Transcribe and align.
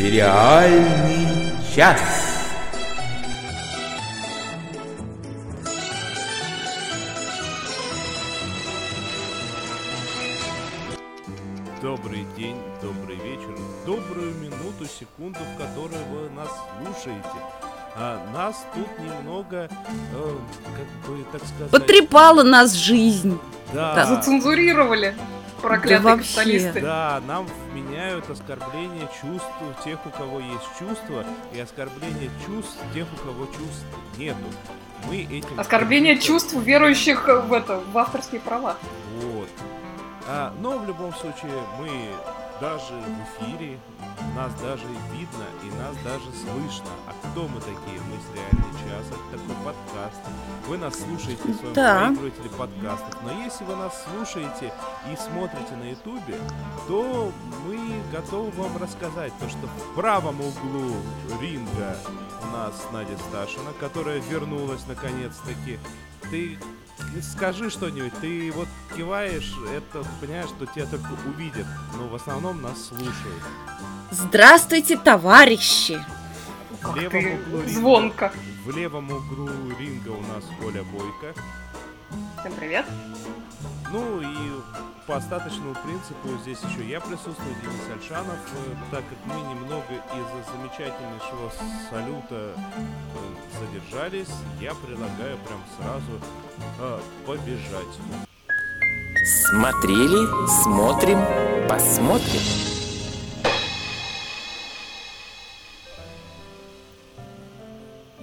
Сериальный 0.00 1.52
час. 1.76 2.00
Добрый 11.82 12.24
день, 12.34 12.56
добрый 12.80 13.16
вечер, 13.16 13.54
добрую 13.84 14.34
минуту, 14.36 14.86
секунду, 14.86 15.38
в 15.38 15.58
которой 15.58 16.02
вы 16.10 16.30
нас 16.30 16.48
слушаете. 16.78 17.28
А 17.94 18.26
нас 18.32 18.64
тут 18.72 18.88
немного, 19.00 19.68
э, 19.68 20.36
как 20.64 21.10
бы, 21.10 21.22
так 21.30 21.42
сказать... 21.44 21.70
Потрепала 21.70 22.42
нас 22.42 22.72
жизнь. 22.72 23.38
Да, 23.74 24.06
Зацензурировали 24.06 25.14
проклятые 25.60 26.00
Да 26.00 26.16
капиталисты. 26.16 26.80
да, 26.80 27.22
нам 27.26 27.46
вменяют 27.70 28.28
оскорбление 28.28 29.08
чувств 29.20 29.48
тех, 29.84 29.98
у 30.06 30.10
кого 30.10 30.40
есть 30.40 30.68
чувства, 30.78 31.24
и 31.54 31.60
оскорбление 31.60 32.30
чувств 32.46 32.78
тех, 32.94 33.06
у 33.12 33.26
кого 33.26 33.46
чувств 33.46 33.84
нету. 34.16 34.38
Мы 35.06 35.22
этим... 35.22 35.58
Оскорбление 35.58 36.18
чувств 36.18 36.54
верующих 36.54 37.26
в 37.26 37.52
это, 37.52 37.80
в 37.92 37.98
авторские 37.98 38.40
права. 38.40 38.76
Вот. 39.22 39.48
А, 40.26 40.52
но 40.60 40.78
в 40.78 40.86
любом 40.86 41.14
случае 41.14 41.52
мы 41.78 41.88
даже 42.60 42.94
в 42.94 43.42
эфире, 43.42 43.78
нас 44.36 44.52
даже 44.60 44.86
видно 45.12 45.44
и 45.64 45.70
нас 45.78 45.96
даже 46.04 46.26
слышно. 46.32 46.90
А 47.06 47.12
кто 47.30 47.48
мы 47.48 47.58
такие? 47.60 48.00
Мы 48.08 48.16
сериальный 48.30 48.72
час, 48.80 49.06
это 49.08 49.38
такой 49.38 49.54
подкаст. 49.64 50.20
Вы 50.68 50.78
нас 50.78 50.98
слушаете 50.98 51.42
в 51.52 51.56
своем 51.56 51.74
Да. 51.74 52.06
проигрывателе 52.06 52.50
подкастов. 52.50 53.16
Но 53.24 53.42
если 53.42 53.64
вы 53.64 53.76
нас 53.76 54.04
слушаете 54.04 54.72
и 55.10 55.16
смотрите 55.16 55.74
на 55.76 55.90
ютубе, 55.90 56.38
то 56.86 57.32
мы 57.66 57.78
готовы 58.12 58.50
вам 58.50 58.76
рассказать 58.76 59.32
то, 59.40 59.48
что 59.48 59.66
в 59.66 59.94
правом 59.94 60.40
углу 60.40 60.96
ринга 61.40 61.96
у 62.42 62.46
нас 62.56 62.74
Надя 62.92 63.16
Сташина, 63.30 63.72
которая 63.80 64.20
вернулась 64.20 64.86
наконец-таки. 64.86 65.78
Ты 66.30 66.58
скажи 67.22 67.70
что-нибудь, 67.70 68.12
ты 68.20 68.50
вот 68.52 68.68
киваешь, 68.96 69.54
это 69.74 70.04
понимаешь, 70.20 70.48
что 70.48 70.66
тебя 70.66 70.86
только 70.86 71.10
увидят, 71.26 71.66
но 71.96 72.08
в 72.08 72.14
основном 72.14 72.62
нас 72.62 72.86
слушают. 72.88 73.42
Здравствуйте, 74.10 74.96
товарищи! 74.96 76.04
В 76.82 76.96
левом 76.96 77.10
ты 77.10 77.34
углу 77.34 77.60
ринга- 77.62 77.68
звонко. 77.68 78.32
В 78.64 78.76
левом 78.76 79.10
углу 79.10 79.48
ринга 79.78 80.08
у 80.10 80.20
нас 80.22 80.44
Оля 80.64 80.82
Бойко. 80.84 81.34
Всем 82.40 82.52
привет. 82.54 82.86
Ну 83.92 84.20
и 84.20 84.60
по 85.10 85.16
остаточному 85.16 85.74
принципу 85.74 86.28
здесь 86.42 86.58
еще 86.70 86.88
я 86.88 87.00
присутствую, 87.00 87.56
Денис 87.60 87.82
Альшанов, 87.92 88.38
э, 88.54 88.74
так 88.92 89.02
как 89.08 89.18
мы 89.24 89.40
немного 89.40 89.92
из-за 90.14 90.52
замечательнейшего 90.52 91.50
салюта 91.90 92.54
э, 92.54 92.94
задержались, 93.58 94.32
я 94.60 94.72
предлагаю 94.72 95.36
прям 95.38 95.60
сразу 95.76 96.20
э, 96.78 97.00
побежать. 97.26 97.98
Смотрели, 99.48 100.46
смотрим, 100.62 101.18
посмотрим. 101.68 102.69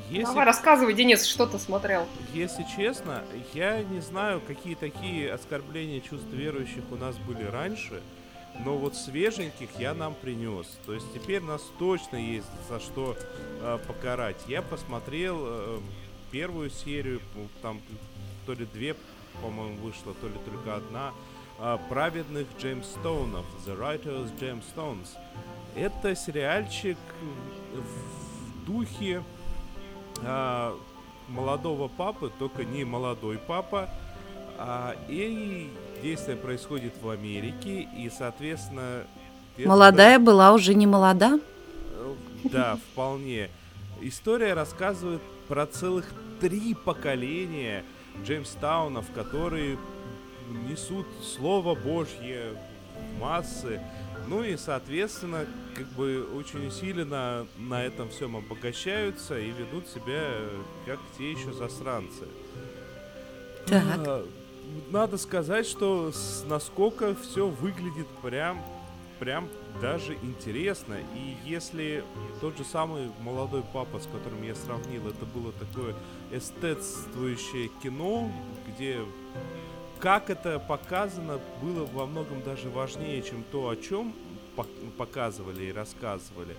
Если 0.09 0.23
Давай 0.23 0.45
рассказывай, 0.45 0.93
Денис, 0.93 1.25
что 1.25 1.45
ты 1.45 1.59
смотрел. 1.59 2.07
Если 2.33 2.65
честно, 2.75 3.23
я 3.53 3.83
не 3.83 3.99
знаю, 3.99 4.41
какие 4.45 4.75
такие 4.75 5.33
оскорбления 5.33 5.99
чувств 5.99 6.27
верующих 6.31 6.83
у 6.91 6.95
нас 6.95 7.17
были 7.17 7.43
раньше, 7.43 8.01
но 8.63 8.77
вот 8.77 8.95
свеженьких 8.95 9.69
я 9.77 9.93
нам 9.93 10.15
принес. 10.15 10.65
То 10.85 10.93
есть 10.93 11.13
теперь 11.13 11.41
нас 11.41 11.61
точно 11.77 12.15
есть 12.15 12.47
за 12.69 12.79
что 12.79 13.17
э, 13.61 13.79
покарать. 13.85 14.37
Я 14.47 14.61
посмотрел 14.61 15.39
э, 15.41 15.79
первую 16.31 16.69
серию, 16.69 17.21
ну, 17.35 17.47
там 17.61 17.81
то 18.45 18.53
ли 18.53 18.65
две, 18.65 18.95
по-моему, 19.41 19.75
вышло, 19.77 20.13
то 20.21 20.27
ли 20.27 20.35
только 20.45 20.77
одна, 20.77 21.11
э, 21.59 21.77
праведных 21.89 22.47
Джеймстоунов, 22.57 23.45
The 23.65 23.77
Writers 23.77 24.31
Jamestones. 24.39 25.09
Это 25.75 26.15
сериальчик 26.15 26.97
в 27.73 28.65
духе 28.65 29.21
а, 30.23 30.75
молодого 31.27 31.87
папы, 31.87 32.31
только 32.39 32.63
не 32.63 32.83
молодой 32.83 33.37
папа. 33.37 33.89
А, 34.57 34.95
и 35.07 35.69
действие 36.01 36.37
происходит 36.37 36.93
в 37.01 37.09
Америке, 37.09 37.87
и, 37.97 38.09
соответственно... 38.09 39.03
Молодая 39.57 40.19
была 40.19 40.53
уже 40.53 40.73
не 40.75 40.85
молода. 40.85 41.39
э, 41.93 42.13
Да, 42.45 42.77
вполне. 42.91 43.49
История 44.01 44.53
рассказывает 44.53 45.21
про 45.47 45.65
целых 45.65 46.05
три 46.39 46.75
поколения 46.75 47.83
Джеймстаунов, 48.23 49.05
которые 49.13 49.77
несут 50.69 51.07
Слово 51.23 51.75
Божье 51.75 52.53
в 52.95 53.19
массы. 53.19 53.81
Ну 54.27 54.43
и, 54.43 54.57
соответственно, 54.57 55.45
как 55.75 55.87
бы 55.93 56.27
очень 56.35 56.67
усиленно 56.67 57.47
на 57.57 57.83
этом 57.83 58.09
всем 58.09 58.35
обогащаются 58.35 59.39
и 59.39 59.51
ведут 59.51 59.87
себя 59.87 60.31
как 60.85 60.99
те 61.17 61.31
еще 61.31 61.53
засранцы. 61.53 62.25
Так. 63.65 63.83
А, 64.05 64.25
Надо 64.91 65.17
сказать, 65.17 65.65
что 65.65 66.11
насколько 66.45 67.15
все 67.15 67.47
выглядит 67.47 68.07
прям, 68.21 68.61
прям 69.19 69.47
даже 69.81 70.13
интересно. 70.15 70.95
И 71.15 71.37
если 71.49 72.03
тот 72.41 72.57
же 72.57 72.65
самый 72.65 73.09
молодой 73.21 73.63
папа, 73.73 73.99
с 73.99 74.07
которым 74.07 74.43
я 74.43 74.55
сравнил, 74.55 75.07
это 75.07 75.25
было 75.25 75.51
такое 75.53 75.95
эстетствующее 76.31 77.69
кино, 77.81 78.31
где 78.67 78.99
как 79.99 80.29
это 80.29 80.59
показано 80.59 81.39
было 81.61 81.85
во 81.85 82.05
многом 82.05 82.41
даже 82.43 82.69
важнее, 82.69 83.21
чем 83.21 83.43
то, 83.51 83.69
о 83.69 83.75
чем 83.75 84.13
пок- 84.55 84.91
показывали 84.97 85.65
и 85.65 85.71
рассказывали. 85.71 86.55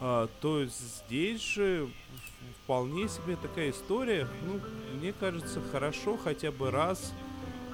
А, 0.00 0.28
то 0.40 0.64
здесь 0.64 1.40
же 1.40 1.88
вполне 2.64 3.08
себе 3.08 3.36
такая 3.36 3.70
история, 3.70 4.28
ну, 4.46 4.60
мне 4.98 5.12
кажется, 5.12 5.60
хорошо 5.72 6.16
хотя 6.16 6.50
бы 6.50 6.70
раз 6.70 7.12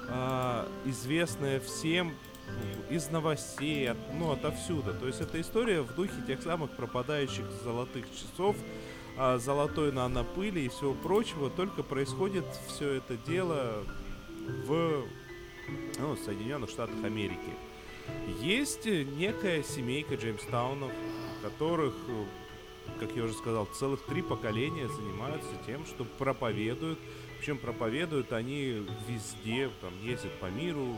а, 0.09 0.69
известная 0.85 1.61
всем 1.61 2.15
из 2.89 3.09
новостей, 3.11 3.89
от, 3.91 3.99
ну, 4.13 4.33
отовсюду. 4.33 4.93
То 4.95 5.07
есть 5.07 5.21
это 5.21 5.41
история 5.41 5.83
в 5.83 5.95
духе 5.95 6.15
тех 6.27 6.43
самых 6.43 6.71
пропадающих 6.73 7.45
золотых 7.63 8.07
часов, 8.13 8.57
а, 9.17 9.39
золотой 9.39 9.93
нанопыли 9.93 10.61
и 10.61 10.69
всего 10.69 10.95
прочего, 10.95 11.51
только 11.51 11.83
происходит 11.83 12.45
все 12.67 12.95
это 12.95 13.17
дело 13.17 13.85
в 14.67 15.05
ну, 15.99 16.17
Соединенных 16.17 16.71
Штатах 16.71 17.03
Америки. 17.05 17.51
Есть 18.41 18.87
э, 18.87 19.05
некая 19.05 19.63
семейка 19.63 20.15
Джеймстаунов, 20.15 20.93
которых, 21.43 21.95
э, 22.09 22.25
как 22.99 23.15
я 23.17 23.25
уже 23.25 23.35
сказал, 23.35 23.67
целых 23.67 24.03
три 24.07 24.23
поколения 24.23 24.89
занимаются 24.89 25.51
тем, 25.67 25.85
что 25.87 26.05
проповедуют. 26.05 26.99
Причем 27.39 27.59
проповедуют 27.59 28.33
они 28.33 28.87
везде, 29.09 29.71
там 29.81 29.93
ездят 30.03 30.33
по 30.41 30.47
миру, 30.47 30.97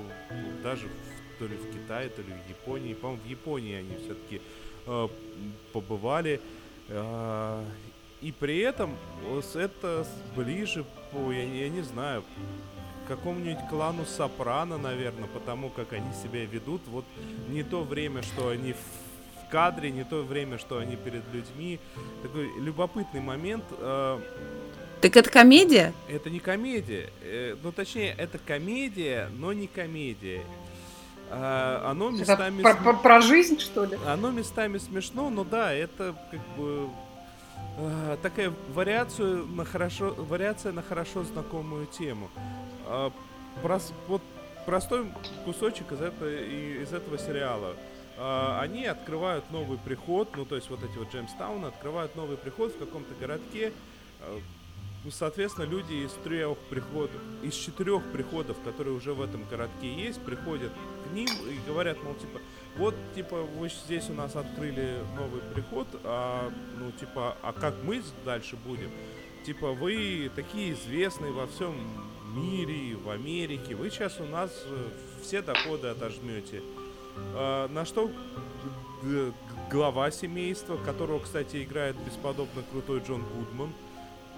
даже 0.62 0.89
в- 0.89 1.39
то 1.39 1.47
ли 1.47 1.57
в 1.57 1.73
Китае, 1.73 2.09
то 2.09 2.23
ли 2.23 2.33
в 2.33 2.49
Японии. 2.49 2.95
По-моему, 2.95 3.23
в 3.23 3.29
Японии 3.29 3.75
они 3.75 3.97
все-таки 3.97 4.41
побывали. 5.73 6.41
А, 6.89 7.65
и 8.21 8.33
при 8.33 8.59
этом 8.59 8.97
вот 9.25 9.45
это 9.55 10.07
ближе 10.37 10.85
по, 11.12 11.31
я, 11.32 11.44
я 11.44 11.69
не 11.69 11.82
знаю, 11.82 12.25
какому-нибудь 13.17 13.69
клану 13.69 14.05
Сопрано, 14.05 14.79
наверное, 14.79 15.29
потому 15.29 15.70
как 15.70 15.93
они 15.93 16.12
себя 16.23 16.44
ведут. 16.44 16.82
Вот 16.88 17.05
не 17.49 17.62
то 17.62 17.82
время, 17.82 18.23
что 18.23 18.49
они 18.49 18.73
в 18.73 19.50
кадре, 19.50 19.91
не 19.91 20.05
то 20.05 20.23
время, 20.23 20.59
что 20.59 20.79
они 20.79 20.97
перед 20.97 21.23
людьми. 21.32 21.79
Такой 22.23 22.50
любопытный 22.59 23.20
момент. 23.20 23.64
э, 23.79 24.19
Так 25.00 25.17
это 25.17 25.31
комедия? 25.31 25.93
это 26.09 26.31
не 26.31 26.38
комедия. 26.41 27.11
э, 27.23 27.56
ну, 27.62 27.73
точнее, 27.73 28.14
это 28.19 28.38
комедия, 28.38 29.29
но 29.38 29.53
не 29.53 29.67
комедия. 29.67 30.43
А, 31.35 31.91
оно 31.91 32.09
Это 32.11 32.19
местами... 32.19 32.62
про, 32.62 32.73
см- 32.73 32.85
про- 32.85 33.03
про 33.03 33.20
жизнь, 33.23 33.59
что 33.59 33.85
ли? 33.87 33.99
Оно 34.06 34.31
местами 34.31 34.79
смешно, 34.79 35.31
но 35.31 35.44
да, 35.44 35.73
это 35.73 36.14
как 36.31 36.41
бы 36.59 36.88
э, 37.79 38.17
такая 38.23 38.53
вариацию 38.75 39.47
на 39.47 39.64
хорошо, 39.64 40.14
вариация 40.19 40.73
на 40.73 40.82
хорошо 40.82 41.25
знакомую 41.25 41.87
тему. 41.87 42.29
А, 42.87 43.12
прос- 43.62 43.93
вот 44.08 44.23
простой 44.67 45.06
кусочек 45.44 45.93
из, 45.93 46.00
этого 46.00 46.29
и- 46.29 46.82
из 46.82 46.93
этого 46.93 47.19
сериала. 47.19 47.75
А, 48.19 48.61
они 48.61 48.84
открывают 48.87 49.50
новый 49.50 49.79
приход, 49.79 50.29
ну 50.37 50.44
то 50.44 50.56
есть 50.56 50.69
вот 50.70 50.82
эти 50.84 50.96
вот 50.99 51.12
Джеймстауны 51.12 51.67
открывают 51.67 52.14
новый 52.17 52.37
приход 52.37 52.73
в 52.75 52.79
каком-то 52.79 53.14
городке. 53.20 53.73
э, 54.20 54.38
ну, 55.05 55.11
соответственно, 55.11 55.64
люди 55.64 55.94
из 55.94 56.12
трех 56.23 56.56
приходов, 56.70 57.20
из 57.43 57.55
четырех 57.55 58.05
приходов, 58.12 58.56
которые 58.64 58.94
уже 58.94 59.14
в 59.14 59.20
этом 59.20 59.44
городке 59.50 59.93
есть, 59.93 60.20
приходят 60.23 60.70
к 60.70 61.12
ним 61.12 61.26
и 61.26 61.58
говорят, 61.69 62.00
мол, 62.05 62.14
типа, 62.14 62.38
вот, 62.76 62.94
типа, 63.17 63.43
вы 63.58 63.69
здесь 63.69 64.08
у 64.11 64.12
нас 64.14 64.37
открыли 64.37 64.99
новый 65.17 65.40
приход, 65.55 65.88
а, 66.05 66.52
ну, 66.78 66.93
типа, 66.93 67.37
а 67.43 67.52
как 67.52 67.75
мы 67.82 68.00
дальше 68.25 68.55
будем? 68.64 68.93
Типа, 69.44 69.73
вы 69.73 70.31
такие 70.37 70.73
известные 70.75 71.32
во 71.32 71.49
всем 71.49 71.75
мире, 72.34 72.96
в 72.96 73.11
Америке, 73.11 73.75
вы 73.75 73.90
сейчас 73.90 74.20
у 74.20 74.25
нас 74.25 74.50
э, 74.67 74.88
все 75.23 75.43
доходы 75.43 75.88
отожмете. 75.88 76.62
А, 77.34 77.69
на 77.69 77.84
что 77.84 78.11
г- 79.02 79.32
глава 79.70 80.11
семейства, 80.11 80.76
которого, 80.76 81.20
кстати, 81.20 81.62
играет 81.62 81.96
бесподобно 82.06 82.62
крутой 82.70 83.02
Джон 83.06 83.23
Гудман, 83.34 83.73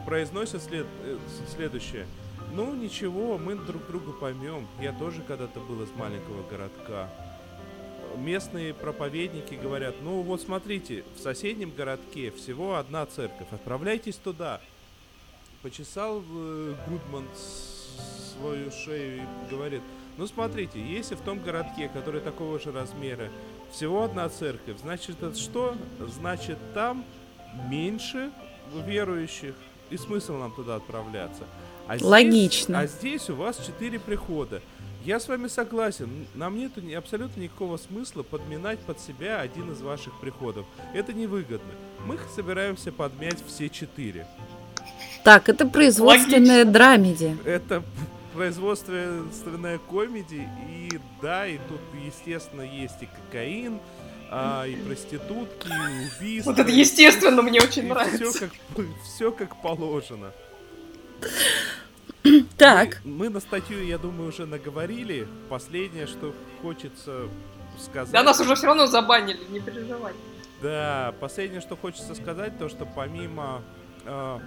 произносит 0.07 0.63
след, 0.63 0.87
э, 1.03 1.19
следующее. 1.55 2.07
Ну 2.53 2.75
ничего, 2.75 3.39
мы 3.39 3.57
друг 3.57 3.87
друга 3.87 4.13
поймем. 4.13 4.67
Я 4.81 4.93
тоже 4.93 5.23
когда-то 5.23 5.61
был 5.61 5.83
из 5.83 5.91
маленького 5.93 6.49
городка. 6.49 7.11
Местные 8.17 8.73
проповедники 8.75 9.55
говорят, 9.55 9.97
ну 10.03 10.23
вот 10.23 10.41
смотрите, 10.41 11.05
в 11.17 11.21
соседнем 11.21 11.73
городке 11.77 12.31
всего 12.31 12.77
одна 12.77 13.07
церковь, 13.07 13.49
отправляйтесь 13.51 14.17
туда. 14.17 14.61
Почесал 15.63 16.23
э, 16.33 16.75
Гудман 16.87 17.25
свою 18.39 18.71
шею 18.71 19.23
и 19.23 19.51
говорит, 19.51 19.83
ну 20.17 20.27
смотрите, 20.27 20.81
если 20.81 21.15
в 21.15 21.21
том 21.21 21.41
городке, 21.41 21.89
который 21.89 22.21
такого 22.21 22.59
же 22.59 22.73
размера, 22.73 23.29
всего 23.73 24.05
одна 24.05 24.29
церковь, 24.29 24.79
значит 24.81 25.23
это 25.23 25.37
что? 25.37 25.77
Значит 26.01 26.59
там 26.75 27.05
меньше 27.69 28.31
верующих, 28.87 29.55
и 29.91 29.97
смысл 29.97 30.35
нам 30.35 30.53
туда 30.53 30.77
отправляться. 30.77 31.45
А 31.87 31.97
здесь- 31.97 32.09
Логично. 32.09 32.79
а 32.81 32.87
здесь 32.87 33.29
у 33.31 33.35
вас 33.35 33.59
четыре 33.65 33.99
прихода. 34.01 34.63
Я 35.05 35.21
с 35.21 35.29
вами 35.29 35.49
согласен. 35.49 36.27
Нам 36.35 36.59
нету 36.59 36.81
ни- 36.81 36.95
абсолютно 36.95 37.39
никакого 37.43 37.77
смысла 37.77 38.23
подминать 38.23 38.79
под 38.81 38.99
себя 39.01 39.41
один 39.41 39.71
из 39.71 39.83
ваших 39.83 40.19
приходов. 40.19 40.65
Это 40.95 41.13
невыгодно. 41.13 41.71
Мы 42.07 42.19
собираемся 42.35 42.91
подмять 42.91 43.37
все 43.47 43.69
четыре. 43.69 44.27
Так, 45.25 45.49
это 45.49 45.67
производственная 45.67 46.59
Логично. 46.59 46.73
драмеди. 46.73 47.37
Это 47.45 47.83
производственная 48.35 49.79
комедия, 49.91 50.51
и 50.69 51.01
да, 51.23 51.47
и 51.47 51.59
тут, 51.69 51.81
естественно, 52.05 52.63
есть 52.63 53.03
и 53.03 53.07
кокаин, 53.07 53.79
а, 54.31 54.65
и 54.67 54.75
проститутки, 54.77 55.69
и 55.69 56.21
убийства. 56.21 56.51
Вот 56.51 56.59
это 56.59 56.71
естественно 56.71 57.41
мне 57.43 57.61
очень 57.61 57.83
Все 57.85 57.95
нравится. 57.95 58.51
как, 58.75 58.85
все 59.05 59.33
как 59.33 59.63
положено. 59.63 60.33
Так, 62.57 63.01
Мы, 63.05 63.13
мы 63.13 63.29
на 63.29 63.41
статью, 63.41 63.85
я 63.85 63.99
думаю, 63.99 64.29
уже 64.29 64.47
наговорили. 64.47 65.27
Последнее, 65.49 66.07
что 66.07 66.35
хочется 66.63 67.29
сказать. 67.79 68.13
Да 68.13 68.23
нас 68.23 68.41
уже 68.41 68.55
все 68.57 68.67
равно 68.67 68.87
забанили, 68.87 69.41
не 69.51 69.61
переживай. 69.61 70.13
Да, 70.63 71.15
последнее, 71.21 71.61
что 71.61 71.77
хочется 71.77 72.15
сказать, 72.15 72.59
то, 72.59 72.69
что 72.69 72.87
помимо 72.87 73.63
э, 74.05 74.39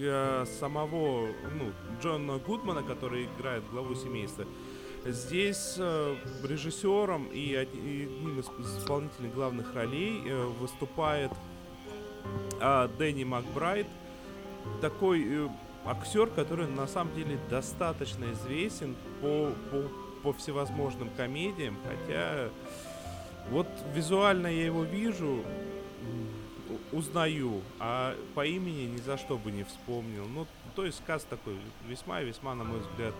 э, 0.00 0.44
самого 0.58 1.28
ну, 1.58 1.72
Джона 2.02 2.38
Гудмана, 2.38 2.82
который 2.82 3.26
играет 3.38 3.62
главу 3.70 3.94
семейства, 3.94 4.44
здесь 5.04 5.74
э, 5.78 6.16
режиссером 6.42 7.26
и 7.26 7.56
од- 7.56 7.74
и 7.74 8.04
одним 8.04 8.40
из 8.40 8.46
исполнителей 8.78 9.30
главных 9.30 9.74
ролей 9.74 10.22
э, 10.26 10.44
выступает 10.60 11.32
э, 12.60 12.88
Дэнни 12.98 13.24
Макбрайт, 13.24 13.86
такой 14.80 15.24
э, 15.26 15.48
актер, 15.86 16.26
который 16.28 16.66
на 16.66 16.86
самом 16.86 17.14
деле 17.14 17.38
достаточно 17.48 18.26
известен 18.32 18.94
по, 19.22 19.50
по, 19.70 19.82
по 20.22 20.32
всевозможным 20.34 21.08
комедиям, 21.16 21.76
хотя 21.88 22.50
вот 23.50 23.66
визуально 23.94 24.48
я 24.48 24.66
его 24.66 24.84
вижу, 24.84 25.42
узнаю, 26.92 27.60
а 27.78 28.16
по 28.34 28.44
имени 28.46 28.86
ни 28.86 28.98
за 28.98 29.16
что 29.18 29.36
бы 29.38 29.50
не 29.52 29.64
вспомнил. 29.64 30.26
Ну, 30.26 30.46
то 30.74 30.84
есть 30.84 30.98
сказ 30.98 31.24
такой 31.24 31.56
весьма-весьма, 31.88 32.54
на 32.54 32.64
мой 32.64 32.80
взгляд, 32.80 33.14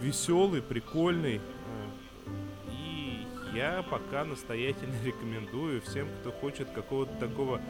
веселый, 0.00 0.62
прикольный. 0.62 1.36
э, 1.36 2.70
И 2.70 3.26
я 3.54 3.82
пока 3.88 4.24
настоятельно 4.24 4.94
рекомендую 5.04 5.80
всем, 5.82 6.08
кто 6.20 6.32
хочет 6.32 6.70
какого-то 6.70 7.12
такого, 7.16 7.60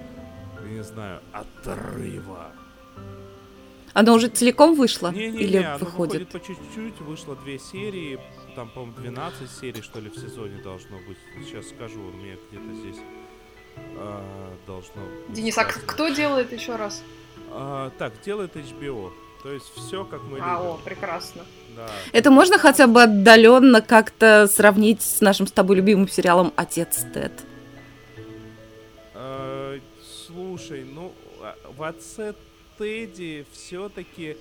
не 0.68 0.82
знаю, 0.82 1.20
отрыва. 1.32 2.52
оно 3.94 4.14
уже 4.14 4.28
целиком 4.28 4.74
вышло? 4.74 5.10
Не-не-не, 5.12 5.38
Или 5.42 5.56
оно 5.58 5.78
выходит? 5.84 6.28
по 6.30 6.40
чуть-чуть, 6.40 7.00
вышло 7.00 7.36
две 7.36 7.58
серии, 7.58 8.18
там, 8.56 8.68
по-моему, 8.70 8.96
12 8.98 9.50
серий, 9.50 9.82
что 9.82 10.00
ли, 10.00 10.08
в 10.10 10.16
сезоне 10.16 10.62
должно 10.62 10.98
быть. 11.08 11.18
Сейчас 11.46 11.68
скажу, 11.68 12.00
у 12.00 12.12
меня 12.12 12.36
где-то 12.50 12.74
здесь 12.74 12.98
а, 13.96 14.22
должно 14.66 15.02
быть 15.28 15.36
Денис, 15.36 15.56
а 15.58 15.64
кто 15.64 16.08
делает 16.08 16.52
еще 16.52 16.76
раз? 16.76 17.02
А, 17.50 17.90
так, 17.98 18.12
делает 18.24 18.56
HBO. 18.56 19.10
То 19.42 19.50
есть 19.52 19.66
все, 19.74 20.04
как 20.04 20.22
мы 20.22 20.38
А, 20.40 20.60
о, 20.60 20.72
любим. 20.72 20.84
прекрасно. 20.84 21.42
Да. 21.76 21.88
Это 22.12 22.30
можно 22.30 22.58
хотя 22.58 22.86
бы 22.86 23.02
отдаленно 23.02 23.82
как-то 23.82 24.46
сравнить 24.46 25.02
с 25.02 25.20
нашим 25.20 25.46
с 25.46 25.52
тобой 25.52 25.76
любимым 25.76 26.08
сериалом 26.08 26.52
Отец 26.54 27.04
Тед? 27.12 27.32
А, 29.14 29.78
слушай, 30.26 30.84
ну, 30.84 31.12
а, 31.40 31.56
в 31.76 31.82
отце 31.82 32.34
Тедди 32.78 33.44
все-таки 33.52 34.36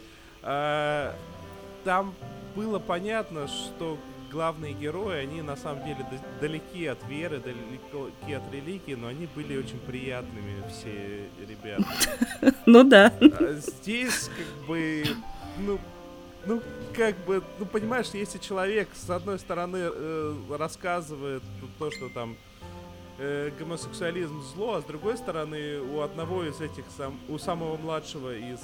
там 1.84 2.13
было 2.56 2.80
понятно, 2.80 3.48
что 3.48 3.98
главные 4.31 4.74
герои, 4.74 5.18
они 5.18 5.42
на 5.42 5.56
самом 5.56 5.83
деле 5.83 6.06
да- 6.10 6.18
далеки 6.39 6.86
от 6.88 6.98
веры, 7.07 7.39
далеки 7.39 8.33
от 8.33 8.44
религии, 8.54 8.95
но 8.95 9.07
они 9.07 9.28
были 9.36 9.57
очень 9.57 9.80
приятными, 9.80 10.63
все 10.69 11.25
ребята. 11.48 11.86
Ну 12.66 12.83
да. 12.83 13.13
А 13.19 13.54
Здесь 13.54 14.30
как 14.30 14.68
бы, 14.68 15.04
ну, 15.60 15.80
ну, 16.45 16.62
как 16.95 17.16
бы, 17.25 17.44
ну, 17.60 17.66
понимаешь, 17.66 18.07
если 18.13 18.39
человек, 18.39 18.89
с 18.94 19.10
одной 19.10 19.38
стороны, 19.39 19.78
э, 19.81 20.34
рассказывает 20.57 21.44
то, 21.77 21.92
что 21.92 22.10
там 22.10 22.36
э, 23.22 23.52
гомосексуализм 23.58 24.42
зло, 24.54 24.76
а 24.76 24.82
с 24.82 24.86
другой 24.86 25.18
стороны, 25.18 25.80
у 25.80 26.02
одного 26.02 26.44
из 26.44 26.60
этих, 26.60 26.84
сам, 26.98 27.20
у 27.30 27.38
самого 27.38 27.78
младшего 27.78 28.36
из 28.36 28.60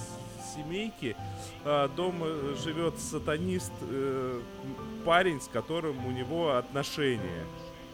семейки 0.56 1.16
э, 1.64 1.90
дома 1.96 2.28
живет 2.64 3.00
сатанист, 3.00 3.72
э, 3.82 4.42
парень, 5.06 5.40
с 5.40 5.48
которым 5.48 6.06
у 6.06 6.12
него 6.12 6.56
отношения. 6.56 7.46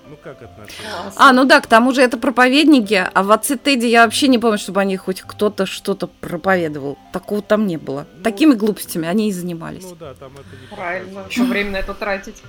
Ну, 0.10 0.18
как 0.22 0.42
отношения? 0.42 0.90
А, 1.16 1.32
ну 1.32 1.46
да, 1.46 1.62
к 1.62 1.68
тому 1.68 1.94
же 1.94 2.02
это 2.02 2.18
проповедники, 2.18 3.10
а 3.14 3.24
в 3.24 3.32
отце 3.32 3.56
Тедди 3.56 3.86
я 3.86 4.04
вообще 4.04 4.28
не 4.28 4.38
помню, 4.38 4.58
чтобы 4.58 4.82
они 4.82 4.98
хоть 4.98 5.22
кто-то 5.22 5.66
что-то 5.66 6.08
проповедовал. 6.08 6.98
Такого 7.14 7.42
там 7.42 7.68
не 7.68 7.78
было. 7.78 8.06
Ну, 8.18 8.24
Такими 8.24 8.54
глупостями 8.54 9.08
они 9.08 9.30
и 9.30 9.32
занимались. 9.32 9.84
Ну 9.84 9.96
да, 9.96 10.14
там 10.14 10.34
это 10.34 10.62
не 10.62 10.76
Правильно, 10.76 11.26
еще 11.30 11.44
время 11.46 11.72
на 11.72 11.78
это 11.78 11.94
тратить. 11.94 12.44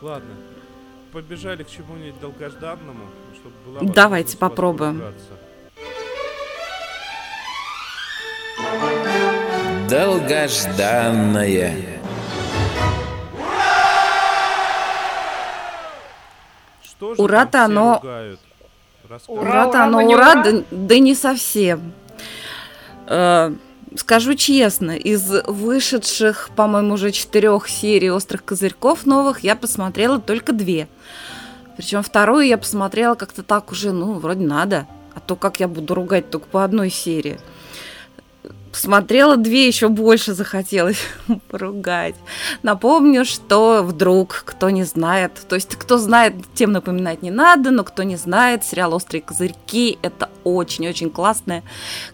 Ладно, 0.00 0.30
побежали 1.14 1.62
к 1.62 1.70
чему-нибудь 1.70 2.20
долгожданному, 2.20 3.04
чтобы 3.36 3.54
была 3.64 3.92
Давайте 3.94 4.36
попробуем. 4.36 5.00
Долгожданное. 10.44 11.76
Что 16.82 17.14
же 17.14 17.22
Ура-то 17.22 17.64
оно- 17.64 18.00
Ура-то 19.28 19.68
ура, 19.70 19.84
оно 19.84 19.98
ура. 19.98 20.34
да, 20.42 20.62
да 20.70 20.98
не 20.98 21.14
совсем. 21.14 21.92
Э, 23.06 23.52
скажу 23.96 24.34
честно, 24.34 24.92
из 24.92 25.30
вышедших, 25.46 26.50
по-моему, 26.56 26.94
уже 26.94 27.12
четырех 27.12 27.68
серий 27.68 28.10
«Острых 28.10 28.44
козырьков» 28.44 29.06
новых 29.06 29.40
я 29.40 29.56
посмотрела 29.56 30.20
только 30.20 30.52
две. 30.52 30.88
Причем 31.76 32.02
вторую 32.02 32.46
я 32.46 32.58
посмотрела 32.58 33.14
как-то 33.14 33.42
так 33.42 33.72
уже, 33.72 33.92
ну, 33.92 34.14
вроде 34.14 34.46
надо. 34.46 34.86
А 35.14 35.20
то 35.20 35.36
как 35.36 35.60
я 35.60 35.68
буду 35.68 35.94
ругать 35.94 36.30
только 36.30 36.46
по 36.46 36.64
одной 36.64 36.90
серии. 36.90 37.38
Посмотрела 38.72 39.36
две, 39.36 39.68
еще 39.68 39.88
больше 39.88 40.34
захотелось 40.34 40.98
поругать. 41.48 42.16
Напомню, 42.64 43.24
что 43.24 43.84
вдруг, 43.84 44.42
кто 44.44 44.70
не 44.70 44.82
знает, 44.82 45.40
то 45.48 45.54
есть 45.54 45.76
кто 45.76 45.96
знает, 45.96 46.34
тем 46.54 46.72
напоминать 46.72 47.22
не 47.22 47.30
надо, 47.30 47.70
но 47.70 47.84
кто 47.84 48.02
не 48.02 48.16
знает, 48.16 48.64
сериал 48.64 48.94
«Острые 48.94 49.22
козырьки»— 49.22 49.96
это 50.02 50.28
очень-очень 50.42 51.10
классная 51.10 51.62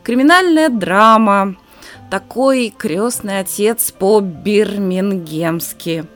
криминальная 0.02 0.68
драма. 0.68 1.56
Такой 2.11 2.75
крестный 2.76 3.38
отец 3.38 3.93
по-бирмингемски. 3.93 6.07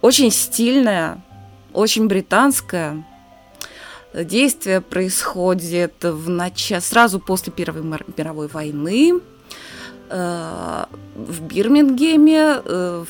Очень 0.00 0.32
стильная, 0.32 1.22
очень 1.72 2.08
британская. 2.08 3.04
Действие 4.12 4.80
происходит 4.80 6.02
в 6.02 6.28
нач... 6.28 6.72
сразу 6.80 7.20
после 7.20 7.52
Первой 7.52 7.82
мировой 7.82 8.48
войны 8.48 9.20
э, 10.08 10.84
в 11.14 11.42
Бирмингеме, 11.42 12.60
э, 12.64 13.04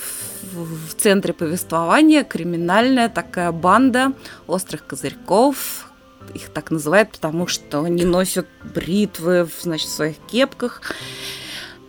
в, 0.53 0.95
центре 0.97 1.33
повествования 1.33 2.25
криминальная 2.25 3.09
такая 3.09 3.53
банда 3.53 4.13
острых 4.47 4.87
козырьков. 4.87 5.86
Их 6.35 6.51
так 6.51 6.71
называют, 6.71 7.11
потому 7.11 7.47
что 7.47 7.85
они 7.85 8.05
носят 8.05 8.47
бритвы 8.63 9.49
значит, 9.61 9.89
в 9.89 9.93
своих 9.93 10.17
кепках. 10.31 10.83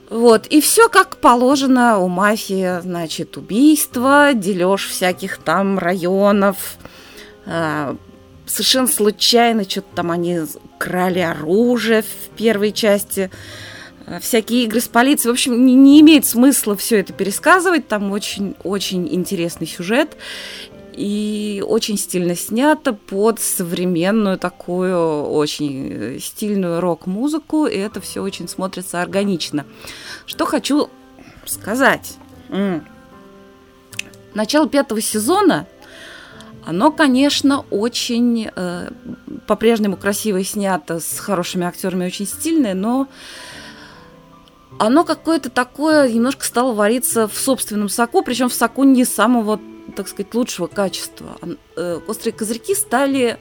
Вот, 0.09 0.47
и 0.47 0.61
все 0.61 0.87
как 0.87 1.17
положено 1.17 1.99
у 1.99 2.07
мафии, 2.07 2.79
значит, 2.81 3.35
убийство, 3.35 4.31
дележ 4.33 4.87
всяких 4.87 5.37
там 5.37 5.77
районов. 5.77 6.77
Э, 7.45 7.95
совершенно 8.45 8.87
случайно 8.87 9.69
что-то 9.69 9.87
там 9.95 10.11
они 10.11 10.39
крали 10.77 11.19
оружие 11.19 12.03
в 12.03 12.29
первой 12.37 12.71
части. 12.71 13.29
Э, 14.05 14.19
всякие 14.21 14.63
игры 14.63 14.79
с 14.79 14.87
полицией. 14.87 15.29
В 15.29 15.33
общем, 15.33 15.65
не, 15.65 15.75
не 15.75 15.99
имеет 15.99 16.25
смысла 16.25 16.77
все 16.77 16.99
это 16.99 17.11
пересказывать. 17.11 17.89
Там 17.89 18.11
очень-очень 18.11 19.13
интересный 19.13 19.67
сюжет. 19.67 20.15
И 20.97 21.63
очень 21.65 21.97
стильно 21.97 22.35
снято 22.35 22.91
под 22.91 23.39
современную 23.39 24.39
такую 24.39 25.25
очень 25.25 25.91
э, 25.93 26.19
стильную 26.19 26.81
рок-музыку. 26.81 27.67
И 27.67 27.77
это 27.77 28.01
все 28.01 28.21
очень 28.21 28.49
смотрится 28.49 29.01
органично. 29.01 29.65
Что 30.25 30.45
хочу 30.45 30.89
сказать. 31.45 32.17
Начало 34.33 34.67
пятого 34.67 35.01
сезона 35.01 35.67
оно, 36.67 36.91
конечно, 36.91 37.63
очень 37.69 38.49
э, 38.53 38.89
по-прежнему 39.47 39.95
красиво 39.95 40.43
снято, 40.43 40.99
с 40.99 41.17
хорошими 41.17 41.65
актерами, 41.65 42.07
очень 42.07 42.27
стильное, 42.27 42.73
но 42.73 43.07
оно 44.77 45.05
какое-то 45.05 45.49
такое 45.49 46.11
немножко 46.11 46.45
стало 46.45 46.73
вариться 46.73 47.29
в 47.29 47.37
собственном 47.37 47.87
соку, 47.87 48.21
причем 48.21 48.49
в 48.49 48.53
соку 48.53 48.83
не 48.83 49.05
самого, 49.05 49.61
так 49.95 50.07
сказать, 50.07 50.33
лучшего 50.33 50.67
качества. 50.67 51.37
Э, 51.75 51.99
острые 52.07 52.33
козырьки 52.33 52.75
стали 52.75 53.37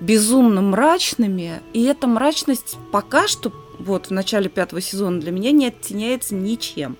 безумно 0.00 0.60
мрачными, 0.60 1.60
и 1.72 1.84
эта 1.84 2.06
мрачность 2.06 2.76
пока 2.92 3.26
что 3.26 3.52
вот 3.78 4.06
в 4.06 4.10
начале 4.10 4.48
пятого 4.48 4.80
сезона 4.80 5.20
для 5.20 5.32
меня 5.32 5.52
не 5.52 5.68
оттеняется 5.68 6.34
ничем. 6.34 6.96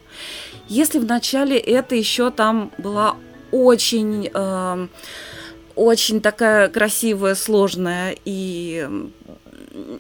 Если 0.68 0.99
в 0.99 1.04
начале 1.04 1.59
это 1.59 1.95
еще 1.95 2.30
там 2.30 2.73
была 2.78 3.16
очень 3.50 4.30
э, 4.33 4.88
очень 5.75 6.21
такая 6.21 6.68
красивая, 6.68 7.35
сложная 7.35 8.16
и 8.25 8.88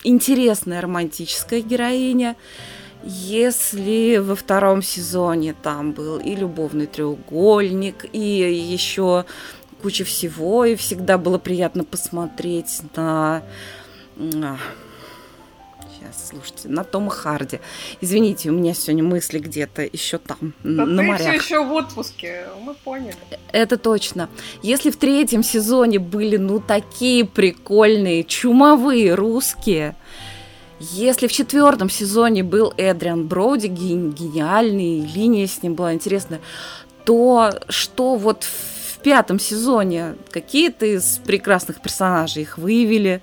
интересная 0.02 0.80
романтическая 0.80 1.60
героиня, 1.60 2.36
если 3.04 4.18
во 4.18 4.34
втором 4.34 4.82
сезоне 4.82 5.54
там 5.62 5.92
был 5.92 6.18
и 6.18 6.34
любовный 6.34 6.86
треугольник, 6.86 8.06
и 8.12 8.18
еще 8.18 9.24
куча 9.82 10.04
всего, 10.04 10.64
и 10.64 10.76
всегда 10.76 11.18
было 11.18 11.38
приятно 11.38 11.84
посмотреть 11.84 12.80
на 12.96 13.42
Сейчас, 16.08 16.28
слушайте, 16.28 16.68
на 16.68 16.84
Тома 16.84 17.10
Харди. 17.10 17.60
Извините, 18.00 18.50
у 18.50 18.52
меня 18.52 18.74
сегодня 18.74 19.02
мысли 19.02 19.38
где-то 19.38 19.82
еще 19.82 20.18
там, 20.18 20.54
да 20.62 20.86
на 20.86 21.02
ты 21.02 21.08
морях. 21.08 21.20
все 21.20 21.32
еще 21.32 21.64
в 21.64 21.72
отпуске, 21.72 22.44
мы 22.60 22.74
поняли. 22.74 23.16
Это 23.52 23.76
точно. 23.78 24.28
Если 24.62 24.90
в 24.90 24.96
третьем 24.96 25.42
сезоне 25.42 25.98
были, 25.98 26.36
ну, 26.36 26.60
такие 26.60 27.24
прикольные, 27.24 28.24
чумовые 28.24 29.14
русские, 29.14 29.96
если 30.80 31.26
в 31.26 31.32
четвертом 31.32 31.90
сезоне 31.90 32.42
был 32.44 32.72
Эдриан 32.76 33.26
Броуди, 33.26 33.66
гениальный, 33.66 35.00
линия 35.00 35.46
с 35.46 35.62
ним 35.62 35.74
была 35.74 35.92
интересная, 35.94 36.40
то 37.04 37.50
что 37.68 38.16
вот 38.16 38.44
в 38.44 38.98
пятом 38.98 39.40
сезоне 39.40 40.14
какие-то 40.30 40.86
из 40.86 41.18
прекрасных 41.18 41.80
персонажей 41.80 42.42
их 42.42 42.58
выявили, 42.58 43.22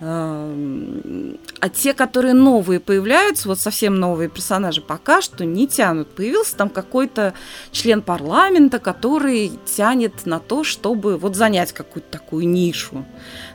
эм, 0.00 1.38
а 1.60 1.68
те, 1.68 1.92
которые 1.92 2.32
новые 2.32 2.80
появляются, 2.80 3.48
вот 3.48 3.58
совсем 3.58 4.00
новые 4.00 4.30
персонажи, 4.30 4.80
пока 4.80 5.20
что 5.20 5.44
не 5.44 5.66
тянут. 5.66 6.14
Появился 6.14 6.56
там 6.56 6.70
какой-то 6.70 7.34
член 7.70 8.00
парламента, 8.00 8.78
который 8.78 9.52
тянет 9.66 10.24
на 10.24 10.38
то, 10.38 10.64
чтобы 10.64 11.18
вот 11.18 11.36
занять 11.36 11.72
какую-то 11.72 12.10
такую 12.10 12.48
нишу, 12.48 13.04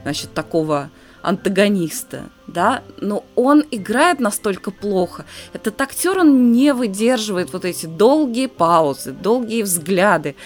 значит, 0.03 0.33
такого 0.33 0.91
антагониста, 1.27 2.29
да, 2.47 2.83
но 3.01 3.25
он 3.35 3.65
играет 3.69 4.21
настолько 4.21 4.71
плохо. 4.71 5.25
Этот 5.51 5.81
актер, 5.81 6.19
он 6.19 6.53
не 6.53 6.73
выдерживает 6.73 7.51
вот 7.51 7.65
эти 7.65 7.85
долгие 7.85 8.47
паузы, 8.47 9.11
долгие 9.11 9.63
взгляды, 9.63 10.37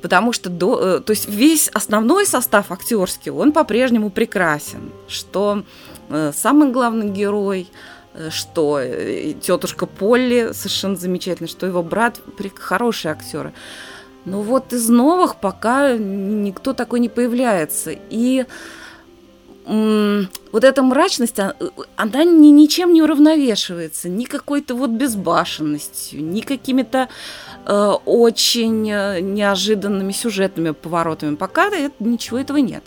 потому 0.00 0.32
что, 0.32 0.48
до, 0.48 0.80
э, 0.80 1.00
то 1.00 1.10
есть 1.10 1.28
весь 1.28 1.68
основной 1.68 2.24
состав 2.24 2.72
актерский, 2.72 3.30
он 3.30 3.52
по-прежнему 3.52 4.08
прекрасен, 4.08 4.90
что 5.06 5.64
э, 6.08 6.32
самый 6.34 6.72
главный 6.72 7.10
герой, 7.10 7.68
э, 8.14 8.30
что 8.30 8.80
тетушка 9.42 9.84
Полли 9.84 10.52
совершенно 10.54 10.96
замечательно, 10.96 11.46
что 11.46 11.66
его 11.66 11.82
брат 11.82 12.20
хорошие 12.54 13.12
актеры. 13.12 13.52
Но 14.24 14.40
вот 14.40 14.72
из 14.72 14.88
новых 14.88 15.36
пока 15.36 15.94
никто 15.96 16.72
такой 16.72 17.00
не 17.00 17.10
появляется. 17.10 17.92
И 18.10 18.46
вот 19.66 20.62
эта 20.62 20.82
мрачность, 20.82 21.40
а, 21.40 21.56
она 21.96 22.22
ни, 22.22 22.48
ничем 22.48 22.92
не 22.92 23.02
уравновешивается, 23.02 24.08
ни 24.08 24.24
какой-то 24.24 24.76
вот 24.76 24.90
безбашенностью, 24.90 26.24
ни 26.24 26.40
какими-то 26.40 27.08
э, 27.64 27.92
очень 28.04 28.88
э, 28.88 29.20
неожиданными 29.20 30.12
сюжетными 30.12 30.70
поворотами. 30.70 31.34
Пока 31.34 31.66
это, 31.66 31.92
ничего 31.98 32.38
этого 32.38 32.58
нет. 32.58 32.84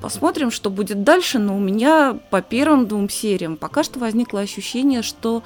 Посмотрим, 0.00 0.52
что 0.52 0.70
будет 0.70 1.02
дальше, 1.02 1.40
но 1.40 1.56
у 1.56 1.60
меня 1.60 2.16
по 2.30 2.40
первым 2.40 2.86
двум 2.86 3.10
сериям 3.10 3.56
пока 3.56 3.82
что 3.82 3.98
возникло 3.98 4.40
ощущение, 4.40 5.02
что 5.02 5.42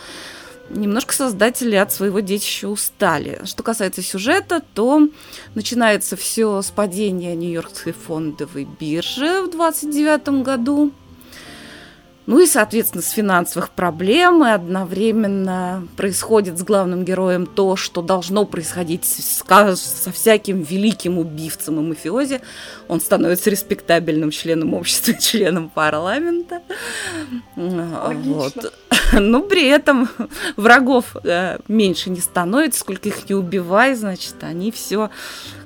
немножко 0.70 1.14
создатели 1.14 1.76
от 1.76 1.92
своего 1.92 2.20
детища 2.20 2.68
устали. 2.68 3.40
Что 3.44 3.62
касается 3.62 4.02
сюжета, 4.02 4.62
то 4.74 5.08
начинается 5.54 6.16
все 6.16 6.62
с 6.62 6.70
падения 6.70 7.34
Нью-Йоркской 7.34 7.92
фондовой 7.92 8.66
биржи 8.78 9.42
в 9.42 9.50
29 9.50 10.42
году. 10.42 10.92
Ну 12.26 12.40
и, 12.40 12.46
соответственно, 12.46 13.02
с 13.02 13.10
финансовых 13.10 13.68
проблем, 13.68 14.46
и 14.46 14.48
одновременно 14.48 15.86
происходит 15.94 16.58
с 16.58 16.62
главным 16.62 17.04
героем 17.04 17.44
то, 17.44 17.76
что 17.76 18.00
должно 18.00 18.46
происходить 18.46 19.04
с, 19.04 19.44
со 19.76 20.10
всяким 20.10 20.62
великим 20.62 21.18
убивцем 21.18 21.78
и 21.80 21.82
мафиози. 21.82 22.40
Он 22.88 23.02
становится 23.02 23.50
респектабельным 23.50 24.30
членом 24.30 24.72
общества, 24.72 25.12
членом 25.20 25.68
парламента. 25.68 26.62
Вот. 27.56 28.72
Но 29.20 29.42
при 29.42 29.66
этом 29.66 30.08
врагов 30.56 31.16
э, 31.22 31.58
меньше 31.68 32.10
не 32.10 32.20
становится, 32.20 32.80
сколько 32.80 33.08
их 33.08 33.28
не 33.28 33.34
убивай, 33.34 33.94
значит, 33.94 34.34
они 34.42 34.70
все 34.70 35.10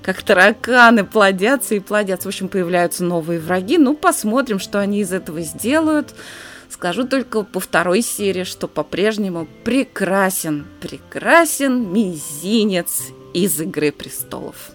как 0.02 0.22
тараканы 0.22 1.04
плодятся 1.04 1.74
и 1.74 1.80
плодятся. 1.80 2.28
В 2.28 2.30
общем, 2.30 2.48
появляются 2.48 3.04
новые 3.04 3.40
враги. 3.40 3.78
Ну, 3.78 3.94
посмотрим, 3.94 4.58
что 4.58 4.80
они 4.80 5.00
из 5.00 5.12
этого 5.12 5.40
сделают. 5.40 6.14
Скажу 6.68 7.06
только 7.06 7.42
по 7.42 7.60
второй 7.60 8.02
серии, 8.02 8.44
что 8.44 8.68
по-прежнему 8.68 9.48
прекрасен, 9.64 10.66
прекрасен 10.80 11.92
мизинец 11.92 13.08
из 13.32 13.60
«Игры 13.60 13.92
престолов». 13.92 14.70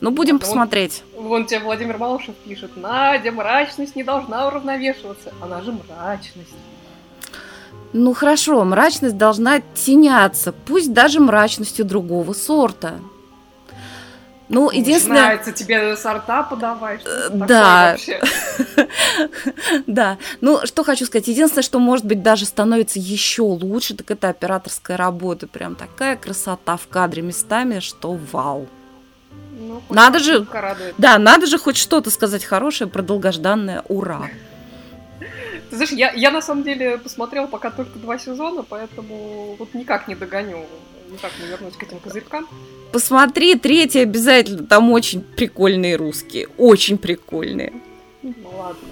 Ну, 0.00 0.10
будем 0.10 0.36
вот, 0.36 0.42
посмотреть. 0.42 1.02
Вон, 1.14 1.28
вон 1.28 1.46
тебе 1.46 1.60
Владимир 1.60 1.98
Малышев 1.98 2.34
пишет. 2.36 2.76
Надя, 2.76 3.32
мрачность 3.32 3.96
не 3.96 4.02
должна 4.02 4.48
уравновешиваться. 4.48 5.32
Она 5.42 5.60
же 5.60 5.72
мрачность. 5.72 6.54
Ну 7.92 8.14
хорошо, 8.14 8.64
мрачность 8.64 9.16
должна 9.16 9.62
теняться, 9.74 10.52
пусть 10.52 10.92
даже 10.92 11.20
мрачностью 11.20 11.84
другого 11.84 12.32
сорта. 12.32 13.00
Ну, 14.50 14.68
единственное... 14.68 15.36
Начинается 15.36 15.52
тебе 15.52 15.96
сорта 15.96 16.42
подавать. 16.42 17.02
Да. 17.30 17.96
да. 19.86 20.18
Ну, 20.40 20.66
что 20.66 20.82
хочу 20.82 21.06
сказать. 21.06 21.28
Единственное, 21.28 21.62
что, 21.62 21.78
может 21.78 22.04
быть, 22.04 22.22
даже 22.22 22.46
становится 22.46 22.98
еще 22.98 23.42
лучше, 23.42 23.94
так 23.94 24.10
это 24.10 24.28
операторская 24.28 24.96
работа. 24.96 25.46
Прям 25.46 25.76
такая 25.76 26.16
красота 26.16 26.76
в 26.76 26.88
кадре 26.88 27.22
местами, 27.22 27.78
что 27.78 28.18
вау. 28.32 28.66
Ну, 29.60 29.82
надо 29.88 30.18
же, 30.18 30.44
да, 30.98 31.18
надо 31.18 31.46
же 31.46 31.56
хоть 31.56 31.76
что-то 31.76 32.10
сказать 32.10 32.44
хорошее 32.44 32.90
про 32.90 33.02
долгожданное 33.02 33.84
ура. 33.88 34.30
Ты 35.70 35.76
знаешь, 35.76 35.92
я, 35.92 36.12
я 36.12 36.30
на 36.30 36.42
самом 36.42 36.64
деле 36.64 36.98
посмотрела 36.98 37.46
пока 37.46 37.70
только 37.70 37.98
два 37.98 38.18
сезона, 38.18 38.64
поэтому 38.68 39.54
вот 39.58 39.72
никак 39.74 40.08
не 40.08 40.16
догоню 40.16 40.66
никак 41.10 41.32
не 41.40 41.46
вернусь 41.46 41.74
к 41.74 41.82
этим 41.82 41.98
козырькам. 41.98 42.46
Посмотри, 42.92 43.56
третий 43.56 44.00
обязательно. 44.00 44.66
Там 44.66 44.90
очень 44.90 45.22
прикольные 45.22 45.96
русские. 45.96 46.48
Очень 46.56 46.98
прикольные. 46.98 47.72
Ну 48.22 48.34
ладно, 48.56 48.88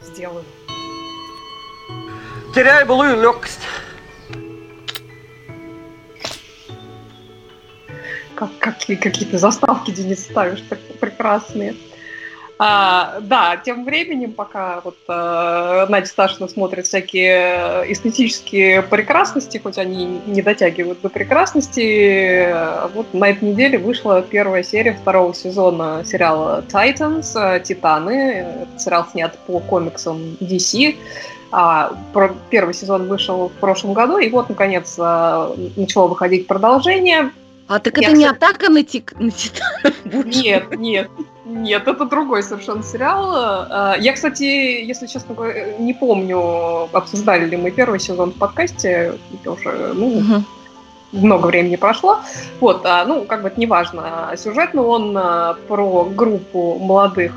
сделаю. 0.00 0.44
Теряй 2.54 2.84
былую 2.84 3.20
легкость. 3.20 3.60
Как, 8.34 8.50
какие, 8.58 8.96
какие-то 8.96 9.38
заставки, 9.38 9.90
Денис, 9.90 10.24
ставишь 10.24 10.62
так 10.62 10.80
прекрасные. 10.98 11.76
А, 12.62 13.20
да, 13.22 13.56
тем 13.56 13.86
временем, 13.86 14.32
пока 14.32 14.82
вот 14.84 14.98
э, 15.08 15.86
Надя 15.88 16.06
Сташина 16.06 16.46
смотрит 16.46 16.86
всякие 16.86 17.90
эстетические 17.90 18.82
прекрасности, 18.82 19.56
хоть 19.56 19.78
они 19.78 20.20
не 20.26 20.42
дотягивают 20.42 21.00
до 21.00 21.08
прекрасности, 21.08 22.54
вот 22.94 23.14
на 23.14 23.30
этой 23.30 23.48
неделе 23.48 23.78
вышла 23.78 24.20
первая 24.20 24.62
серия 24.62 24.92
второго 24.92 25.32
сезона 25.32 26.02
сериала 26.04 26.62
Titans, 26.68 27.32
э, 27.34 27.60
Титаны. 27.60 28.44
Этот 28.62 28.82
сериал 28.82 29.06
снят 29.10 29.38
по 29.46 29.60
комиксам 29.60 30.36
DC. 30.40 30.96
А, 31.52 31.94
про, 32.12 32.34
первый 32.50 32.74
сезон 32.74 33.08
вышел 33.08 33.48
в 33.48 33.52
прошлом 33.52 33.94
году, 33.94 34.18
и 34.18 34.28
вот, 34.28 34.50
наконец, 34.50 34.96
а, 34.98 35.56
начало 35.76 36.08
выходить 36.08 36.46
продолжение. 36.46 37.30
А 37.68 37.78
так 37.78 37.96
Я, 37.96 38.08
это 38.08 38.18
не 38.18 38.24
кстати- 38.26 38.36
атака 38.36 38.70
на, 38.70 38.82
тик... 38.82 39.14
на 39.18 39.30
титанов? 39.30 40.26
Нет, 40.26 40.78
нет, 40.78 41.08
нет, 41.50 41.88
это 41.88 42.04
другой 42.04 42.42
совершенно 42.42 42.82
сериал. 42.82 43.32
А, 43.34 43.96
Я, 43.98 44.12
кстати, 44.12 44.44
если 44.44 45.06
честно 45.06 45.34
говоря, 45.34 45.76
не 45.78 45.92
помню, 45.94 46.88
обсуждали 46.92 47.44
ли 47.44 47.56
мы 47.56 47.70
первый 47.70 47.98
сезон 48.00 48.30
в 48.30 48.38
подкасте, 48.38 49.14
это 49.34 49.52
уже 49.52 49.92
ну, 49.94 50.20
Мгм. 50.20 50.44
много 51.12 51.46
времени 51.46 51.76
прошло. 51.76 52.20
Вот, 52.60 52.82
а, 52.84 53.04
ну, 53.04 53.24
как 53.24 53.42
бы 53.42 53.48
это 53.48 53.58
не 53.60 53.66
важно. 53.66 54.32
Сюжетно 54.36 54.82
он 54.82 55.16
а, 55.18 55.54
про 55.68 56.04
группу 56.04 56.78
молодых 56.78 57.32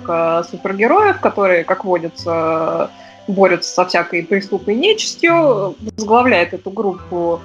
супергероев, 0.49 1.19
которые, 1.19 1.63
как 1.63 1.83
водится, 1.85 2.89
борются 3.27 3.73
со 3.73 3.85
всякой 3.85 4.23
преступной 4.23 4.75
нечистью. 4.75 5.75
Возглавляет 5.97 6.53
эту 6.53 6.69
группу 6.69 7.41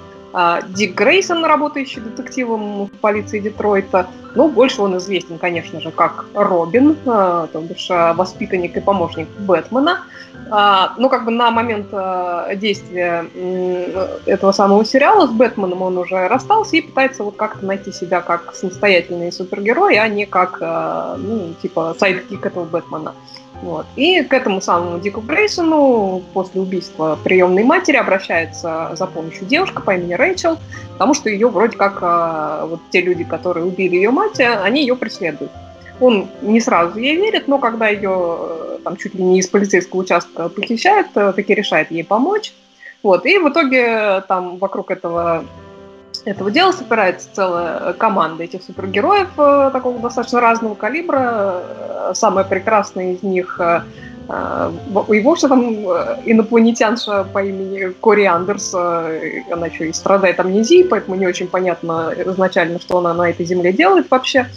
Дик 0.69 0.95
Грейсон, 0.95 1.43
работающий 1.45 2.01
детективом 2.01 2.85
в 2.85 2.91
полиции 2.91 3.39
Детройта. 3.39 4.07
Ну, 4.35 4.47
больше 4.47 4.81
он 4.81 4.97
известен, 4.97 5.39
конечно 5.39 5.81
же, 5.81 5.91
как 5.91 6.25
Робин, 6.35 6.95
а, 7.07 7.47
то 7.47 7.59
бишь 7.61 7.87
а, 7.89 8.13
воспитанник 8.13 8.77
и 8.77 8.79
помощник 8.79 9.27
Бэтмена. 9.39 10.03
А, 10.51 10.93
ну, 10.97 11.09
как 11.09 11.25
бы 11.25 11.31
на 11.31 11.51
момент 11.51 11.87
а, 11.91 12.55
действия 12.55 13.25
этого 14.25 14.51
самого 14.51 14.85
сериала 14.85 15.27
с 15.27 15.31
Бэтменом 15.31 15.81
он 15.81 15.97
уже 15.97 16.27
расстался 16.27 16.77
и 16.77 16.81
пытается 16.81 17.23
вот 17.23 17.35
как-то 17.35 17.65
найти 17.65 17.91
себя 17.91 18.21
как 18.21 18.55
самостоятельный 18.55 19.31
супергерой, 19.31 19.97
а 19.97 20.07
не 20.07 20.25
как, 20.25 20.59
а, 20.61 21.17
ну, 21.17 21.53
типа, 21.61 21.95
sidekick 21.99 22.45
этого 22.45 22.65
Бэтмена. 22.65 23.13
Вот. 23.61 23.85
И 23.95 24.23
к 24.23 24.33
этому 24.33 24.61
самому 24.61 24.99
Дику 24.99 25.19
Грейсону 25.21 26.21
после 26.33 26.61
убийства 26.61 27.19
приемной 27.23 27.63
матери 27.63 27.97
обращается 27.97 28.91
за 28.95 29.05
помощью 29.05 29.47
девушка 29.47 29.81
по 29.81 29.95
имени 29.95 30.13
Рэйчел, 30.13 30.57
потому 30.93 31.13
что 31.13 31.29
ее 31.29 31.49
вроде 31.49 31.75
как 31.75 31.99
а, 32.01 32.65
вот 32.67 32.79
те 32.89 33.01
люди, 33.01 33.25
которые 33.25 33.65
убили 33.65 33.95
ее 33.95 34.11
мать, 34.11 34.39
они 34.39 34.81
ее 34.81 34.95
преследуют. 34.95 35.51
Он 35.99 36.29
не 36.41 36.61
сразу 36.61 36.97
ей 36.97 37.17
верит, 37.17 37.49
но 37.49 37.57
когда 37.57 37.89
ее 37.89 38.37
э, 38.39 38.77
там 38.85 38.95
чуть 38.95 39.15
ли 39.15 39.21
не 39.21 39.39
из 39.39 39.47
полицейского 39.47 39.99
участка 39.99 40.47
похищают, 40.47 41.07
э, 41.15 41.33
таки 41.33 41.53
решает 41.53 41.91
ей 41.91 42.05
помочь. 42.05 42.53
Вот. 43.03 43.25
И 43.25 43.37
в 43.37 43.49
итоге 43.49 43.85
э, 43.85 44.21
там 44.21 44.57
вокруг 44.57 44.91
этого 44.91 45.43
этого 46.25 46.51
дела 46.51 46.71
собирается 46.71 47.29
целая 47.33 47.93
команда 47.93 48.43
этих 48.43 48.63
супергероев 48.63 49.29
э, 49.37 49.69
такого 49.71 49.99
достаточно 49.99 50.41
разного 50.41 50.75
калибра. 50.75 51.63
Э, 51.63 52.11
Самая 52.13 52.43
прекрасная 52.43 53.13
из 53.13 53.23
них 53.23 53.59
э, 53.59 53.81
э, 54.27 54.71
и 55.09 55.19
вовсе 55.21 55.47
там 55.47 55.61
э, 55.61 56.21
инопланетянша 56.25 57.23
по 57.25 57.43
имени 57.43 57.91
Кори 57.93 58.25
Андерс, 58.25 58.73
э, 58.75 59.43
она 59.51 59.67
еще 59.67 59.89
и 59.89 59.93
страдает 59.93 60.39
амнезией, 60.39 60.87
поэтому 60.87 61.15
не 61.15 61.27
очень 61.27 61.47
понятно 61.47 62.13
изначально, 62.25 62.79
что 62.79 62.97
она 62.97 63.13
на 63.13 63.29
этой 63.29 63.45
земле 63.45 63.71
делает 63.71 64.09
вообще. 64.09 64.47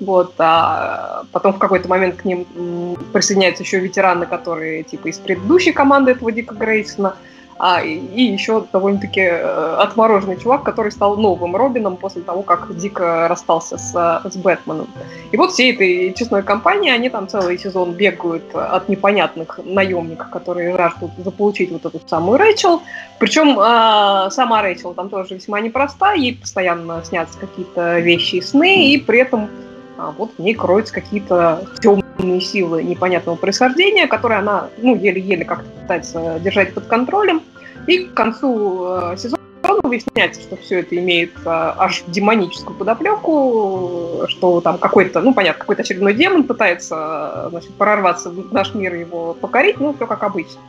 Вот, 0.00 0.34
а 0.38 1.24
потом 1.32 1.54
в 1.54 1.58
какой-то 1.58 1.88
момент 1.88 2.16
к 2.16 2.24
ним 2.24 2.96
присоединяются 3.12 3.64
еще 3.64 3.80
ветераны, 3.80 4.26
которые 4.26 4.84
типа 4.84 5.08
из 5.08 5.18
предыдущей 5.18 5.72
команды 5.72 6.12
этого 6.12 6.30
Дика 6.30 6.54
Грейсона. 6.54 7.16
А, 7.58 7.82
и, 7.82 8.22
еще 8.22 8.64
довольно-таки 8.72 9.20
э, 9.20 9.76
отмороженный 9.78 10.36
чувак, 10.36 10.62
который 10.62 10.92
стал 10.92 11.16
новым 11.16 11.56
Робином 11.56 11.96
после 11.96 12.22
того, 12.22 12.42
как 12.42 12.76
Дик 12.76 13.00
э, 13.00 13.26
расстался 13.26 13.78
с, 13.78 13.92
с 13.92 14.36
Бэтменом. 14.36 14.86
И 15.32 15.36
вот 15.36 15.50
всей 15.50 15.74
этой 15.74 16.14
честной 16.14 16.44
компании, 16.44 16.90
они 16.90 17.08
там 17.08 17.26
целый 17.26 17.58
сезон 17.58 17.92
бегают 17.92 18.54
от 18.54 18.88
непонятных 18.88 19.58
наемников, 19.64 20.30
которые 20.30 20.76
жаждут 20.76 21.10
заполучить 21.18 21.72
вот 21.72 21.84
эту 21.84 22.00
самую 22.06 22.38
Рэйчел. 22.38 22.80
Причем 23.18 23.58
э, 23.58 24.30
сама 24.30 24.62
Рэйчел 24.62 24.94
там 24.94 25.08
тоже 25.08 25.34
весьма 25.34 25.60
непроста, 25.60 26.12
ей 26.12 26.36
постоянно 26.36 27.02
снятся 27.04 27.38
какие-то 27.40 27.98
вещи 27.98 28.36
и 28.36 28.40
сны, 28.40 28.92
и 28.92 28.98
при 28.98 29.18
этом 29.18 29.50
а, 29.98 30.14
вот 30.16 30.30
в 30.38 30.38
ней 30.38 30.54
кроются 30.54 30.94
какие-то 30.94 31.66
темные 31.82 32.07
силы 32.40 32.82
непонятного 32.82 33.36
происхождения, 33.36 34.06
которые 34.06 34.38
она, 34.38 34.68
ну, 34.78 34.96
еле-еле 34.96 35.44
как-то 35.44 35.68
пытается 35.80 36.38
держать 36.40 36.74
под 36.74 36.86
контролем. 36.86 37.42
И 37.86 38.04
к 38.04 38.14
концу 38.14 38.86
э, 38.86 39.16
сезона 39.16 39.38
выясняется, 39.82 40.42
что 40.42 40.56
все 40.56 40.80
это 40.80 40.96
имеет 40.98 41.32
э, 41.44 41.48
аж 41.48 42.02
демоническую 42.08 42.76
подоплеку, 42.76 44.24
что 44.28 44.60
там 44.60 44.78
какой-то, 44.78 45.20
ну, 45.20 45.32
понятно, 45.32 45.60
какой-то 45.60 45.82
очередной 45.82 46.14
демон 46.14 46.44
пытается, 46.44 47.46
э, 47.46 47.50
значит, 47.50 47.72
прорваться 47.74 48.30
в 48.30 48.52
наш 48.52 48.74
мир 48.74 48.94
и 48.94 49.00
его 49.00 49.34
покорить, 49.34 49.80
ну, 49.80 49.94
все 49.94 50.06
как 50.06 50.22
обычно. 50.22 50.60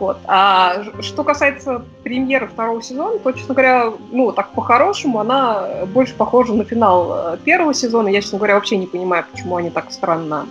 Вот. 0.00 0.18
А 0.26 0.82
что 1.00 1.24
касается 1.24 1.82
премьеры 2.02 2.48
второго 2.48 2.82
сезона, 2.82 3.18
то, 3.18 3.32
честно 3.32 3.54
говоря, 3.54 3.92
ну, 4.10 4.32
так 4.32 4.50
по-хорошему, 4.50 5.20
она 5.20 5.86
больше 5.86 6.14
похожа 6.14 6.52
на 6.52 6.64
финал 6.64 7.38
первого 7.44 7.72
сезона. 7.72 8.08
Я, 8.08 8.20
честно 8.20 8.38
говоря, 8.38 8.56
вообще 8.56 8.76
не 8.76 8.86
понимаю, 8.86 9.24
почему 9.30 9.56
они 9.56 9.70
так 9.70 9.90
странно 9.92 10.46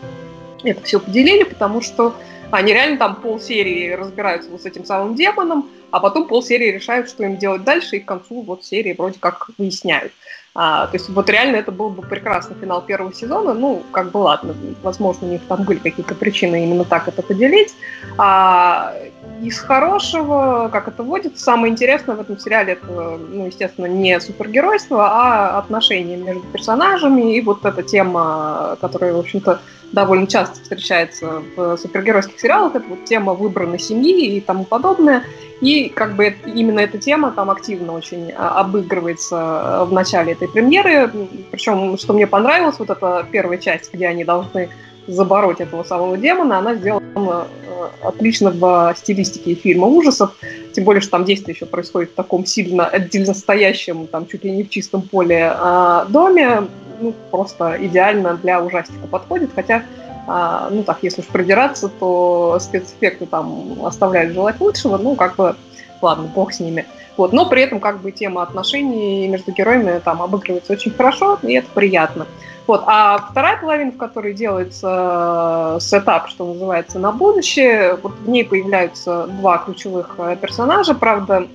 это 0.72 0.84
все 0.84 1.00
поделили, 1.00 1.44
потому 1.44 1.82
что 1.82 2.16
они 2.52 2.74
реально 2.74 2.98
там 2.98 3.16
полсерии 3.16 3.92
разбираются 3.92 4.50
вот 4.50 4.62
с 4.62 4.66
этим 4.66 4.86
самым 4.86 5.16
демоном, 5.16 5.70
а 5.92 6.00
потом 6.00 6.28
полсерии 6.28 6.72
решают, 6.72 7.10
что 7.10 7.24
им 7.24 7.38
делать 7.38 7.64
дальше, 7.64 7.98
и 7.98 8.00
к 8.00 8.06
концу 8.06 8.42
вот 8.42 8.64
серии 8.64 8.94
вроде 8.94 9.20
как 9.20 9.50
выясняют. 9.58 10.12
А, 10.58 10.88
то 10.88 10.96
есть 10.96 11.10
вот 11.10 11.30
реально 11.30 11.58
это 11.58 11.74
был 11.74 11.90
бы 11.90 12.02
прекрасный 12.02 12.56
финал 12.56 12.82
первого 12.82 13.14
сезона. 13.14 13.54
Ну, 13.54 13.84
как 13.92 14.12
бы 14.12 14.20
ладно, 14.20 14.56
возможно, 14.84 15.28
у 15.28 15.32
них 15.32 15.42
там 15.50 15.64
были 15.64 15.80
какие-то 15.80 16.16
причины 16.16 16.64
именно 16.64 16.86
так 16.86 17.10
это 17.10 17.22
поделить. 17.22 17.76
А 18.18 18.94
из 19.42 19.60
хорошего, 19.60 20.70
как 20.72 20.88
это 20.88 21.04
водится, 21.04 21.44
самое 21.44 21.74
интересное 21.74 22.16
в 22.16 22.22
этом 22.22 22.40
сериале 22.40 22.74
это, 22.74 22.88
ну, 22.88 23.48
естественно, 23.48 23.88
не 23.88 24.18
супергеройство, 24.22 25.06
а 25.06 25.60
отношения 25.60 26.16
между 26.16 26.44
персонажами 26.44 27.36
и 27.36 27.42
вот 27.42 27.66
эта 27.66 27.84
тема, 27.84 28.78
которая, 28.80 29.14
в 29.14 29.20
общем-то, 29.20 29.60
довольно 29.96 30.28
часто 30.28 30.62
встречается 30.62 31.42
в 31.56 31.78
супергеройских 31.78 32.40
сериалах, 32.40 32.76
это 32.76 32.86
вот 32.88 33.06
тема 33.06 33.34
выбранной 33.34 33.80
семьи 33.80 34.36
и 34.36 34.42
тому 34.42 34.66
подобное. 34.66 35.24
И 35.62 35.90
как 35.90 36.16
бы 36.16 36.36
именно 36.46 36.82
эта 36.82 36.98
тема 36.98 37.32
там 37.32 37.50
активно 37.50 37.94
очень 37.94 38.32
а, 38.36 38.60
обыгрывается 38.60 39.86
в 39.88 39.94
начале 39.94 40.34
этой 40.34 40.50
премьеры. 40.50 41.10
Причем, 41.50 41.98
что 41.98 42.14
мне 42.14 42.28
понравилось, 42.28 42.76
вот 42.78 42.90
эта 42.90 43.26
первая 43.32 43.58
часть, 43.58 43.94
где 43.94 44.08
они 44.08 44.26
должны 44.26 44.70
забороть 45.08 45.62
этого 45.62 45.84
самого 45.84 46.18
демона, 46.18 46.60
она 46.60 46.76
сделана 46.76 47.48
э, 47.68 47.88
отлично 48.04 48.52
в 48.52 48.94
стилистике 48.98 49.56
фильма 49.56 49.88
ужасов. 49.88 50.32
Тем 50.74 50.84
более, 50.84 51.02
что 51.02 51.12
там 51.12 51.26
действие 51.26 51.56
еще 51.56 51.66
происходит 51.66 52.12
в 52.12 52.16
таком 52.16 52.46
сильно 52.46 52.88
отдельно 52.88 53.34
стоящем, 53.34 54.08
там 54.08 54.28
чуть 54.28 54.44
ли 54.44 54.52
не 54.52 54.64
в 54.64 54.70
чистом 54.70 55.04
поле 55.04 55.52
а, 55.54 56.06
доме. 56.10 56.64
Ну, 57.00 57.14
просто 57.32 57.78
идеально 57.80 58.36
для 58.36 58.62
ужастика 58.62 59.08
подходит. 59.08 59.52
Хотя, 59.56 59.84
а, 60.28 60.70
ну 60.72 60.84
так, 60.84 61.00
если 61.02 61.22
уж 61.22 61.28
придираться, 61.28 61.90
то 61.90 62.58
спецэффекты 62.60 63.26
там 63.26 63.86
оставляют 63.86 64.34
желать 64.34 64.60
лучшего. 64.60 64.98
Ну, 64.98 65.16
как 65.16 65.36
бы, 65.36 65.56
ладно, 66.02 66.30
бог 66.34 66.54
с 66.54 66.60
ними. 66.60 66.86
Вот, 67.18 67.32
но 67.32 67.48
при 67.48 67.62
этом 67.62 67.80
как 67.80 68.02
бы 68.02 68.12
тема 68.12 68.44
отношений 68.44 69.28
между 69.28 69.52
героями 69.52 70.00
там 70.00 70.22
обыгрывается 70.22 70.74
очень 70.74 70.92
хорошо, 70.92 71.40
и 71.44 71.54
это 71.54 71.68
приятно. 71.74 72.28
Вот. 72.68 72.84
А 72.88 73.20
вторая 73.30 73.58
половина, 73.58 73.92
в 73.92 73.98
которой 73.98 74.34
делается 74.34 75.78
э, 75.78 75.80
сетап, 75.80 76.30
что 76.30 76.52
называется, 76.52 77.00
на 77.00 77.12
будущее, 77.12 77.98
вот 78.02 78.14
в 78.14 78.30
ней 78.30 78.44
появляются 78.44 79.28
два 79.28 79.60
ключевых 79.60 80.16
э, 80.18 80.36
персонажа, 80.36 80.96
правда, 80.96 81.48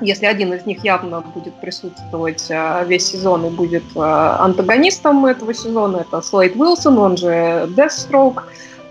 если 0.00 0.26
один 0.26 0.52
из 0.52 0.66
них 0.66 0.84
явно 0.84 1.20
будет 1.20 1.54
присутствовать 1.54 2.46
э, 2.50 2.84
весь 2.86 3.06
сезон 3.06 3.46
и 3.46 3.50
будет 3.50 3.84
э, 3.94 4.00
антагонистом 4.00 5.26
этого 5.26 5.54
сезона, 5.54 5.98
это 5.98 6.20
Слейд 6.22 6.56
Уилсон, 6.56 6.98
он 6.98 7.16
же 7.16 7.68
Deathstroke, 7.76 8.42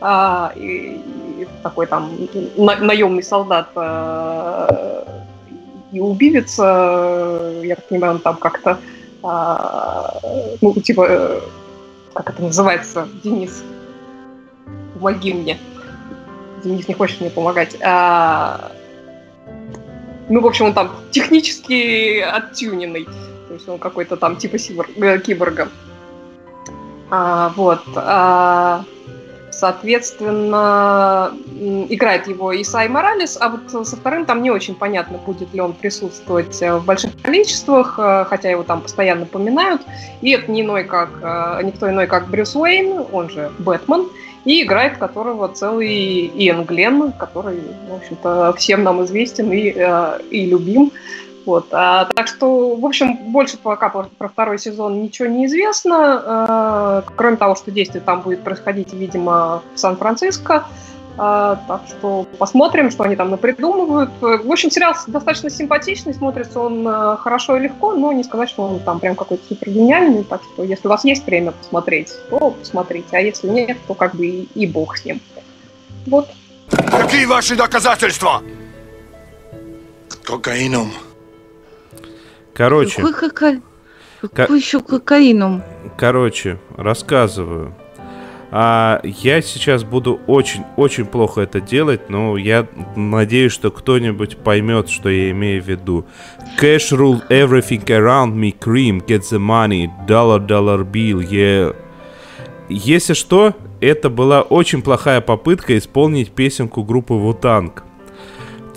а, 0.02 0.52
и, 0.56 1.02
и 1.39 1.48
такой 1.62 1.88
там 1.88 2.10
на- 2.58 2.78
наемный 2.78 3.24
солдат 3.24 3.70
э, 3.76 5.04
и 5.92 6.00
убивец, 6.00 6.58
э, 6.60 7.62
я 7.66 7.76
так 7.76 7.86
понимаю, 7.86 8.13
он 8.13 8.20
там 8.20 8.38
как-то, 8.38 8.80
ну, 10.62 10.74
типа, 10.82 11.06
э, 11.08 11.39
как 12.13 12.30
это 12.32 12.44
называется, 12.44 13.08
Денис, 13.24 13.63
помоги 14.94 15.34
мне. 15.34 15.58
Денис 16.63 16.88
не 16.88 16.94
хочет 16.94 17.22
мне 17.22 17.30
помогать. 17.30 17.78
Ну, 20.30 20.42
в 20.42 20.46
общем, 20.46 20.66
он 20.66 20.74
там 20.74 20.92
технически 21.12 22.20
оттюненный. 22.20 23.06
То 23.48 23.54
есть 23.54 23.70
он 23.70 23.78
какой-то 23.78 24.16
там 24.16 24.38
типа 24.38 24.56
э, 24.56 25.20
киборга. 25.20 25.70
А, 27.10 27.52
вот. 27.56 27.82
А, 27.96 28.84
соответственно, 29.52 31.32
играет 31.90 32.28
его 32.28 32.60
Исай 32.60 32.88
Моралес, 32.88 33.38
а 33.40 33.50
вот 33.50 33.88
со 33.88 33.96
вторым 33.96 34.26
там 34.26 34.42
не 34.42 34.50
очень 34.50 34.76
понятно, 34.76 35.18
будет 35.20 35.54
ли 35.54 35.62
он 35.62 35.74
присутствовать 35.74 36.62
э, 36.62 36.76
в 36.78 36.86
больших 36.86 37.12
количествах, 37.22 38.00
э, 38.00 38.26
хотя 38.28 38.50
его 38.50 38.64
там 38.64 38.82
постоянно 38.82 39.26
поминают. 39.26 39.82
И 40.22 40.32
это 40.32 40.50
не 40.50 40.62
иной, 40.62 40.86
как, 40.86 41.10
никто 41.64 41.90
иной, 41.90 42.08
как 42.08 42.30
Брюс 42.30 42.56
Уэйн, 42.56 43.06
он 43.12 43.30
же 43.30 43.52
Бэтмен, 43.60 44.08
и 44.45 44.63
играет 44.63 44.97
которого 44.97 45.47
целый 45.47 46.27
Иэн 46.27 46.63
Гленн, 46.63 47.13
который, 47.13 47.60
в 47.89 47.95
общем-то, 47.95 48.53
всем 48.58 48.84
нам 48.84 49.03
известен 49.03 49.51
и, 49.51 49.73
э, 49.75 50.19
и 50.29 50.45
любим. 50.45 50.91
Вот. 51.45 51.67
А, 51.71 52.06
так 52.06 52.27
что, 52.27 52.75
в 52.75 52.86
общем, 52.86 53.17
больше 53.32 53.58
пока 53.58 53.89
про 53.89 54.27
второй 54.27 54.60
сезон 54.60 55.01
ничего 55.01 55.27
не 55.27 55.45
известно, 55.45 57.03
э, 57.06 57.12
кроме 57.15 57.38
того, 57.38 57.56
что 57.56 57.71
действие 57.71 58.01
там 58.01 58.21
будет 58.21 58.43
происходить, 58.43 58.93
видимо, 58.93 59.62
в 59.73 59.79
Сан-Франциско. 59.79 60.65
Так 61.15 61.82
что 61.88 62.26
посмотрим, 62.39 62.89
что 62.89 63.04
они 63.04 63.15
там 63.15 63.30
напридумывают. 63.30 64.10
В 64.19 64.52
общем, 64.52 64.71
сериал 64.71 64.95
достаточно 65.08 65.49
симпатичный, 65.49 66.13
смотрится 66.13 66.60
он 66.60 66.88
э, 66.88 67.17
хорошо 67.17 67.58
и 67.58 67.62
легко, 67.62 67.93
но 67.93 68.12
не 68.12 68.23
сказать, 68.23 68.49
что 68.49 68.63
он 68.63 68.80
там 68.80 68.99
прям 68.99 69.15
какой-то 69.15 69.45
супер 69.47 69.69
гениальный. 69.69 70.23
Так 70.23 70.41
что, 70.43 70.63
если 70.63 70.88
у 70.88 70.89
вас 70.89 71.06
есть 71.06 71.26
время 71.26 71.52
посмотреть, 71.52 72.12
то 72.30 72.52
посмотрите, 72.52 73.10
а 73.12 73.19
если 73.19 73.47
нет, 73.47 73.78
то 73.88 73.93
как 73.93 74.15
бы 74.15 74.26
и, 74.26 74.49
и 74.56 74.65
бог 74.65 74.97
с 74.97 75.06
ним. 75.06 75.21
Вот. 76.08 76.30
Какие 76.69 77.26
ваши 77.26 77.56
доказательства? 77.56 78.41
Кокаином. 80.23 80.91
Короче. 82.54 83.02
Какой, 83.02 83.13
кока... 83.13 83.62
Какой 84.34 84.60
еще 84.60 84.80
кокаином? 84.80 85.63
Короче, 85.97 86.58
рассказываю. 86.78 87.76
А, 88.56 89.02
я 89.04 89.42
сейчас 89.42 89.84
буду 89.84 90.22
очень-очень 90.28 91.08
плохо 91.08 91.42
это 91.42 91.60
делать, 91.60 92.12
но 92.12 92.38
я 92.38 92.68
надеюсь, 92.96 93.52
что 93.52 93.72
кто-нибудь 93.72 94.38
поймет, 94.38 94.89
что 94.89 95.10
я 95.10 95.32
имею 95.32 95.63
в 95.63 95.68
виду. 95.68 96.06
Cash 96.62 96.92
rule 96.92 97.28
everything 97.30 97.84
around 97.86 98.36
me, 98.36 98.56
cream, 98.56 99.04
get 99.08 99.22
the 99.22 99.39
money, 99.39 99.89
dollar, 100.08 100.39
dollar 100.39 100.86
bill, 100.86 101.28
yeah. 101.28 101.76
Если 102.70 103.16
что, 103.16 103.56
это 103.82 104.12
была 104.12 104.44
очень 104.44 104.84
плохая 104.84 105.20
попытка 105.20 105.76
исполнить 105.76 106.30
песенку 106.30 106.84
группы 106.84 107.16
Вутанг. 107.16 107.84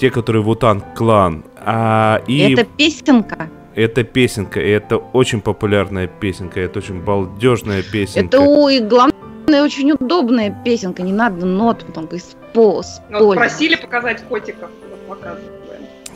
Те, 0.01 0.09
которые 0.09 0.43
Вутанг 0.43 0.85
клан. 0.95 1.45
А, 1.59 2.23
и... 2.27 2.55
Это 2.55 2.65
песенка? 2.65 3.51
Это 3.75 4.05
песенка, 4.05 4.59
и 4.59 4.71
это 4.71 4.97
очень 4.97 5.43
популярная 5.43 6.07
песенка, 6.07 6.61
это 6.61 6.79
очень 6.79 7.03
балдежная 7.03 7.83
песенка. 7.83 8.39
Это, 8.39 8.41
ой, 8.41 8.81
главное 8.81 9.13
очень 9.49 9.93
удобная 9.93 10.55
песенка, 10.65 11.03
не 11.03 11.13
надо 11.13 11.47
нот 11.47 11.85
потом 11.87 12.09
исполнить. 12.13 12.87
Ну, 13.11 13.27
вот 13.27 13.37
просили 13.37 13.77
показать 13.77 14.23
котиков, 14.23 14.71
вот 15.09 15.19
показываем. 15.19 15.53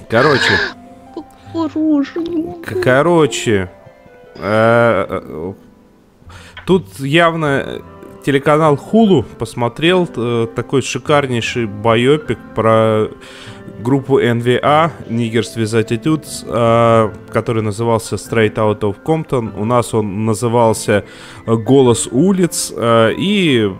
Короче. 0.09 0.53
Короче. 2.83 3.71
Э, 4.37 5.07
э, 5.09 5.53
тут 6.67 7.01
явно 7.01 7.83
телеканал 8.25 8.77
Хулу 8.77 9.23
посмотрел 9.23 10.09
э, 10.15 10.47
такой 10.55 10.83
шикарнейший 10.83 11.67
байопик 11.67 12.39
про 12.55 13.09
группу 13.83 14.21
NVA, 14.21 14.91
Niggers 15.09 15.57
with 15.57 15.75
Attitudes, 15.75 16.45
э, 16.47 17.13
который 17.33 17.63
назывался 17.63 18.17
Straight 18.17 18.55
Out 18.55 18.81
of 18.81 18.97
Compton. 19.05 19.53
У 19.59 19.65
нас 19.65 19.95
он 19.95 20.25
назывался 20.25 21.05
Голос 21.47 22.09
улиц. 22.11 22.73
Э, 22.77 23.13
и 23.17 23.71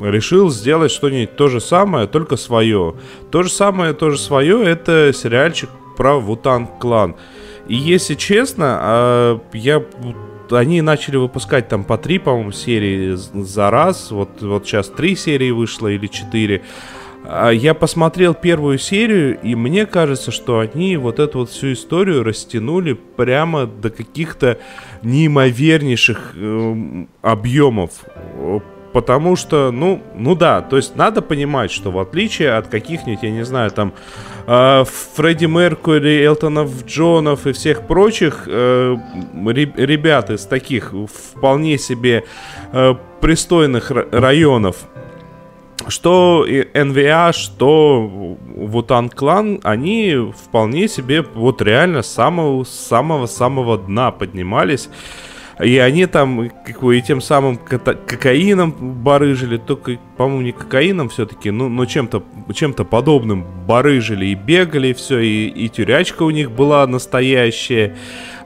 решил 0.00 0.50
сделать 0.50 0.90
что-нибудь 0.90 1.36
то 1.36 1.48
же 1.48 1.60
самое, 1.60 2.06
только 2.06 2.36
свое. 2.36 2.94
То 3.30 3.42
же 3.42 3.50
самое, 3.50 3.92
то 3.92 4.10
же 4.10 4.18
свое, 4.18 4.64
это 4.64 5.12
сериальчик 5.12 5.70
про 5.96 6.18
Вутан 6.18 6.66
Клан. 6.66 7.16
И 7.68 7.74
если 7.74 8.14
честно, 8.14 8.78
э, 8.80 9.38
я 9.52 9.82
они 10.50 10.80
начали 10.80 11.16
выпускать 11.16 11.68
там 11.68 11.84
по 11.84 11.98
три, 11.98 12.18
по-моему, 12.18 12.52
серии 12.52 13.14
за 13.14 13.70
раз. 13.70 14.10
Вот, 14.10 14.40
вот 14.40 14.66
сейчас 14.66 14.88
три 14.88 15.16
серии 15.16 15.50
вышло 15.50 15.88
или 15.88 16.06
четыре. 16.06 16.62
А, 17.30 17.50
я 17.50 17.74
посмотрел 17.74 18.32
первую 18.32 18.78
серию, 18.78 19.38
и 19.42 19.54
мне 19.54 19.84
кажется, 19.84 20.30
что 20.30 20.60
они 20.60 20.96
вот 20.96 21.18
эту 21.18 21.40
вот 21.40 21.50
всю 21.50 21.74
историю 21.74 22.24
растянули 22.24 22.94
прямо 22.94 23.66
до 23.66 23.90
каких-то 23.90 24.58
неимовернейших 25.02 26.32
э, 26.34 27.04
объемов. 27.20 27.90
Потому 28.94 29.36
что, 29.36 29.70
ну, 29.70 30.02
ну 30.16 30.34
да, 30.34 30.62
то 30.62 30.78
есть 30.78 30.96
надо 30.96 31.20
понимать, 31.20 31.70
что 31.70 31.90
в 31.90 31.98
отличие 31.98 32.52
от 32.52 32.68
каких-нибудь, 32.68 33.22
я 33.22 33.30
не 33.30 33.44
знаю, 33.44 33.70
там, 33.72 33.92
э, 34.46 34.84
Фредди 35.14 35.44
Меркури, 35.44 36.24
Элтонов 36.24 36.86
Джонов 36.86 37.46
и 37.46 37.52
всех 37.52 37.86
прочих 37.86 38.44
э, 38.46 38.96
ребят 39.76 40.30
из 40.30 40.46
таких 40.46 40.94
вполне 41.34 41.76
себе 41.76 42.24
э, 42.72 42.94
пристойных 43.20 43.90
районов, 43.90 44.76
что 45.86 46.44
NVA, 46.48 47.32
что 47.32 48.36
Вутан 48.56 49.08
Клан, 49.08 49.60
они 49.62 50.32
вполне 50.36 50.88
себе 50.88 51.22
вот 51.22 51.62
реально 51.62 52.02
с 52.02 52.08
самого-самого 52.08 53.78
дна 53.78 54.10
поднимались. 54.10 54.88
И 55.62 55.76
они 55.78 56.06
там 56.06 56.44
и 56.44 57.02
тем 57.02 57.20
самым 57.20 57.56
кокаином 57.56 59.02
барыжили, 59.02 59.56
только, 59.56 59.98
по-моему, 60.16 60.42
не 60.42 60.52
кокаином 60.52 61.08
все-таки, 61.08 61.50
ну, 61.50 61.68
но 61.68 61.84
чем-то 61.84 62.22
чем 62.54 62.74
подобным 62.74 63.44
барыжили 63.66 64.26
и 64.26 64.34
бегали, 64.36 64.92
все, 64.92 65.18
и, 65.18 65.48
и 65.48 65.68
тюрячка 65.68 66.22
у 66.22 66.30
них 66.30 66.52
была 66.52 66.86
настоящая, 66.86 67.96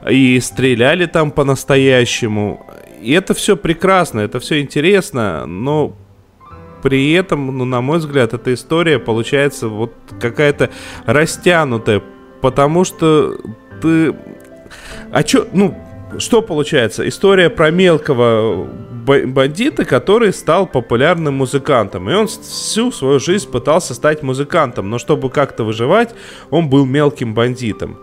и 0.09 0.39
стреляли 0.39 1.05
там 1.05 1.29
по-настоящему. 1.29 2.65
И 2.99 3.11
это 3.11 3.35
все 3.35 3.57
прекрасно, 3.57 4.21
это 4.21 4.39
все 4.39 4.61
интересно, 4.61 5.45
но 5.45 5.95
при 6.83 7.13
этом, 7.13 7.57
ну, 7.57 7.65
на 7.65 7.79
мой 7.81 7.97
взгляд, 7.97 8.33
эта 8.33 8.53
история 8.53 8.99
получается 8.99 9.69
вот 9.69 9.93
какая-то 10.19 10.69
растянутая, 11.05 12.03
потому 12.41 12.83
что 12.83 13.37
ты... 13.81 14.13
А 15.11 15.23
чё, 15.23 15.47
ну, 15.53 15.77
что 16.17 16.41
получается? 16.41 17.07
История 17.07 17.49
про 17.49 17.71
мелкого 17.71 18.67
бандита, 19.05 19.85
который 19.85 20.33
стал 20.33 20.67
популярным 20.67 21.35
музыкантом. 21.35 22.09
И 22.09 22.13
он 22.13 22.27
всю 22.27 22.91
свою 22.91 23.19
жизнь 23.19 23.49
пытался 23.49 23.93
стать 23.93 24.21
музыкантом, 24.21 24.89
но 24.89 24.99
чтобы 24.99 25.29
как-то 25.29 25.63
выживать, 25.63 26.13
он 26.49 26.69
был 26.69 26.85
мелким 26.85 27.33
бандитом. 27.33 27.97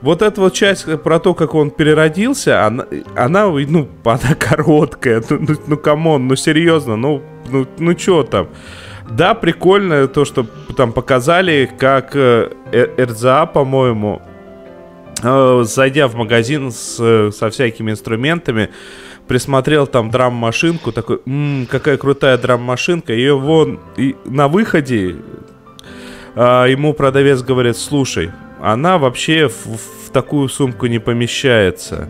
Вот 0.00 0.22
эта 0.22 0.40
вот 0.40 0.54
часть 0.54 0.86
про 1.02 1.18
то, 1.18 1.34
как 1.34 1.54
он 1.54 1.70
переродился, 1.70 2.64
она, 2.64 2.86
она 3.16 3.46
ну, 3.46 3.88
она 4.04 4.34
короткая. 4.38 5.22
Ну, 5.28 5.38
ну, 5.40 5.54
ну 5.66 5.76
come 5.76 6.06
on, 6.06 6.28
ну, 6.28 6.36
серьезно, 6.36 6.96
ну, 6.96 7.22
ну, 7.50 7.66
ну, 7.78 7.94
чё 7.94 8.22
там? 8.22 8.48
Да, 9.10 9.34
прикольно 9.34 10.06
то, 10.06 10.24
что 10.24 10.46
там 10.76 10.92
показали, 10.92 11.68
как 11.78 12.14
э, 12.14 12.50
РЗА, 12.98 13.46
по-моему, 13.46 14.22
э, 15.22 15.62
зайдя 15.64 16.06
в 16.06 16.14
магазин 16.14 16.70
с, 16.70 17.32
со 17.32 17.50
всякими 17.50 17.90
инструментами, 17.90 18.68
присмотрел 19.26 19.86
там 19.86 20.10
драм-машинку, 20.10 20.92
такой, 20.92 21.20
м-м, 21.26 21.66
какая 21.66 21.96
крутая 21.96 22.38
драм-машинка, 22.38 23.12
ее 23.12 23.36
вон 23.36 23.80
и 23.96 24.14
на 24.26 24.46
выходе 24.46 25.16
э, 26.34 26.66
ему 26.68 26.92
продавец 26.92 27.42
говорит, 27.42 27.76
слушай, 27.76 28.30
она 28.60 28.98
вообще 28.98 29.48
в, 29.48 29.66
в 30.06 30.10
такую 30.12 30.48
сумку 30.48 30.86
не 30.86 30.98
помещается. 30.98 32.08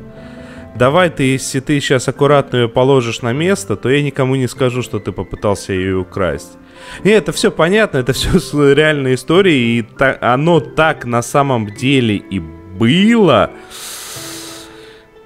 Давай 0.76 1.10
ты, 1.10 1.24
если 1.24 1.60
ты 1.60 1.80
сейчас 1.80 2.08
аккуратно 2.08 2.58
ее 2.58 2.68
положишь 2.68 3.22
на 3.22 3.32
место, 3.32 3.74
то 3.76 3.88
я 3.88 4.02
никому 4.02 4.36
не 4.36 4.46
скажу, 4.46 4.82
что 4.82 5.00
ты 5.00 5.10
попытался 5.10 5.72
ее 5.72 5.96
украсть. 5.96 6.56
И 7.02 7.08
это 7.08 7.32
все 7.32 7.50
понятно, 7.50 7.98
это 7.98 8.12
все 8.12 8.72
реальная 8.72 9.14
история, 9.14 9.58
и 9.58 9.82
та, 9.82 10.16
оно 10.20 10.60
так 10.60 11.04
на 11.04 11.22
самом 11.22 11.74
деле 11.74 12.16
и 12.16 12.38
было. 12.38 13.50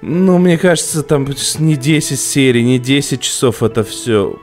Ну, 0.01 0.37
мне 0.39 0.57
кажется, 0.57 1.03
там 1.03 1.27
не 1.59 1.75
10 1.75 2.19
серий, 2.19 2.63
не 2.63 2.79
10 2.79 3.21
часов 3.21 3.63
это 3.63 3.83
все 3.83 4.39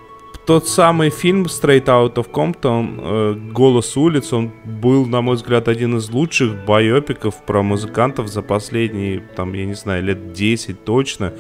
тот 0.51 0.67
самый 0.67 1.11
фильм 1.11 1.45
Straight 1.45 1.85
Out 1.85 2.15
of 2.15 2.29
Compton, 2.33 2.99
э, 2.99 3.53
«Голос 3.53 3.97
улиц», 3.97 4.33
он 4.33 4.51
был, 4.65 5.07
на 5.07 5.21
мой 5.21 5.37
взгляд, 5.37 5.69
один 5.69 5.97
из 5.97 6.11
лучших 6.11 6.65
байопиков 6.65 7.37
про 7.47 7.63
музыкантов 7.63 8.27
за 8.27 8.43
последние, 8.43 9.21
там, 9.37 9.53
я 9.53 9.65
не 9.65 9.75
знаю, 9.75 10.03
лет 10.03 10.33
10 10.33 10.85
точно. 10.85 11.33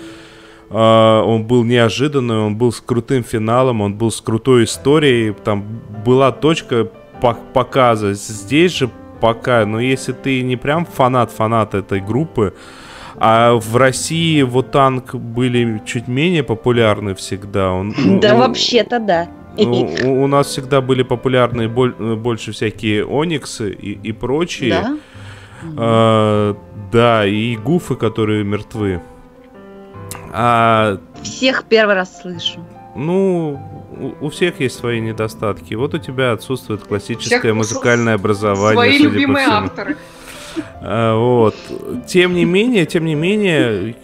Uh, 0.68 1.22
он 1.24 1.42
был 1.42 1.64
неожиданный, 1.64 2.36
он 2.36 2.54
был 2.54 2.70
с 2.70 2.80
крутым 2.80 3.24
финалом, 3.24 3.80
он 3.80 3.94
был 3.94 4.12
с 4.12 4.20
крутой 4.20 4.62
историей. 4.62 5.34
Там 5.42 5.64
была 6.06 6.30
точка 6.30 6.88
показа. 7.52 8.14
Здесь 8.14 8.76
же 8.76 8.90
пока, 9.20 9.66
но 9.66 9.80
если 9.80 10.12
ты 10.12 10.42
не 10.42 10.56
прям 10.56 10.86
фанат-фанат 10.86 11.74
этой 11.74 12.00
группы, 12.00 12.54
а 13.20 13.54
в 13.54 13.76
России 13.76 14.40
вот 14.40 14.70
танк 14.70 15.14
были 15.14 15.82
чуть 15.84 16.08
менее 16.08 16.42
популярны 16.42 17.14
всегда. 17.14 17.70
Он, 17.70 17.94
да, 18.18 18.34
вообще-то 18.34 18.98
да. 18.98 19.28
У, 19.58 20.22
у 20.22 20.26
нас 20.26 20.46
всегда 20.46 20.80
были 20.80 21.02
популярны 21.02 21.68
боль, 21.68 21.92
больше 21.92 22.52
всякие 22.52 23.04
Ониксы 23.04 23.72
и, 23.72 23.92
и 23.92 24.12
прочие. 24.12 24.70
Да? 24.70 24.96
А, 25.76 26.56
да, 26.90 27.26
и 27.26 27.56
гуфы, 27.56 27.96
которые 27.96 28.42
мертвы. 28.42 29.02
А, 30.32 30.98
Всех 31.22 31.64
первый 31.68 31.96
раз 31.96 32.22
слышу. 32.22 32.64
Ну, 32.96 33.60
у, 34.20 34.26
у 34.26 34.30
всех 34.30 34.60
есть 34.60 34.78
свои 34.78 35.00
недостатки. 35.00 35.74
Вот 35.74 35.92
у 35.92 35.98
тебя 35.98 36.32
отсутствует 36.32 36.84
классическое 36.84 37.40
всех 37.40 37.54
музыкальное 37.54 38.14
образование. 38.14 38.74
Свои 38.74 38.98
любимые 38.98 39.46
авторы. 39.46 39.98
А, 40.80 41.16
вот. 41.16 41.56
Тем 42.06 42.34
не 42.34 42.44
менее, 42.44 42.86
тем 42.86 43.04
не 43.04 43.14
менее, 43.14 43.94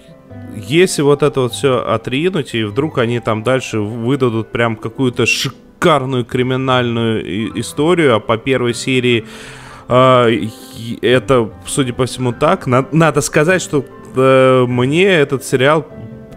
если 0.56 1.02
вот 1.02 1.22
это 1.22 1.40
вот 1.40 1.52
все 1.52 1.84
отринуть, 1.84 2.54
и 2.54 2.64
вдруг 2.64 2.98
они 2.98 3.20
там 3.20 3.42
дальше 3.42 3.80
выдадут 3.80 4.52
прям 4.52 4.76
какую-то 4.76 5.26
шикарную 5.26 6.24
криминальную 6.24 7.58
историю, 7.60 8.16
а 8.16 8.20
по 8.20 8.36
первой 8.36 8.74
серии 8.74 9.24
э, 9.88 10.48
это, 11.02 11.50
судя 11.66 11.92
по 11.92 12.06
всему, 12.06 12.32
так. 12.32 12.66
На, 12.66 12.86
надо 12.92 13.20
сказать, 13.20 13.62
что 13.62 13.84
э, 14.14 14.64
мне 14.66 15.04
этот 15.04 15.44
сериал 15.44 15.86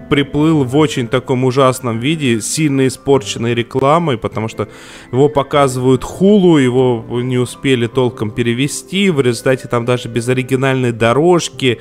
приплыл 0.10 0.63
в 0.63 0.76
очень 0.76 1.08
таком 1.08 1.43
ужасном 1.45 2.00
виде, 2.00 2.41
сильно 2.41 2.88
испорченной 2.88 3.54
рекламой, 3.54 4.17
потому 4.17 4.48
что 4.48 4.67
его 5.12 5.30
показывают 5.30 6.04
хулу, 6.04 6.58
его 6.58 7.06
не 7.22 7.38
успели 7.38 7.88
толком 7.88 8.32
перевести, 8.32 9.10
в 9.10 9.22
результате 9.22 9.67
там 9.67 9.86
даже 9.86 10.10
без 10.10 10.28
оригинальной 10.28 10.91
дорожки, 10.91 11.80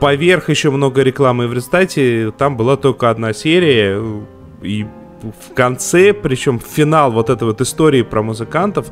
поверх 0.00 0.48
еще 0.50 0.70
много 0.70 1.02
рекламы, 1.02 1.44
и 1.44 1.46
в 1.46 1.52
результате 1.52 2.32
там 2.36 2.56
была 2.56 2.76
только 2.76 3.10
одна 3.10 3.32
серия, 3.32 4.02
и 4.62 4.86
в 5.32 5.54
конце, 5.54 6.12
причем 6.12 6.60
финал 6.60 7.12
вот 7.12 7.30
этой 7.30 7.44
вот 7.44 7.60
истории 7.60 8.02
про 8.02 8.22
музыкантов, 8.22 8.86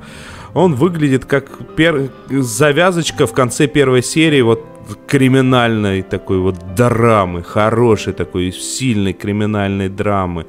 он 0.55 0.75
выглядит 0.75 1.25
как 1.25 1.75
пер... 1.75 2.11
завязочка 2.31 3.27
в 3.27 3.33
конце 3.33 3.67
первой 3.67 4.03
серии 4.03 4.43
вот 4.43 4.65
криминальной 5.07 6.03
такой 6.03 6.39
вот 6.39 6.57
драмы, 6.75 7.43
хорошей 7.43 8.13
такой 8.13 8.53
сильной 8.53 9.13
криминальной 9.13 9.89
драмы. 9.89 10.47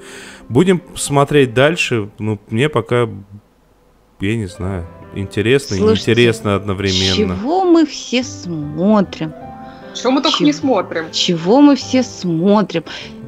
Будем 0.50 0.82
смотреть 0.95 1.54
дальше. 1.54 2.10
Ну, 2.19 2.39
мне 2.50 2.69
пока, 2.69 3.10
я 4.19 4.36
не 4.36 4.48
знаю, 4.48 4.86
интересно 5.15 5.78
Слушайте, 5.78 6.12
и 6.12 6.13
интересно 6.13 6.56
одновременно. 6.56 7.36
Чего 7.36 7.63
мы 7.63 7.86
все 7.86 8.24
смотрим? 8.24 9.34
Чего 9.95 10.12
мы 10.12 10.21
только 10.21 10.39
Чего? 10.39 10.48
не 10.48 10.54
смотрим? 10.54 11.12
Чего 11.12 11.62
мы 11.62 11.76
все 11.76 12.04
смотрим? 12.04 12.84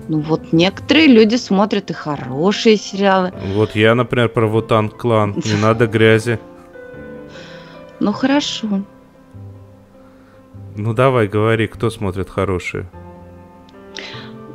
Ну 0.10 0.20
вот 0.20 0.54
некоторые 0.54 1.08
люди 1.08 1.36
смотрят 1.36 1.90
и 1.90 1.94
хорошие 1.94 2.78
сериалы. 2.78 3.34
Вот 3.56 3.76
я, 3.76 3.94
например, 3.96 4.30
про 4.30 4.48
Вутан 4.48 4.90
Клан. 4.90 5.36
Не 5.36 5.62
надо 5.62 5.88
грязи. 5.88 6.40
Ну 8.00 8.14
хорошо. 8.14 8.84
Ну 10.76 10.94
давай, 10.94 11.28
говори, 11.28 11.68
кто 11.68 11.90
смотрит 11.90 12.30
хорошие? 12.30 12.88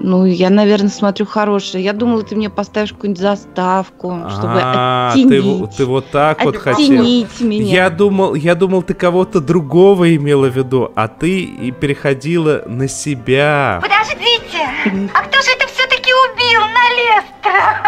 Ну, 0.05 0.25
я, 0.25 0.51
наверное, 0.51 0.91
смотрю 0.91 1.27
хорошие. 1.27 1.85
Я 1.85 1.93
думала, 1.93 2.25
ты 2.25 2.35
мне 2.35 2.51
поставишь 2.51 2.93
какую-нибудь 2.93 3.23
заставку, 3.23 4.25
чтобы 4.31 4.59
а, 4.61 5.13
оттенить. 5.13 5.71
Ты, 5.71 5.77
ты 5.77 5.87
вот 5.87 6.11
так 6.11 6.45
вот 6.45 6.57
хотел. 6.57 7.05
меня. 7.05 7.65
Я 7.65 7.89
думал, 7.89 8.35
я 8.35 8.57
думал, 8.57 8.83
ты 8.83 8.95
кого-то 8.95 9.41
другого 9.41 10.13
имела 10.17 10.49
в 10.49 10.57
виду, 10.57 10.91
а 10.97 11.07
ты 11.07 11.43
и 11.43 11.71
переходила 11.71 12.65
на 12.67 12.89
себя. 12.89 13.81
Подождите, 13.81 15.09
а 15.15 15.23
кто 15.23 15.41
же 15.41 15.51
это 15.57 15.69
все-таки 15.73 16.11
убил 16.13 16.61
на 16.63 16.91
Лестра? 16.99 17.83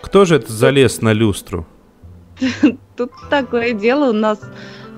Кто 0.00 0.24
же 0.24 0.36
это 0.36 0.52
залез 0.52 1.02
на 1.02 1.12
люстру? 1.12 1.66
Тут 2.96 3.10
такое 3.28 3.72
дело 3.72 4.10
у 4.10 4.12
нас 4.12 4.38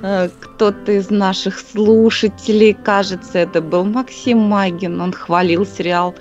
кто-то 0.01 0.93
из 0.93 1.11
наших 1.11 1.59
слушателей, 1.59 2.75
кажется, 2.75 3.39
это 3.39 3.61
был 3.61 3.85
Максим 3.85 4.39
Магин, 4.39 5.01
он 5.01 5.13
хвалил 5.13 5.67
сериал 5.67 6.15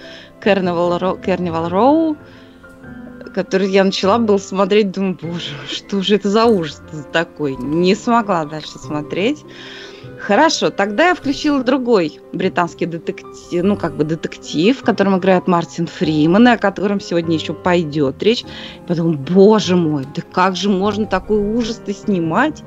Carnival 0.44 1.00
Row, 1.00 1.24
Carnival 1.24 1.70
Row 1.70 2.18
который 3.38 3.70
я 3.70 3.84
начала 3.84 4.18
был 4.18 4.40
смотреть, 4.40 4.90
думаю, 4.90 5.16
боже, 5.22 5.52
что 5.70 6.02
же 6.02 6.16
это 6.16 6.28
за 6.28 6.46
ужас 6.46 6.82
такой? 7.13 7.56
Не 7.56 7.94
смогла 7.94 8.46
дальше 8.46 8.80
смотреть. 8.80 9.46
Хорошо, 10.20 10.72
тогда 10.72 11.10
я 11.10 11.16
включила 11.16 11.64
другой 11.64 12.20
британский 12.34 12.88
детектив, 12.88 13.64
ну 13.64 13.78
как 13.78 13.96
бы 13.96 14.04
детектив, 14.04 14.78
в 14.80 14.84
котором 14.84 15.20
играет 15.20 15.48
Мартин 15.48 15.86
Фриман, 15.86 16.48
и 16.48 16.52
о 16.52 16.58
котором 16.58 17.00
сегодня 17.00 17.36
еще 17.36 17.54
пойдет 17.54 18.22
речь. 18.24 18.44
Потом, 18.88 19.16
боже 19.16 19.76
мой, 19.76 20.06
да 20.16 20.24
как 20.32 20.56
же 20.56 20.70
можно 20.70 21.06
такой 21.06 21.38
ужас-то 21.38 21.94
снимать? 21.94 22.64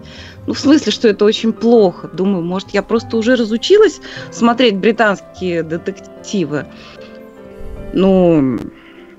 Ну, 0.46 0.54
в 0.54 0.58
смысле, 0.60 0.92
что 0.92 1.08
это 1.08 1.24
очень 1.24 1.52
плохо. 1.52 2.08
Думаю, 2.08 2.44
может, 2.44 2.70
я 2.70 2.82
просто 2.82 3.16
уже 3.16 3.34
разучилась 3.34 4.00
смотреть 4.30 4.76
британские 4.76 5.64
детективы. 5.64 6.66
Ну, 7.92 8.60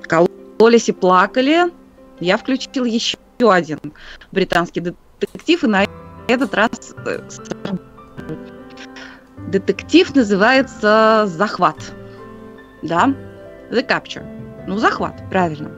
кололись 0.08 0.88
и 0.88 0.94
плакали. 0.94 1.65
Я 2.22 2.38
включила 2.38 2.86
еще 2.86 3.17
один 3.39 3.80
британский 4.32 4.80
детектив, 4.80 5.63
и 5.63 5.67
на 5.67 5.86
этот 6.28 6.54
раз 6.54 6.96
э, 7.06 7.20
Детектив 9.51 10.15
называется 10.15 11.25
«Захват». 11.27 11.75
Да? 12.81 13.13
The 13.69 13.85
Capture. 13.85 14.23
Ну, 14.65 14.77
захват, 14.77 15.15
правильно. 15.29 15.71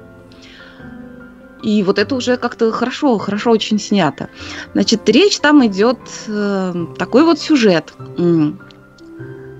И 1.63 1.81
вот 1.81 1.97
это 1.97 2.13
уже 2.15 2.38
как-то 2.38 2.71
хорошо, 2.71 3.17
хорошо 3.17 3.49
очень 3.49 3.79
снято. 3.79 4.29
Значит, 4.73 5.09
речь 5.09 5.39
там 5.39 5.65
идет 5.65 5.97
э, 6.27 6.86
такой 6.99 7.23
вот 7.23 7.39
сюжет. 7.39 7.93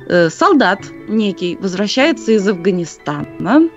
Э, 0.10 0.30
солдат 0.30 0.80
некий 1.08 1.58
возвращается 1.60 2.34
из 2.34 2.48
Афганистана, 2.48 3.70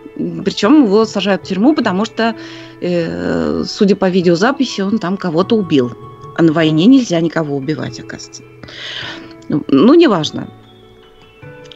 причем 0.45 0.85
его 0.85 1.07
сажают 1.07 1.45
в 1.45 1.47
тюрьму, 1.47 1.75
потому 1.75 2.05
что, 2.05 2.35
э, 2.83 3.65
судя 3.67 3.97
по 3.97 4.11
видеозаписи, 4.11 4.83
он 4.83 4.99
там 4.99 5.17
кого-то 5.17 5.57
убил. 5.57 5.93
А 6.37 6.43
на 6.43 6.53
войне 6.53 6.85
нельзя 6.87 7.21
никого 7.21 7.57
убивать, 7.57 8.01
оказывается. 8.01 8.43
Ну, 9.49 9.95
неважно. 9.95 10.49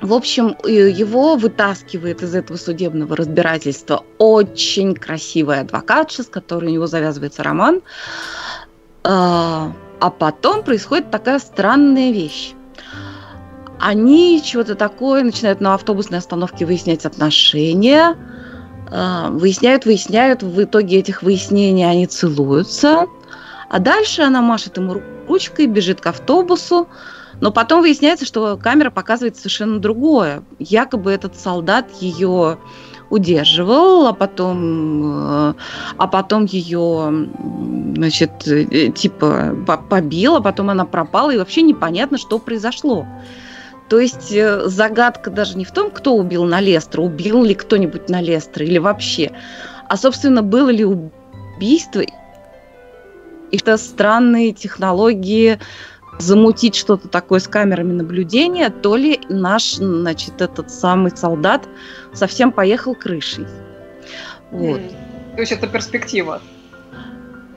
В 0.01 0.15
общем, 0.15 0.57
его 0.65 1.37
вытаскивает 1.37 2.23
из 2.23 2.35
этого 2.35 2.57
судебного 2.57 3.17
разбирательства 3.17 4.05
очень 4.19 4.95
красивая 4.95 5.61
адвокатша, 5.61 6.23
с 6.23 6.27
которой 6.27 6.67
у 6.67 6.75
него 6.75 6.87
завязывается 6.87 7.43
роман. 7.43 7.83
А, 9.05 9.73
а 10.01 10.11
потом 10.11 10.63
происходит 10.63 11.11
такая 11.11 11.39
странная 11.39 12.13
вещь. 12.13 12.55
Они 13.79 14.43
чего-то 14.43 14.75
такое 14.75 15.23
начинают 15.23 15.61
на 15.61 15.75
автобусной 15.75 16.19
остановке 16.19 16.65
выяснять 16.65 17.05
отношения. 17.05 18.17
А, 18.91 19.29
выясняют, 19.31 19.85
выясняют. 19.85 20.43
В 20.43 20.63
итоге 20.63 20.99
этих 20.99 21.23
выяснений 21.23 21.85
они 21.85 22.07
целуются. 22.07 23.07
А 23.69 23.79
дальше 23.79 24.23
она 24.23 24.41
машет 24.41 24.79
ему 24.79 25.03
ручкой, 25.29 25.67
бежит 25.67 26.01
к 26.01 26.07
автобусу. 26.07 26.89
Но 27.41 27.51
потом 27.51 27.81
выясняется, 27.81 28.27
что 28.27 28.57
камера 28.57 28.91
показывает 28.91 29.37
совершенно 29.37 29.79
другое. 29.79 30.43
Якобы 30.59 31.11
этот 31.11 31.37
солдат 31.37 31.87
ее 32.01 32.59
удерживал, 33.09 34.07
а 34.07 34.13
потом, 34.13 35.03
э, 35.51 35.55
а 35.97 36.07
потом 36.07 36.45
ее, 36.45 37.29
значит, 37.97 38.47
э, 38.47 38.91
типа 38.91 39.57
побил, 39.89 40.37
а 40.37 40.41
потом 40.41 40.71
она 40.71 40.85
пропала, 40.85 41.31
и 41.31 41.39
вообще 41.39 41.63
непонятно, 41.63 42.19
что 42.19 42.39
произошло. 42.39 43.07
То 43.89 43.99
есть 43.99 44.33
э, 44.33 44.69
загадка 44.69 45.31
даже 45.31 45.59
не 45.59 45.65
в 45.65 45.73
том, 45.73 45.91
кто 45.91 46.15
убил 46.15 46.45
Налестра, 46.45 47.03
убил 47.03 47.43
ли 47.43 47.55
кто-нибудь 47.55 48.09
Налестра 48.09 48.65
или 48.65 48.79
вообще, 48.79 49.33
а, 49.89 49.97
собственно, 49.97 50.43
было 50.43 50.69
ли 50.69 50.85
убийство. 50.85 52.01
И 53.51 53.57
это 53.57 53.77
странные 53.77 54.53
технологии 54.53 55.59
замутить 56.21 56.75
что-то 56.75 57.09
такое 57.09 57.41
с 57.41 57.49
камерами 57.49 57.93
наблюдения, 57.93 58.71
то 58.71 58.97
ли 58.97 59.21
наш, 59.29 59.75
значит, 59.75 60.41
этот 60.41 60.71
самый 60.71 61.17
солдат 61.17 61.69
совсем 62.13 62.53
поехал 62.53 62.95
крышей. 62.95 63.47
Вот. 64.51 64.81
То 65.35 65.41
есть 65.41 65.53
это 65.53 65.67
перспектива. 65.67 66.41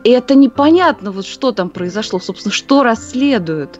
И 0.04 0.10
это 0.10 0.36
непонятно, 0.36 1.12
вот 1.12 1.26
что 1.26 1.52
там 1.52 1.70
произошло, 1.70 2.20
собственно, 2.20 2.54
что 2.54 2.84
расследуют. 2.84 3.80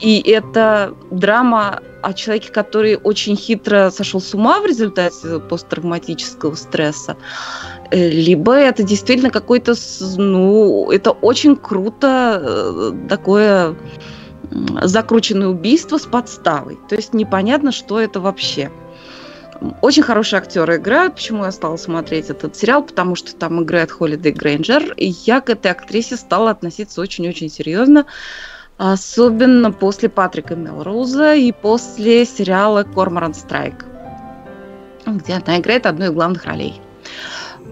И 0.00 0.20
это 0.20 0.94
драма 1.10 1.80
о 2.02 2.14
человеке, 2.14 2.50
который 2.50 2.96
очень 2.96 3.36
хитро 3.36 3.90
сошел 3.90 4.20
с 4.20 4.32
ума 4.32 4.60
в 4.60 4.66
результате 4.66 5.40
посттравматического 5.40 6.54
стресса. 6.54 7.16
Э, 7.90 8.08
Либо 8.08 8.54
это 8.54 8.82
действительно 8.82 9.30
какой-то, 9.30 9.74
ну, 10.16 10.90
это 10.90 11.10
очень 11.10 11.56
круто 11.56 12.40
э, 12.42 12.92
такое 13.08 13.76
закрученное 14.82 15.48
убийство 15.48 15.98
с 15.98 16.06
подставой. 16.06 16.78
То 16.88 16.96
есть 16.96 17.14
непонятно, 17.14 17.72
что 17.72 18.00
это 18.00 18.20
вообще. 18.20 18.70
Очень 19.82 20.02
хорошие 20.02 20.38
актеры 20.38 20.76
играют. 20.76 21.16
Почему 21.16 21.44
я 21.44 21.52
стала 21.52 21.76
смотреть 21.76 22.30
этот 22.30 22.56
сериал? 22.56 22.82
Потому 22.82 23.14
что 23.14 23.34
там 23.36 23.62
играет 23.62 23.90
Холидей 23.90 24.32
Грейнджер. 24.32 24.94
И 24.94 25.14
я 25.26 25.40
к 25.40 25.50
этой 25.50 25.70
актрисе 25.70 26.16
стала 26.16 26.50
относиться 26.50 27.00
очень-очень 27.00 27.50
серьезно. 27.50 28.06
Особенно 28.78 29.70
после 29.70 30.08
Патрика 30.08 30.56
Мелроуза 30.56 31.34
и 31.34 31.52
после 31.52 32.24
сериала 32.24 32.82
«Корморан 32.84 33.34
Страйк», 33.34 33.84
где 35.04 35.34
она 35.34 35.58
играет 35.58 35.84
одну 35.84 36.06
из 36.06 36.12
главных 36.12 36.46
ролей. 36.46 36.80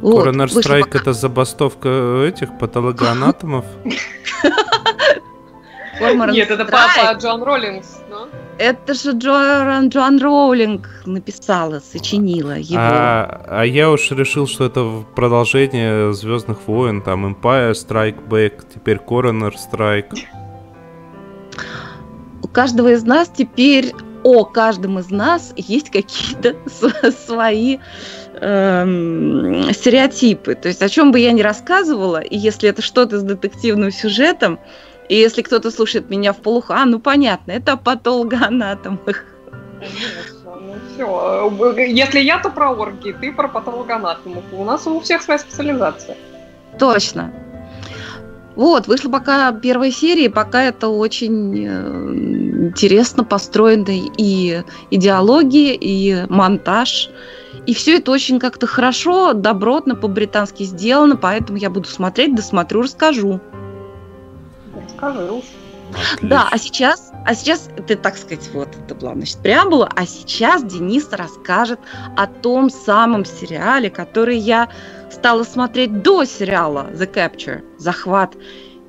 Вот, 0.01 0.25
Коронер 0.25 0.51
Страйк 0.51 0.95
это 0.95 1.13
забастовка 1.13 2.25
этих 2.25 2.57
патологоанатомов. 2.59 3.65
Нет, 6.31 6.51
это 6.51 6.65
папа 6.65 7.19
Джон 7.19 7.43
Роллингс, 7.43 8.01
да? 8.09 8.29
Это 8.59 8.95
же 8.95 9.13
Джоан, 9.13 9.89
Джоан 9.89 10.21
Роулинг 10.21 10.89
написала, 11.07 11.81
сочинила 11.81 12.59
его. 12.59 12.81
А, 12.81 13.45
а 13.47 13.65
я 13.65 13.91
уж 13.91 14.11
решил, 14.11 14.49
что 14.49 14.65
это 14.65 15.05
продолжение 15.15 16.13
Звездных 16.13 16.67
войн, 16.67 17.03
там 17.03 17.27
Empire 17.27 17.73
Strike 17.73 18.29
Back, 18.29 18.65
теперь 18.75 18.97
Coroner 18.97 19.55
Strike. 19.55 20.19
У 22.43 22.49
каждого 22.49 22.93
из 22.93 23.05
нас 23.05 23.31
теперь 23.37 23.93
о 24.25 24.45
каждом 24.45 24.99
из 24.99 25.11
нас 25.11 25.53
есть 25.57 25.91
какие-то 25.91 26.57
свои 27.13 27.79
эм, 28.41 29.73
стереотипы. 29.73 30.55
То 30.55 30.69
есть 30.69 30.83
о 30.83 30.89
чем 30.89 31.13
бы 31.13 31.19
я 31.19 31.33
ни 31.33 31.43
рассказывала, 31.43 32.21
и 32.21 32.37
если 32.37 32.69
это 32.69 32.83
что-то 32.83 33.19
с 33.19 33.23
детективным 33.23 33.91
сюжетом, 33.91 34.59
и 35.09 35.15
если 35.15 35.43
кто-то 35.43 35.71
слушает 35.71 36.11
меня 36.11 36.33
в 36.33 36.39
полухо, 36.39 36.75
а, 36.77 36.85
ну 36.85 36.99
понятно, 36.99 37.53
это 37.53 37.73
о 37.73 37.77
патологоанатомах. 37.77 39.25
Ну 39.81 40.75
все. 40.93 41.77
Если 41.87 42.21
я, 42.21 42.39
то 42.39 42.51
про 42.51 42.71
оргии, 42.71 43.15
ты 43.19 43.33
про 43.33 43.49
патологоанатомов. 43.49 44.45
У 44.53 44.65
нас 44.65 44.87
у 44.87 45.01
всех 45.01 45.23
своя 45.23 45.39
специализация. 45.39 46.17
Точно. 46.79 47.33
Вот, 48.59 48.89
вышла 48.89 49.09
пока 49.09 49.53
первая 49.53 49.93
серия, 49.93 50.29
пока 50.29 50.65
это 50.65 50.89
очень 50.89 51.65
э, 51.65 52.65
интересно 52.67 53.23
построена 53.23 53.87
и 53.91 54.65
идеология, 54.91 55.75
и 55.75 56.27
монтаж. 56.29 57.09
И 57.69 57.75
все 57.75 57.99
это 57.99 58.13
очень 58.13 58.39
как-то 58.39 58.67
хорошо, 58.67 59.35
добротно, 59.35 59.95
по-британски 59.95 60.63
сделано, 60.63 61.19
поэтому 61.19 61.59
я 61.59 61.69
буду 61.69 61.87
смотреть, 61.87 62.35
досмотрю, 62.35 62.81
расскажу. 62.81 63.41
Расскажи 64.75 65.31
уж. 65.31 65.45
Да, 66.23 66.49
а 66.51 66.57
сейчас, 66.57 67.13
а 67.27 67.35
сейчас, 67.35 67.69
ты 67.87 67.97
так 67.97 68.17
сказать, 68.17 68.49
вот, 68.55 68.69
это 68.75 68.95
была, 68.95 69.13
значит, 69.13 69.37
преамбула, 69.43 69.91
а 69.95 70.07
сейчас 70.07 70.65
Денис 70.65 71.11
расскажет 71.13 71.79
о 72.17 72.27
том 72.27 72.71
самом 72.71 73.27
сериале, 73.27 73.91
который 73.91 74.39
я 74.39 74.71
стала 75.11 75.45
смотреть 75.45 76.01
до 76.01 76.25
сериала 76.25 76.87
The 76.95 77.13
Capture, 77.13 77.63
Захват, 77.77 78.35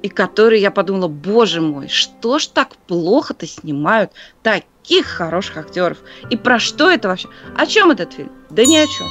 и 0.01 0.09
который 0.09 0.59
я 0.59 0.71
подумала, 0.71 1.07
боже 1.07 1.61
мой, 1.61 1.87
что 1.87 2.39
ж 2.39 2.47
так 2.47 2.75
плохо-то 2.87 3.45
снимают 3.45 4.11
таких 4.43 5.05
хороших 5.05 5.57
актеров? 5.57 5.97
И 6.29 6.37
про 6.37 6.59
что 6.59 6.89
это 6.89 7.09
вообще? 7.09 7.27
О 7.55 7.65
чем 7.65 7.91
этот 7.91 8.13
фильм? 8.13 8.31
Да 8.49 8.65
ни 8.65 8.77
о 8.77 8.85
чем. 8.85 9.07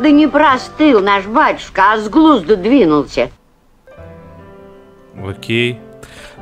Да 0.00 0.10
не 0.10 0.26
простыл 0.26 1.00
наш 1.00 1.26
батюшка, 1.26 1.92
а 1.92 1.98
с 1.98 2.08
глузду 2.08 2.56
двинулся. 2.56 3.30
Окей. 5.22 5.78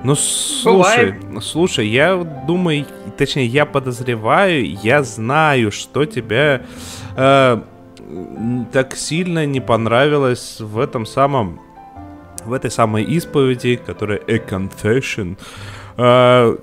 Ну, 0.05 0.17
слушай, 0.17 1.15
слушай, 1.41 1.87
я 1.87 2.17
думаю, 2.47 2.87
точнее, 3.17 3.47
я 3.47 3.67
подозреваю, 3.67 4.75
я 4.83 5.05
знаю, 5.05 5.71
что 5.71 6.07
тебя 6.07 6.63
э, 7.17 7.63
так 8.73 8.97
сильно 8.97 9.47
не 9.47 9.61
понравилось 9.61 10.57
в 10.59 10.81
этом 10.81 11.07
самом, 11.07 11.61
в 12.45 12.53
этой 12.53 12.71
самой 12.71 13.05
исповеди, 13.05 13.77
которая 13.77 14.21
A 14.29 14.37
Confession. 14.39 15.37
Э, 15.97 16.57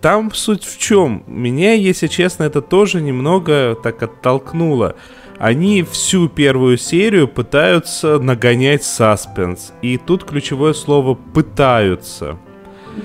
там 0.00 0.32
суть 0.32 0.64
в 0.64 0.78
чем? 0.78 1.24
Меня, 1.26 1.74
если 1.74 2.06
честно, 2.06 2.44
это 2.44 2.60
тоже 2.60 3.00
немного 3.00 3.76
так 3.82 4.02
оттолкнуло. 4.02 4.96
Они 5.38 5.82
всю 5.82 6.28
первую 6.28 6.78
серию 6.78 7.26
пытаются 7.26 8.18
нагонять 8.18 8.84
саспенс. 8.84 9.72
И 9.82 9.98
тут 9.98 10.24
ключевое 10.24 10.72
слово 10.72 11.14
«пытаются». 11.14 12.38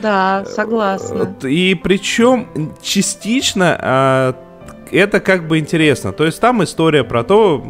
Да, 0.01 0.45
согласна. 0.45 1.35
И 1.43 1.73
причем 1.73 2.73
частично 2.81 3.77
а, 3.79 4.35
это 4.91 5.19
как 5.19 5.47
бы 5.47 5.59
интересно. 5.59 6.11
То 6.11 6.25
есть 6.25 6.39
там 6.39 6.63
история 6.63 7.03
про 7.03 7.23
то, 7.23 7.63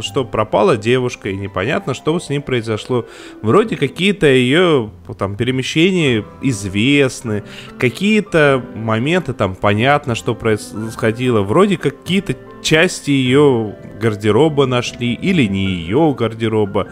что 0.00 0.24
пропала 0.24 0.76
девушка, 0.76 1.30
и 1.30 1.36
непонятно, 1.36 1.94
что 1.94 2.18
с 2.18 2.28
ней 2.28 2.40
произошло. 2.40 3.06
Вроде 3.42 3.76
какие-то 3.76 4.26
ее 4.26 4.90
там 5.18 5.36
перемещения 5.36 6.24
известны, 6.40 7.44
какие-то 7.78 8.64
моменты 8.74 9.32
там 9.32 9.54
понятно, 9.54 10.14
что 10.14 10.34
происходило. 10.34 11.42
Вроде 11.42 11.76
какие-то 11.76 12.36
части 12.62 13.10
ее 13.10 13.76
гардероба 14.00 14.66
нашли, 14.66 15.12
или 15.12 15.46
не 15.46 15.66
ее 15.66 16.14
гардероба. 16.18 16.88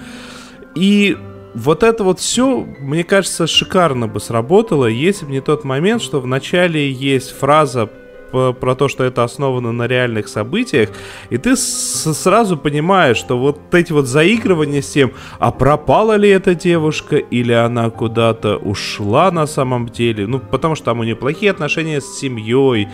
И 0.74 1.16
вот 1.54 1.82
это 1.82 2.04
вот 2.04 2.20
все, 2.20 2.60
мне 2.60 3.04
кажется, 3.04 3.46
шикарно 3.46 4.06
бы 4.06 4.20
сработало, 4.20 4.86
если 4.86 5.24
бы 5.24 5.32
не 5.32 5.40
тот 5.40 5.64
момент, 5.64 6.02
что 6.02 6.20
в 6.20 6.26
начале 6.26 6.90
есть 6.90 7.36
фраза 7.36 7.90
про 8.30 8.74
то, 8.74 8.88
что 8.88 9.04
это 9.04 9.24
основано 9.24 9.72
на 9.72 9.86
реальных 9.86 10.28
событиях, 10.28 10.90
и 11.30 11.38
ты 11.38 11.56
сразу 11.56 12.56
понимаешь, 12.56 13.16
что 13.16 13.38
вот 13.38 13.58
эти 13.74 13.92
вот 13.92 14.06
заигрывания 14.06 14.82
с 14.82 14.90
тем, 14.90 15.12
а 15.38 15.50
пропала 15.50 16.16
ли 16.16 16.28
эта 16.28 16.54
девушка, 16.54 17.16
или 17.16 17.52
она 17.52 17.90
куда-то 17.90 18.56
ушла 18.56 19.30
на 19.30 19.46
самом 19.46 19.88
деле, 19.88 20.26
ну, 20.26 20.38
потому 20.38 20.74
что 20.74 20.86
там 20.86 21.00
у 21.00 21.04
нее 21.04 21.16
плохие 21.16 21.50
отношения 21.50 22.00
с 22.00 22.18
семьей, 22.18 22.88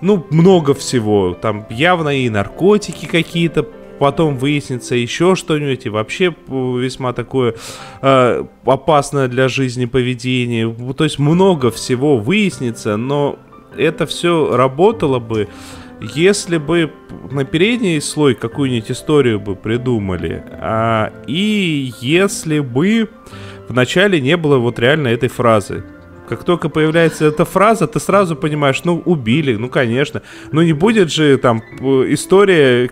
ну, 0.00 0.24
много 0.30 0.74
всего, 0.74 1.34
там 1.40 1.66
явно 1.70 2.10
и 2.10 2.28
наркотики 2.28 3.06
какие-то 3.06 3.66
потом 3.98 4.36
выяснится 4.36 4.94
еще 4.94 5.34
что-нибудь, 5.34 5.86
и 5.86 5.90
вообще 5.90 6.26
э, 6.26 6.78
весьма 6.78 7.12
такое 7.12 7.54
э, 8.00 8.44
опасное 8.64 9.28
для 9.28 9.48
жизни 9.48 9.84
поведение. 9.84 10.72
То 10.94 11.04
есть 11.04 11.18
много 11.18 11.70
всего 11.70 12.16
выяснится, 12.16 12.96
но 12.96 13.38
это 13.76 14.06
все 14.06 14.56
работало 14.56 15.18
бы, 15.18 15.48
если 16.00 16.58
бы 16.58 16.92
на 17.30 17.44
передний 17.44 18.00
слой 18.00 18.34
какую-нибудь 18.34 18.90
историю 18.90 19.40
бы 19.40 19.56
придумали, 19.56 20.44
а, 20.52 21.12
и 21.26 21.92
если 22.00 22.60
бы 22.60 23.08
в 23.68 23.72
начале 23.72 24.20
не 24.20 24.36
было 24.36 24.58
вот 24.58 24.78
реально 24.78 25.08
этой 25.08 25.28
фразы. 25.28 25.84
Как 26.28 26.44
только 26.44 26.68
появляется 26.68 27.24
эта 27.24 27.44
фраза, 27.44 27.86
ты 27.86 28.00
сразу 28.00 28.36
понимаешь, 28.36 28.82
ну, 28.84 29.02
убили, 29.04 29.56
ну, 29.56 29.68
конечно. 29.68 30.22
Ну, 30.52 30.62
не 30.62 30.72
будет 30.72 31.10
же 31.10 31.38
там 31.38 31.62
э, 31.80 31.84
история 32.08 32.90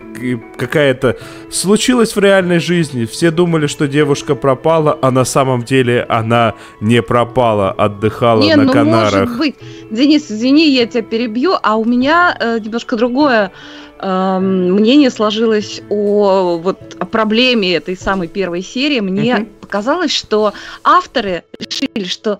какая-то 0.57 1.17
случилась 1.51 2.15
в 2.15 2.19
реальной 2.19 2.59
жизни. 2.59 3.05
Все 3.05 3.31
думали, 3.31 3.67
что 3.67 3.87
девушка 3.87 4.35
пропала, 4.35 4.97
а 5.01 5.11
на 5.11 5.25
самом 5.25 5.63
деле 5.63 6.05
она 6.09 6.55
не 6.81 7.01
пропала, 7.01 7.71
отдыхала 7.71 8.41
Не, 8.41 8.55
на 8.55 8.63
ну 8.63 8.73
Канарах. 8.73 9.13
может 9.13 9.37
быть. 9.37 9.55
Денис, 9.91 10.31
извини, 10.31 10.69
я 10.71 10.85
тебя 10.87 11.03
перебью, 11.03 11.53
а 11.61 11.75
у 11.75 11.85
меня 11.85 12.35
э, 12.39 12.59
немножко 12.59 12.95
другое 12.95 13.51
мнение 14.01 15.09
сложилось 15.09 15.81
о, 15.89 16.57
вот, 16.57 16.95
о 16.99 17.05
проблеме 17.05 17.75
этой 17.75 17.97
самой 17.97 18.27
первой 18.27 18.61
серии. 18.61 18.99
Мне 18.99 19.35
Мгм. 19.35 19.45
показалось, 19.61 20.11
что 20.11 20.53
авторы 20.83 21.43
решили, 21.59 22.05
что 22.05 22.39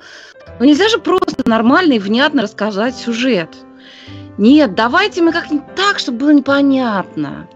ну 0.60 0.66
нельзя 0.66 0.88
же 0.90 1.00
просто 1.00 1.48
нормально 1.48 1.94
и 1.94 2.00
внятно 2.00 2.44
рассказать 2.44 2.96
сюжет. 2.96 3.50
Нет, 4.38 4.76
давайте 4.76 5.22
мы 5.24 5.32
как-нибудь 5.32 5.76
так, 5.76 5.98
чтобы 5.98 6.20
было 6.20 6.30
непонятно. 6.30 7.48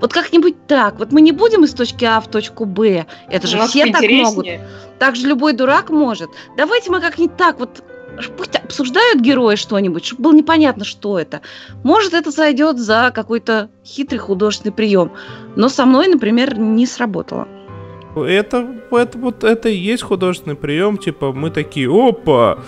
Вот 0.00 0.12
как-нибудь 0.12 0.66
так. 0.68 0.98
Вот 0.98 1.10
мы 1.10 1.20
не 1.20 1.32
будем 1.32 1.64
из 1.64 1.74
точки 1.74 2.04
А 2.04 2.20
в 2.20 2.28
точку 2.28 2.64
Б. 2.64 3.06
Это 3.28 3.46
же 3.46 3.56
У 3.56 3.60
нас 3.60 3.70
все 3.70 3.90
так 3.92 4.02
могут. 4.08 4.46
Так 5.00 5.16
же 5.16 5.26
любой 5.26 5.52
дурак 5.52 5.90
может. 5.90 6.30
Давайте 6.56 6.90
мы 6.90 7.00
как-нибудь 7.00 7.36
так 7.36 7.58
вот 7.58 7.82
пусть 8.36 8.56
обсуждают 8.56 9.20
герои 9.20 9.56
что-нибудь, 9.56 10.04
чтобы 10.04 10.22
было 10.22 10.32
непонятно, 10.34 10.84
что 10.84 11.18
это. 11.18 11.40
Может, 11.84 12.14
это 12.14 12.30
зайдет 12.30 12.78
за 12.78 13.12
какой-то 13.14 13.70
хитрый 13.84 14.18
художественный 14.18 14.72
прием. 14.72 15.12
Но 15.56 15.68
со 15.68 15.86
мной, 15.86 16.08
например, 16.08 16.58
не 16.58 16.86
сработало. 16.86 17.48
Это, 18.16 18.66
это 18.90 19.18
вот 19.18 19.44
это 19.44 19.68
и 19.68 19.76
есть 19.76 20.02
художественный 20.02 20.56
прием, 20.56 20.98
типа 20.98 21.32
мы 21.32 21.50
такие, 21.50 21.88
опа, 21.88 22.58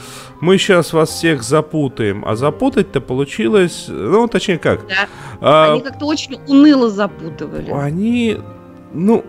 мы 0.40 0.58
сейчас 0.58 0.92
вас 0.92 1.10
всех 1.10 1.42
запутаем, 1.42 2.24
а 2.26 2.36
запутать-то 2.36 3.00
получилось, 3.00 3.86
ну 3.88 4.28
точнее 4.28 4.58
как? 4.58 4.86
Да. 4.86 5.08
А, 5.40 5.72
они 5.72 5.80
как-то 5.80 6.06
очень 6.06 6.38
уныло 6.46 6.88
запутывали. 6.88 7.70
Они, 7.70 8.38
ну, 8.92 9.24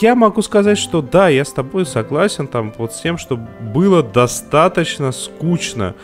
я 0.00 0.14
могу 0.14 0.42
сказать, 0.42 0.78
что 0.78 1.02
да, 1.02 1.28
я 1.28 1.44
с 1.44 1.52
тобой 1.52 1.86
согласен 1.86 2.46
там 2.46 2.72
вот 2.76 2.92
с 2.92 3.00
тем, 3.00 3.18
что 3.18 3.36
было 3.36 4.02
достаточно 4.02 5.12
скучно 5.12 5.94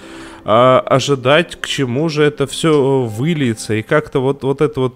а, 0.45 0.81
ожидать, 0.81 1.57
к 1.61 1.67
чему 1.67 2.09
же 2.09 2.25
это 2.25 2.47
все 2.47 3.03
выльется. 3.03 3.75
И 3.75 3.83
как-то 3.83 4.21
вот, 4.21 4.43
вот 4.43 4.61
этот 4.61 4.77
вот 4.77 4.95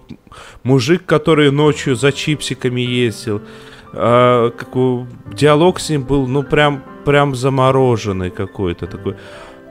мужик, 0.63 1.05
который 1.05 1.51
ночью 1.51 1.95
за 1.95 2.11
чипсиками 2.11 2.81
ездил, 2.81 3.41
а, 3.93 4.51
какой, 4.51 5.05
диалог 5.33 5.79
с 5.79 5.89
ним 5.89 6.03
был, 6.03 6.27
ну, 6.27 6.43
прям, 6.43 6.83
прям 7.05 7.35
замороженный 7.35 8.29
какой-то 8.29 8.87
такой. 8.87 9.15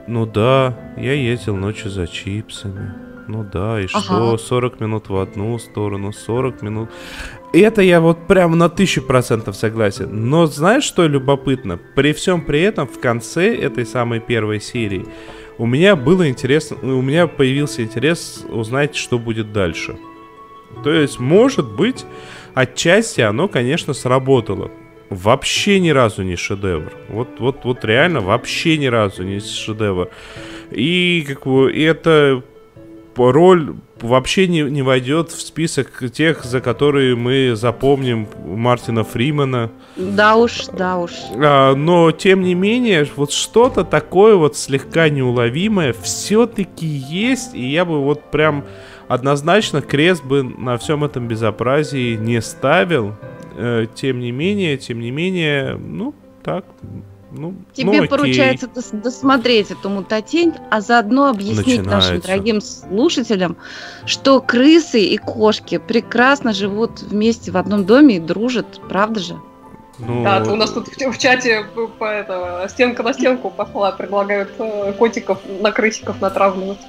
Ну 0.07 0.25
да, 0.25 0.77
я 0.97 1.13
ездил 1.13 1.55
ночью 1.55 1.91
за 1.91 2.07
чипсами. 2.07 2.93
Ну 3.27 3.43
да, 3.43 3.79
и 3.81 3.87
ага. 3.93 3.99
что? 3.99 4.37
40 4.37 4.79
минут 4.79 5.09
в 5.09 5.17
одну 5.17 5.59
сторону, 5.59 6.13
40 6.13 6.61
минут. 6.61 6.89
Это 7.53 7.81
я 7.81 8.01
вот 8.01 8.27
прям 8.27 8.57
на 8.57 8.69
тысячу 8.69 9.01
процентов 9.01 9.55
согласен. 9.55 10.29
Но 10.29 10.47
знаешь, 10.47 10.83
что 10.83 11.07
любопытно? 11.07 11.79
При 11.95 12.13
всем 12.13 12.41
при 12.41 12.61
этом 12.61 12.87
в 12.87 12.99
конце 12.99 13.55
этой 13.55 13.85
самой 13.85 14.19
первой 14.19 14.59
серии 14.59 15.05
у 15.57 15.65
меня 15.65 15.95
было 15.95 16.29
интересно, 16.29 16.77
у 16.81 17.01
меня 17.01 17.27
появился 17.27 17.83
интерес 17.83 18.45
узнать, 18.49 18.95
что 18.95 19.17
будет 19.17 19.53
дальше. 19.53 19.97
То 20.83 20.91
есть, 20.91 21.19
может 21.19 21.65
быть, 21.65 22.05
отчасти 22.53 23.21
оно, 23.21 23.47
конечно, 23.47 23.93
сработало. 23.93 24.69
Вообще 25.09 25.79
ни 25.79 25.89
разу 25.89 26.21
не 26.23 26.35
шедевр. 26.35 26.91
Вот, 27.09 27.39
вот, 27.39 27.63
вот 27.63 27.85
реально 27.85 28.19
вообще 28.19 28.77
ни 28.77 28.87
разу 28.87 29.23
не 29.23 29.39
шедевр. 29.39 30.09
И 30.69 31.25
как 31.27 31.47
бы 31.47 31.71
это 31.73 32.43
роль 33.17 33.75
вообще 34.01 34.47
не, 34.47 34.61
не 34.61 34.81
войдет 34.81 35.31
в 35.31 35.41
список 35.41 36.11
тех, 36.11 36.43
за 36.43 36.61
которые 36.61 37.15
мы 37.15 37.55
запомним 37.55 38.27
Мартина 38.45 39.03
Фримана. 39.03 39.71
Да 39.95 40.35
уж, 40.35 40.67
да 40.67 40.97
уж. 40.97 41.11
А, 41.35 41.75
но, 41.75 42.11
тем 42.11 42.41
не 42.41 42.53
менее, 42.53 43.07
вот 43.15 43.31
что-то 43.31 43.83
такое 43.83 44.35
вот 44.35 44.55
слегка 44.55 45.09
неуловимое 45.09 45.93
все-таки 46.01 46.85
есть, 46.85 47.55
и 47.55 47.67
я 47.67 47.85
бы 47.85 48.01
вот 48.01 48.31
прям 48.31 48.65
однозначно 49.07 49.81
крест 49.81 50.23
бы 50.23 50.43
на 50.43 50.77
всем 50.77 51.03
этом 51.03 51.27
безобразии 51.27 52.15
не 52.15 52.41
ставил. 52.41 53.15
Э, 53.55 53.87
тем 53.95 54.19
не 54.19 54.31
менее, 54.31 54.77
тем 54.77 54.99
не 54.99 55.11
менее, 55.11 55.75
ну, 55.77 56.13
так, 56.43 56.65
ну, 57.31 57.55
Тебе 57.73 58.01
ну, 58.01 58.07
поручается 58.07 58.67
дос- 58.67 59.01
досмотреть 59.01 59.71
эту 59.71 59.89
мутатень, 59.89 60.53
а 60.71 60.81
заодно 60.81 61.29
объяснить 61.29 61.79
Начинается. 61.79 61.91
нашим 61.91 62.19
дорогим 62.21 62.61
слушателям, 62.61 63.57
что 64.05 64.39
крысы 64.41 65.01
и 65.01 65.17
кошки 65.17 65.77
прекрасно 65.77 66.53
живут 66.53 67.01
вместе 67.01 67.51
в 67.51 67.57
одном 67.57 67.85
доме 67.85 68.17
и 68.17 68.19
дружат, 68.19 68.79
правда 68.87 69.19
же? 69.19 69.35
Ну... 69.99 70.23
Да, 70.23 70.43
у 70.43 70.55
нас 70.55 70.71
тут 70.71 70.87
в, 70.87 71.11
в 71.11 71.17
чате 71.17 71.65
по, 71.97 72.05
это, 72.05 72.67
стенка 72.69 73.03
на 73.03 73.13
стенку 73.13 73.49
пошла, 73.49 73.91
предлагают 73.91 74.51
э, 74.59 74.93
котиков 74.93 75.39
на 75.59 75.71
крысиков 75.71 76.21
натравливать. 76.21 76.79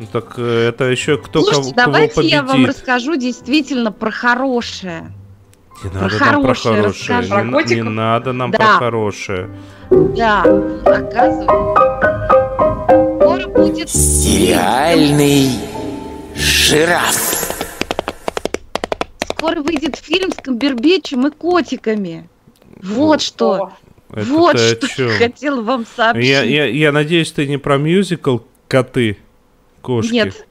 Ну 0.00 0.06
так 0.10 0.34
э, 0.38 0.68
это 0.68 0.84
еще 0.84 1.18
кто 1.18 1.42
Слушайте, 1.42 1.74
кого, 1.74 1.92
давайте 1.92 2.14
кого 2.14 2.26
я 2.26 2.42
вам 2.42 2.66
расскажу 2.66 3.16
действительно 3.16 3.92
про 3.92 4.10
хорошее. 4.10 5.12
Не 5.84 5.90
про 5.90 6.00
надо 6.00 6.18
нам 6.18 6.42
про 6.42 6.54
хорошее. 6.54 7.22
Не, 7.22 7.28
про 7.28 7.62
не 7.62 7.82
надо 7.82 8.32
нам 8.32 8.50
да. 8.50 8.58
про 8.58 8.66
хорошее. 8.66 9.50
Да, 9.90 10.42
оказывается. 10.84 11.46
Скоро 13.20 13.48
будет... 13.48 13.90
Сериальный 13.90 15.50
жираф. 16.34 17.56
Скоро 19.30 19.60
выйдет 19.60 19.96
фильм 19.96 20.32
с 20.32 20.36
Камбербечем 20.36 21.26
и 21.26 21.30
котиками. 21.30 22.28
Вот 22.82 23.20
что. 23.20 23.72
Это 24.12 24.28
вот 24.30 24.58
что 24.58 25.02
я 25.02 25.18
хотела 25.18 25.60
вам 25.62 25.84
сообщить. 25.94 26.28
Я, 26.28 26.42
я, 26.42 26.66
я 26.66 26.92
надеюсь, 26.92 27.32
ты 27.32 27.46
не 27.46 27.58
про 27.58 27.76
мюзикл 27.76 28.38
«Коты» 28.68 29.18
кошки. 29.82 30.12
Нет. 30.12 30.46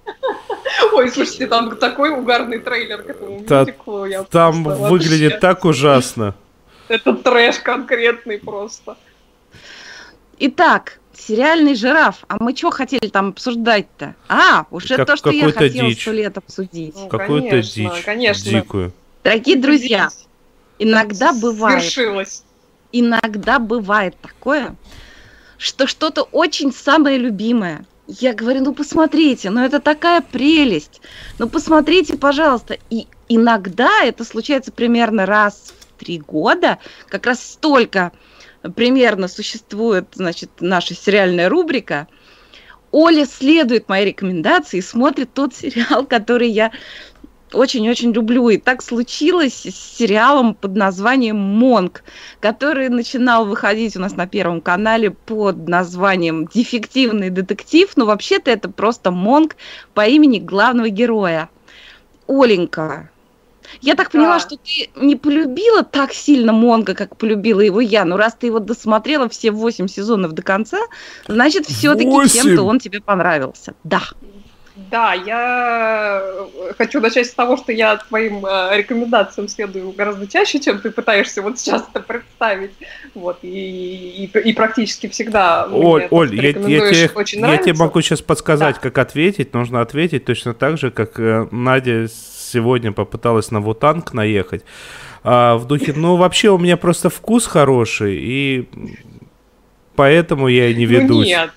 Ой, 0.93 1.09
слушайте, 1.09 1.47
там 1.47 1.75
такой 1.77 2.09
угарный 2.11 2.59
трейлер 2.59 3.03
к 3.03 3.09
этому 3.09 3.43
Та, 3.43 3.61
мюзиклу. 3.61 4.05
Я 4.05 4.23
там 4.23 4.63
просто, 4.63 4.83
выглядит 4.87 5.33
вообще... 5.33 5.39
так 5.39 5.65
ужасно. 5.65 6.35
Это 6.87 7.13
трэш 7.13 7.59
конкретный 7.59 8.39
просто. 8.39 8.97
Итак, 10.39 10.99
сериальный 11.17 11.75
жираф. 11.75 12.23
А 12.27 12.37
мы 12.39 12.55
что 12.55 12.71
хотели 12.71 13.07
там 13.07 13.29
обсуждать-то? 13.29 14.15
А, 14.27 14.65
уже 14.69 14.97
как, 14.97 15.07
то, 15.07 15.15
что 15.15 15.29
я 15.31 15.51
хотела 15.51 15.89
сто 15.91 16.11
лет 16.11 16.37
обсудить. 16.37 16.95
Ну, 16.95 17.07
Какую-то 17.07 17.61
дичь 17.61 18.03
конечно. 18.03 18.49
дикую. 18.51 18.93
Дорогие 19.23 19.55
друзья, 19.55 20.09
иногда 20.77 21.33
бывает... 21.33 21.81
Свершилось. 21.81 22.43
Иногда 22.91 23.59
бывает 23.59 24.15
такое, 24.21 24.75
что 25.57 25.87
что-то 25.87 26.23
очень 26.23 26.71
самое 26.71 27.17
любимое– 27.17 27.85
я 28.07 28.33
говорю, 28.33 28.61
ну 28.61 28.73
посмотрите, 28.73 29.49
ну 29.49 29.63
это 29.63 29.79
такая 29.79 30.21
прелесть. 30.21 31.01
Ну 31.39 31.49
посмотрите, 31.49 32.17
пожалуйста. 32.17 32.77
И 32.89 33.07
иногда 33.29 34.03
это 34.03 34.23
случается 34.23 34.71
примерно 34.71 35.25
раз 35.25 35.73
в 35.79 35.99
три 35.99 36.19
года. 36.19 36.77
Как 37.07 37.25
раз 37.25 37.43
столько 37.43 38.11
примерно 38.75 39.27
существует, 39.27 40.07
значит, 40.13 40.49
наша 40.59 40.93
сериальная 40.93 41.49
рубрика. 41.49 42.07
Оля 42.91 43.25
следует 43.25 43.89
моей 43.89 44.05
рекомендации 44.05 44.77
и 44.77 44.81
смотрит 44.81 45.33
тот 45.33 45.55
сериал, 45.55 46.05
который 46.05 46.49
я 46.49 46.71
очень-очень 47.55 48.11
люблю. 48.11 48.49
И 48.49 48.57
так 48.57 48.81
случилось 48.81 49.65
с 49.65 49.97
сериалом 49.97 50.53
под 50.55 50.75
названием 50.75 51.37
«Монг», 51.37 52.03
который 52.39 52.89
начинал 52.89 53.45
выходить 53.45 53.95
у 53.95 53.99
нас 53.99 54.15
на 54.15 54.27
Первом 54.27 54.61
канале 54.61 55.11
под 55.11 55.67
названием 55.67 56.47
«Дефективный 56.53 57.29
детектив». 57.29 57.89
Но 57.95 58.05
вообще-то 58.05 58.51
это 58.51 58.69
просто 58.69 59.11
«Монг» 59.11 59.55
по 59.93 60.05
имени 60.05 60.39
главного 60.39 60.89
героя. 60.89 61.49
Оленька, 62.27 63.09
я 63.81 63.95
так 63.95 64.11
поняла, 64.11 64.35
да. 64.35 64.39
что 64.39 64.57
ты 64.57 64.89
не 64.95 65.15
полюбила 65.15 65.83
так 65.83 66.13
сильно 66.13 66.53
Монга, 66.53 66.93
как 66.93 67.17
полюбила 67.17 67.61
его 67.61 67.81
я. 67.81 68.05
Но 68.05 68.17
раз 68.17 68.35
ты 68.35 68.47
его 68.47 68.59
досмотрела 68.59 69.29
все 69.29 69.51
восемь 69.51 69.87
сезонов 69.87 70.33
до 70.33 70.41
конца, 70.41 70.79
значит, 71.27 71.65
все-таки 71.65 72.09
чем-то 72.29 72.63
он 72.63 72.79
тебе 72.79 73.01
понравился. 73.01 73.73
Да. 73.83 74.01
Да, 74.75 75.13
я 75.13 76.21
э, 76.21 76.73
хочу 76.77 76.99
начать 76.99 77.27
с 77.27 77.33
того, 77.33 77.55
что 77.55 77.71
я 77.71 77.95
твоим 77.95 78.45
э, 78.45 78.77
рекомендациям 78.77 79.47
следую 79.47 79.93
гораздо 79.93 80.27
чаще, 80.27 80.59
чем 80.59 80.79
ты 80.79 80.91
пытаешься 80.91 81.41
вот 81.41 81.57
сейчас 81.57 81.85
это 81.89 82.01
представить. 82.01 82.71
Вот, 83.13 83.39
и, 83.41 84.29
и, 84.33 84.39
и 84.39 84.53
практически 84.53 85.07
всегда. 85.07 85.67
Оль, 85.71 86.07
Оль 86.11 86.35
я, 86.35 86.49
я, 86.49 86.53
тебе, 86.53 87.09
очень 87.15 87.39
я 87.39 87.57
тебе 87.57 87.73
могу 87.73 88.01
сейчас 88.01 88.21
подсказать, 88.21 88.75
да. 88.75 88.81
как 88.81 88.97
ответить. 88.97 89.53
Нужно 89.53 89.79
ответить 89.79 90.25
точно 90.25 90.53
так 90.53 90.77
же, 90.77 90.91
как 90.91 91.19
э, 91.21 91.47
Надя 91.51 92.07
сегодня 92.09 92.91
попыталась 92.91 93.51
на 93.51 93.61
Вутанг 93.61 94.13
наехать. 94.13 94.63
А, 95.23 95.55
в 95.55 95.67
духе, 95.67 95.93
ну, 95.95 96.17
вообще 96.17 96.49
у 96.49 96.57
меня 96.57 96.75
просто 96.75 97.09
вкус 97.09 97.47
хороший, 97.47 98.17
и 98.17 98.69
поэтому 99.95 100.49
я 100.49 100.67
и 100.67 100.75
не 100.75 100.85
ну, 100.85 100.91
ведусь. 100.91 101.17
Ну, 101.17 101.23
нет. 101.23 101.51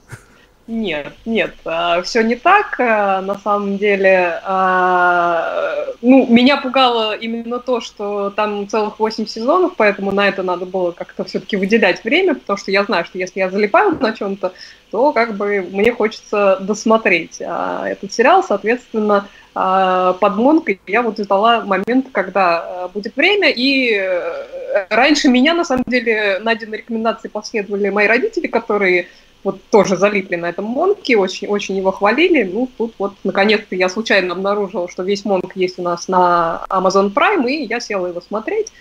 Нет, 0.68 1.14
нет, 1.24 1.54
а, 1.64 2.02
все 2.02 2.22
не 2.22 2.36
так. 2.36 2.78
А, 2.78 3.22
на 3.22 3.38
самом 3.38 3.78
деле, 3.78 4.38
а, 4.44 5.86
ну, 6.02 6.26
меня 6.28 6.58
пугало 6.58 7.16
именно 7.16 7.58
то, 7.58 7.80
что 7.80 8.28
там 8.28 8.68
целых 8.68 8.98
8 8.98 9.24
сезонов, 9.24 9.72
поэтому 9.78 10.12
на 10.12 10.28
это 10.28 10.42
надо 10.42 10.66
было 10.66 10.90
как-то 10.90 11.24
все-таки 11.24 11.56
выделять 11.56 12.04
время, 12.04 12.34
потому 12.34 12.58
что 12.58 12.70
я 12.70 12.84
знаю, 12.84 13.06
что 13.06 13.16
если 13.16 13.38
я 13.40 13.48
залипаю 13.48 13.96
на 13.98 14.12
чем-то, 14.12 14.52
то 14.90 15.12
как 15.12 15.38
бы 15.38 15.66
мне 15.72 15.90
хочется 15.90 16.58
досмотреть 16.60 17.40
этот 17.40 18.12
сериал, 18.12 18.44
соответственно, 18.44 19.26
под 19.54 20.36
Монкой 20.36 20.80
я 20.86 21.02
вот 21.02 21.18
ждала 21.18 21.62
момент, 21.62 22.08
когда 22.12 22.88
будет 22.94 23.16
время, 23.16 23.50
и 23.50 23.92
э, 23.92 24.86
раньше 24.88 25.28
меня, 25.28 25.52
на 25.54 25.64
самом 25.64 25.84
деле, 25.86 26.38
на 26.40 26.54
рекомендации 26.54 27.28
последовали 27.28 27.88
мои 27.88 28.06
родители, 28.06 28.46
которые 28.46 29.08
вот 29.44 29.62
тоже 29.70 29.96
залипли 29.96 30.36
на 30.36 30.46
этом 30.46 30.64
Монке, 30.64 31.16
очень, 31.16 31.48
очень 31.48 31.76
его 31.76 31.92
хвалили. 31.92 32.42
Ну, 32.42 32.68
тут 32.76 32.94
вот, 32.98 33.14
наконец-то, 33.24 33.74
я 33.76 33.88
случайно 33.88 34.34
обнаружила, 34.34 34.88
что 34.88 35.02
весь 35.02 35.24
Монк 35.24 35.54
есть 35.54 35.78
у 35.78 35.82
нас 35.82 36.08
на 36.08 36.64
Amazon 36.68 37.12
Prime, 37.12 37.48
и 37.48 37.64
я 37.64 37.80
села 37.80 38.08
его 38.08 38.20
смотреть. 38.20 38.72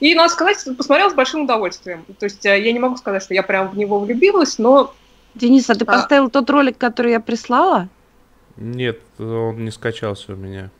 И, 0.00 0.14
надо 0.14 0.32
сказать, 0.32 0.58
посмотрела 0.76 1.10
с 1.10 1.14
большим 1.14 1.42
удовольствием. 1.42 2.04
То 2.18 2.26
есть 2.26 2.44
э, 2.44 2.60
я 2.60 2.72
не 2.72 2.80
могу 2.80 2.96
сказать, 2.96 3.22
что 3.22 3.34
я 3.34 3.42
прям 3.42 3.70
в 3.70 3.76
него 3.76 4.00
влюбилась, 4.00 4.58
но 4.58 4.92
Денис, 5.34 5.70
а 5.70 5.74
ты 5.74 5.84
А. 5.84 5.92
поставил 5.92 6.28
тот 6.28 6.50
ролик, 6.50 6.76
который 6.76 7.12
я 7.12 7.20
прислала? 7.20 7.88
Нет, 8.56 9.00
он 9.18 9.64
не 9.64 9.70
скачался 9.70 10.32
у 10.32 10.36
меня. 10.36 10.70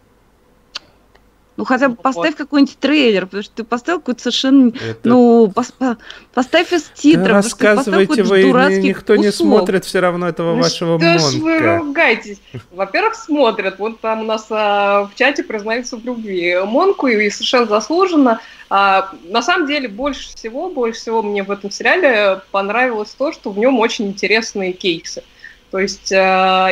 Ну 1.62 1.66
хотя 1.66 1.88
бы 1.90 1.94
поставь 1.94 2.34
какой-нибудь 2.34 2.76
трейлер, 2.80 3.26
потому 3.26 3.44
что 3.44 3.54
ты 3.54 3.62
поставил 3.62 4.00
какой-то 4.00 4.20
совершенно... 4.20 4.70
Это... 4.70 4.98
Ну, 5.04 5.46
пос- 5.54 5.72
по- 5.78 5.96
поставь 6.34 6.72
из 6.72 6.82
титров. 6.92 7.26
что 7.26 7.34
рассказывайте 7.34 8.24
вы, 8.24 8.42
дурацкий 8.42 8.88
никто 8.88 9.14
не 9.14 9.26
кусок. 9.26 9.46
смотрит 9.46 9.84
все 9.84 10.00
равно 10.00 10.28
этого 10.28 10.56
Ну 10.56 10.62
вашего 10.62 10.98
что 10.98 11.18
ж 11.20 11.34
вы 11.34 11.60
монка. 11.60 11.78
ругаетесь? 11.78 12.40
Во-первых, 12.72 13.14
смотрят. 13.14 13.78
Вот 13.78 14.00
там 14.00 14.22
у 14.22 14.24
нас 14.24 14.46
а, 14.50 15.04
в 15.04 15.14
чате 15.14 15.44
признаются 15.44 15.96
в 15.96 16.04
любви 16.04 16.58
Монку, 16.64 17.06
и 17.06 17.30
совершенно 17.30 17.66
заслуженно. 17.66 18.40
А, 18.68 19.10
на 19.28 19.40
самом 19.40 19.68
деле, 19.68 19.86
больше 19.86 20.34
всего, 20.34 20.68
больше 20.68 20.98
всего 20.98 21.22
мне 21.22 21.44
в 21.44 21.50
этом 21.52 21.70
сериале 21.70 22.40
понравилось 22.50 23.14
то, 23.16 23.30
что 23.30 23.50
в 23.50 23.58
нем 23.58 23.78
очень 23.78 24.08
интересные 24.08 24.72
кейсы. 24.72 25.22
То 25.70 25.78
есть 25.78 26.10
э, 26.10 26.16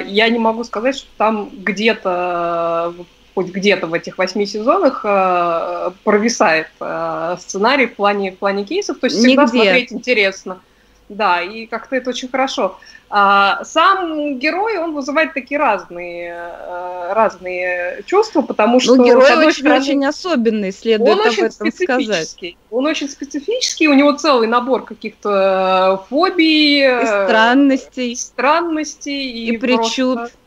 я 0.08 0.28
не 0.28 0.40
могу 0.40 0.64
сказать, 0.64 0.96
что 0.96 1.06
там 1.16 1.48
где-то, 1.52 2.92
э, 2.98 3.02
хоть 3.40 3.52
где-то 3.52 3.86
в 3.86 3.94
этих 3.94 4.18
восьми 4.18 4.44
сезонах 4.44 5.00
э, 5.02 5.90
провисает 6.04 6.68
э, 6.78 7.36
сценарий 7.40 7.86
в 7.86 7.96
плане, 7.96 8.32
в 8.32 8.36
плане 8.36 8.64
кейсов. 8.64 8.98
То 8.98 9.06
есть 9.06 9.16
всегда 9.16 9.44
Нигде. 9.44 9.56
смотреть 9.62 9.92
интересно. 9.92 10.60
Да, 11.08 11.40
и 11.40 11.66
как-то 11.66 11.96
это 11.96 12.10
очень 12.10 12.28
хорошо. 12.28 12.78
А, 13.08 13.64
сам 13.64 14.38
герой, 14.38 14.78
он 14.78 14.94
вызывает 14.94 15.32
такие 15.34 15.58
разные, 15.58 16.32
э, 16.32 17.12
разные 17.14 18.02
чувства, 18.06 18.42
потому 18.42 18.78
что... 18.78 18.94
Ну, 18.94 19.04
герой 19.04 19.46
очень, 19.46 19.52
стороны, 19.52 19.80
очень 19.80 20.06
особенный, 20.06 20.70
следует 20.70 21.10
он 21.10 21.20
об 21.20 21.26
очень 21.26 21.46
этом 21.46 21.72
сказать. 21.72 22.56
Он 22.70 22.86
очень 22.86 23.08
специфический, 23.08 23.88
у 23.88 23.94
него 23.94 24.12
целый 24.12 24.46
набор 24.46 24.84
каких-то 24.84 25.98
э, 26.04 26.08
фобий, 26.08 26.78
И 26.78 26.82
э, 26.82 27.24
странностей, 27.24 28.14
странностей 28.14 29.46
и 29.46 29.56
причуд. 29.56 30.18
просто- 30.18 30.39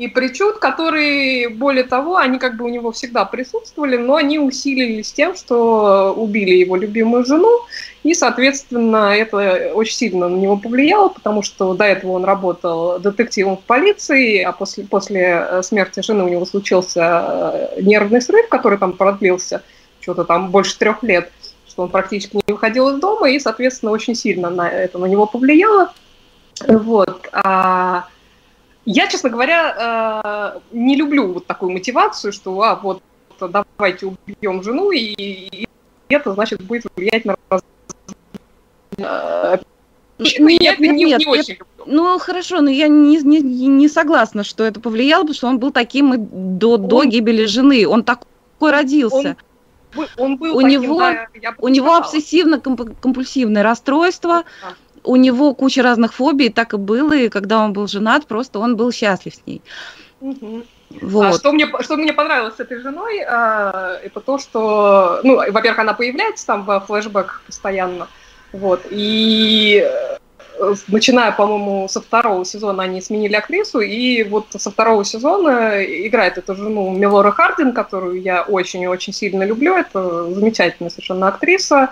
и 0.00 0.08
причуд, 0.08 0.56
которые, 0.56 1.50
более 1.50 1.84
того, 1.84 2.16
они 2.16 2.38
как 2.38 2.56
бы 2.56 2.64
у 2.64 2.70
него 2.70 2.90
всегда 2.90 3.26
присутствовали, 3.26 3.98
но 3.98 4.14
они 4.16 4.38
усилились 4.38 5.12
тем, 5.12 5.36
что 5.36 6.14
убили 6.16 6.54
его 6.54 6.76
любимую 6.76 7.26
жену, 7.26 7.50
и, 8.02 8.14
соответственно, 8.14 9.14
это 9.14 9.72
очень 9.74 9.94
сильно 9.94 10.26
на 10.26 10.36
него 10.36 10.56
повлияло, 10.56 11.08
потому 11.10 11.42
что 11.42 11.74
до 11.74 11.84
этого 11.84 12.12
он 12.12 12.24
работал 12.24 12.98
детективом 12.98 13.58
в 13.58 13.60
полиции, 13.60 14.40
а 14.40 14.52
после, 14.52 14.84
после 14.84 15.46
э, 15.46 15.62
смерти 15.62 16.00
жены 16.00 16.24
у 16.24 16.28
него 16.28 16.46
случился 16.46 17.70
э, 17.76 17.82
нервный 17.82 18.22
срыв, 18.22 18.48
который 18.48 18.78
там 18.78 18.94
продлился 18.94 19.62
что-то 20.00 20.24
там 20.24 20.50
больше 20.50 20.78
трех 20.78 21.02
лет, 21.02 21.30
что 21.68 21.82
он 21.82 21.90
практически 21.90 22.36
не 22.36 22.54
выходил 22.54 22.88
из 22.88 23.00
дома, 23.00 23.28
и, 23.28 23.38
соответственно, 23.38 23.92
очень 23.92 24.14
сильно 24.14 24.48
на 24.48 24.66
это 24.66 24.96
на 24.96 25.04
него 25.04 25.26
повлияло. 25.26 25.92
Вот. 26.66 27.28
А 27.34 28.06
я, 28.84 29.06
честно 29.06 29.30
говоря, 29.30 30.54
э, 30.54 30.76
не 30.76 30.96
люблю 30.96 31.32
вот 31.32 31.46
такую 31.46 31.72
мотивацию, 31.72 32.32
что 32.32 32.60
а, 32.62 32.76
вот 32.76 33.02
давайте 33.40 34.06
убьем 34.06 34.62
жену, 34.62 34.90
и, 34.90 34.98
и 35.16 35.68
это, 36.08 36.32
значит, 36.34 36.60
будет 36.62 36.84
влиять 36.96 37.24
на 37.24 37.36
раз... 37.48 37.62
э, 38.98 39.58
ну, 40.38 40.48
я 40.48 40.72
это 40.74 40.82
не, 40.82 40.88
не 40.90 41.04
нет, 41.04 41.26
очень 41.26 41.54
люблю. 41.54 41.66
Ну, 41.86 42.18
хорошо, 42.18 42.60
но 42.60 42.68
я 42.70 42.88
не, 42.88 43.16
не, 43.18 43.40
не 43.40 43.88
согласна, 43.88 44.44
что 44.44 44.64
это 44.64 44.80
повлияло, 44.80 45.22
потому 45.22 45.34
что 45.34 45.46
он 45.48 45.58
был 45.58 45.70
таким 45.72 46.12
и 46.14 46.16
до, 46.18 46.76
до 46.76 46.96
Он- 46.98 47.08
гибели 47.08 47.46
жены. 47.46 47.88
Он 47.88 48.02
такой 48.04 48.70
родился. 48.70 49.36
Вы- 49.94 50.06
Он 50.18 50.36
был 50.36 50.56
У 50.56 50.60
таким, 50.60 50.82
него- 50.82 50.98
да, 50.98 51.26
У 51.58 51.68
него 51.68 51.96
обсессивно-компульсивное 51.96 53.62
расстройство, 53.62 54.44
Да. 54.62 54.74
У 55.04 55.16
него 55.16 55.54
куча 55.54 55.82
разных 55.82 56.14
фобий, 56.14 56.50
так 56.50 56.74
и 56.74 56.76
было, 56.76 57.12
и 57.12 57.28
когда 57.28 57.60
он 57.60 57.72
был 57.72 57.86
женат, 57.86 58.26
просто 58.26 58.58
он 58.58 58.76
был 58.76 58.92
счастлив 58.92 59.34
с 59.34 59.46
ней. 59.46 59.62
Мгм. 60.20 60.64
Вот. 61.00 61.26
А 61.26 61.32
что 61.32 61.52
мне, 61.52 61.70
что 61.80 61.96
мне 61.96 62.12
понравилось 62.12 62.56
с 62.56 62.60
этой 62.60 62.80
женой, 62.80 63.20
а, 63.20 63.98
это 64.02 64.20
то, 64.20 64.38
что, 64.38 65.20
ну, 65.22 65.36
во-первых, 65.36 65.78
она 65.78 65.94
появляется 65.94 66.46
там 66.46 66.64
в 66.64 66.80
флешбэках 66.80 67.42
постоянно, 67.46 68.08
вот, 68.52 68.80
и 68.90 69.88
э, 70.58 70.74
начиная, 70.88 71.30
по-моему, 71.30 71.86
со 71.88 72.00
второго 72.00 72.44
сезона 72.44 72.82
они 72.82 73.00
сменили 73.00 73.34
актрису, 73.34 73.78
и 73.78 74.24
вот 74.24 74.46
со 74.50 74.70
второго 74.70 75.04
сезона 75.04 75.80
играет 75.84 76.38
эту 76.38 76.56
жену 76.56 76.90
Мелора 76.90 77.30
Хардин, 77.30 77.72
которую 77.72 78.20
я 78.20 78.42
очень 78.42 78.82
и 78.82 78.88
очень 78.88 79.12
сильно 79.12 79.44
люблю, 79.44 79.76
это 79.76 80.34
замечательная 80.34 80.90
совершенно 80.90 81.28
актриса, 81.28 81.90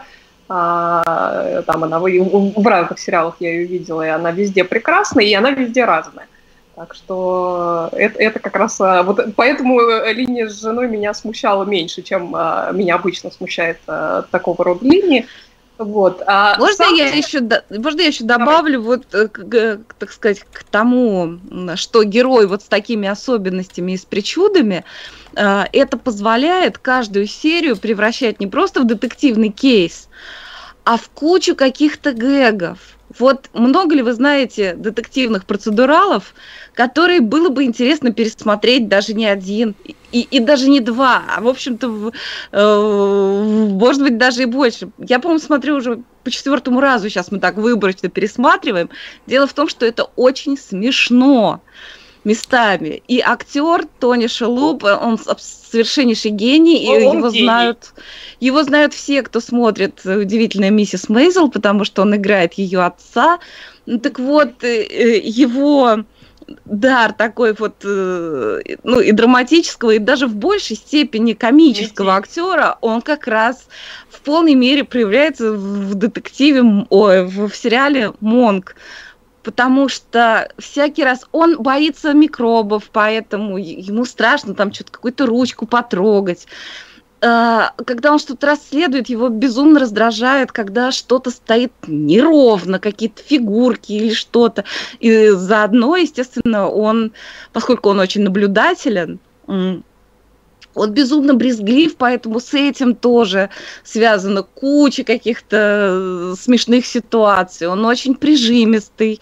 А, 0.48 1.62
там 1.62 1.84
она 1.84 1.98
в, 2.00 2.04
в 2.04 2.66
разных 2.66 2.98
сериалах 2.98 3.36
я 3.40 3.50
ее 3.52 3.66
видела, 3.66 4.06
и 4.06 4.08
она 4.08 4.30
везде 4.30 4.64
прекрасна, 4.64 5.20
и 5.20 5.32
она 5.34 5.50
везде 5.50 5.84
разная. 5.84 6.26
Так 6.74 6.94
что 6.94 7.88
это, 7.92 8.18
это 8.20 8.38
как 8.38 8.56
раз... 8.56 8.80
а, 8.80 9.02
Вот 9.02 9.20
поэтому 9.34 9.80
э, 9.80 10.12
линия 10.12 10.48
с 10.48 10.60
женой 10.60 10.88
меня 10.88 11.12
смущала 11.12 11.64
меньше, 11.64 12.02
чем 12.02 12.34
а, 12.34 12.70
меня 12.72 12.94
обычно 12.94 13.30
смущает 13.30 13.78
а, 13.88 14.22
такого 14.30 14.64
рода 14.64 14.84
линии. 14.84 15.26
Вот. 15.78 16.22
А 16.26 16.58
Можно 16.58 16.86
сам- 16.86 16.94
я 16.94 17.08
еще, 17.08 17.40
можно 17.70 18.00
я 18.00 18.08
еще 18.08 18.24
добавлю 18.24 18.82
вот, 18.82 19.14
э, 19.14 19.28
к, 19.28 19.78
так 19.98 20.10
сказать, 20.12 20.40
к 20.52 20.64
тому, 20.64 21.38
что 21.76 22.02
герой 22.02 22.46
вот 22.46 22.62
с 22.62 22.66
такими 22.66 23.08
особенностями 23.08 23.92
и 23.92 23.96
с 23.96 24.04
причудами, 24.04 24.84
э, 25.36 25.64
это 25.72 25.96
позволяет 25.96 26.78
каждую 26.78 27.26
серию 27.26 27.76
превращать 27.76 28.40
не 28.40 28.48
просто 28.48 28.80
в 28.80 28.86
детективный 28.86 29.50
кейс, 29.50 30.08
а 30.88 30.96
в 30.96 31.10
кучу 31.10 31.54
каких-то 31.54 32.14
гэгов. 32.14 32.78
Вот 33.18 33.50
много 33.52 33.94
ли 33.94 34.00
вы 34.00 34.14
знаете 34.14 34.72
детективных 34.72 35.44
процедуралов, 35.44 36.34
которые 36.72 37.20
было 37.20 37.50
бы 37.50 37.64
интересно 37.64 38.10
пересмотреть 38.10 38.88
даже 38.88 39.12
не 39.12 39.26
один 39.26 39.74
и, 40.12 40.22
и 40.22 40.40
даже 40.40 40.70
не 40.70 40.80
два, 40.80 41.24
а 41.36 41.42
в 41.42 41.48
общем-то, 41.48 42.12
э, 42.52 43.68
может 43.70 44.00
быть, 44.02 44.16
даже 44.16 44.44
и 44.44 44.46
больше. 44.46 44.88
Я, 44.96 45.18
по-моему, 45.18 45.44
смотрю 45.44 45.76
уже 45.76 46.00
по 46.24 46.30
четвертому 46.30 46.80
разу, 46.80 47.10
сейчас 47.10 47.30
мы 47.30 47.38
так 47.38 47.56
выборочно 47.56 48.08
пересматриваем. 48.08 48.88
Дело 49.26 49.46
в 49.46 49.52
том, 49.52 49.68
что 49.68 49.84
это 49.84 50.04
очень 50.16 50.56
смешно 50.56 51.60
местами. 52.28 53.02
И 53.08 53.20
актер 53.20 53.86
Тони 54.00 54.28
Шелуп, 54.28 54.84
он 54.84 55.18
совершеннейший 55.38 56.30
гений, 56.30 56.84
и 56.84 57.06
Он- 57.06 57.18
его 57.18 57.30
гений. 57.30 57.44
знают, 57.44 57.92
его 58.40 58.62
знают 58.62 58.94
все, 58.94 59.22
кто 59.22 59.40
смотрит 59.40 60.04
«Удивительная 60.04 60.70
миссис 60.70 61.08
Мейзел», 61.08 61.50
потому 61.50 61.84
что 61.84 62.02
он 62.02 62.14
играет 62.14 62.54
ее 62.54 62.80
отца. 62.84 63.38
Ну, 63.86 63.98
так 63.98 64.18
вот, 64.18 64.64
э, 64.64 64.82
э, 64.82 65.18
его 65.18 66.04
дар 66.64 67.12
такой 67.12 67.52
вот, 67.58 67.74
э, 67.84 68.60
ну, 68.84 69.00
и 69.00 69.12
драматического, 69.12 69.90
и 69.92 69.98
даже 69.98 70.26
в 70.26 70.34
большей 70.34 70.76
степени 70.76 71.34
комического 71.34 72.16
актера, 72.16 72.78
он 72.80 73.02
как 73.02 73.26
раз 73.26 73.66
в 74.10 74.20
полной 74.20 74.54
мере 74.54 74.84
проявляется 74.84 75.52
в 75.52 75.94
детективе, 75.94 76.62
ой, 76.90 77.24
в, 77.26 77.50
сериале 77.54 78.12
«Монк». 78.20 78.74
Потому 79.48 79.88
что 79.88 80.52
всякий 80.58 81.02
раз 81.02 81.24
он 81.32 81.62
боится 81.62 82.12
микробов, 82.12 82.90
поэтому 82.92 83.56
ему 83.56 84.04
страшно 84.04 84.52
там 84.54 84.74
что-то 84.74 84.92
какую-то 84.92 85.24
ручку 85.24 85.66
потрогать. 85.66 86.46
А, 87.22 87.72
Когда 87.86 88.12
он 88.12 88.18
что-то 88.18 88.46
расследует, 88.46 89.08
его 89.08 89.30
безумно 89.30 89.80
раздражает, 89.80 90.52
когда 90.52 90.92
что-то 90.92 91.30
стоит 91.30 91.72
неровно, 91.86 92.78
какие-то 92.78 93.22
фигурки 93.22 93.92
или 93.92 94.12
что-то. 94.12 94.64
И 95.00 95.30
заодно, 95.30 95.96
естественно, 95.96 96.68
он, 96.68 97.12
поскольку 97.54 97.88
он 97.88 98.00
очень 98.00 98.24
наблюдателен, 98.24 99.18
он 100.78 100.92
безумно 100.92 101.34
брезглив, 101.34 101.96
поэтому 101.96 102.40
с 102.40 102.54
этим 102.54 102.94
тоже 102.94 103.50
связана 103.84 104.42
куча 104.42 105.04
каких-то 105.04 105.56
э, 105.56 106.34
смешных 106.40 106.86
ситуаций. 106.86 107.66
Он 107.66 107.84
очень 107.84 108.14
прижимистый. 108.14 109.20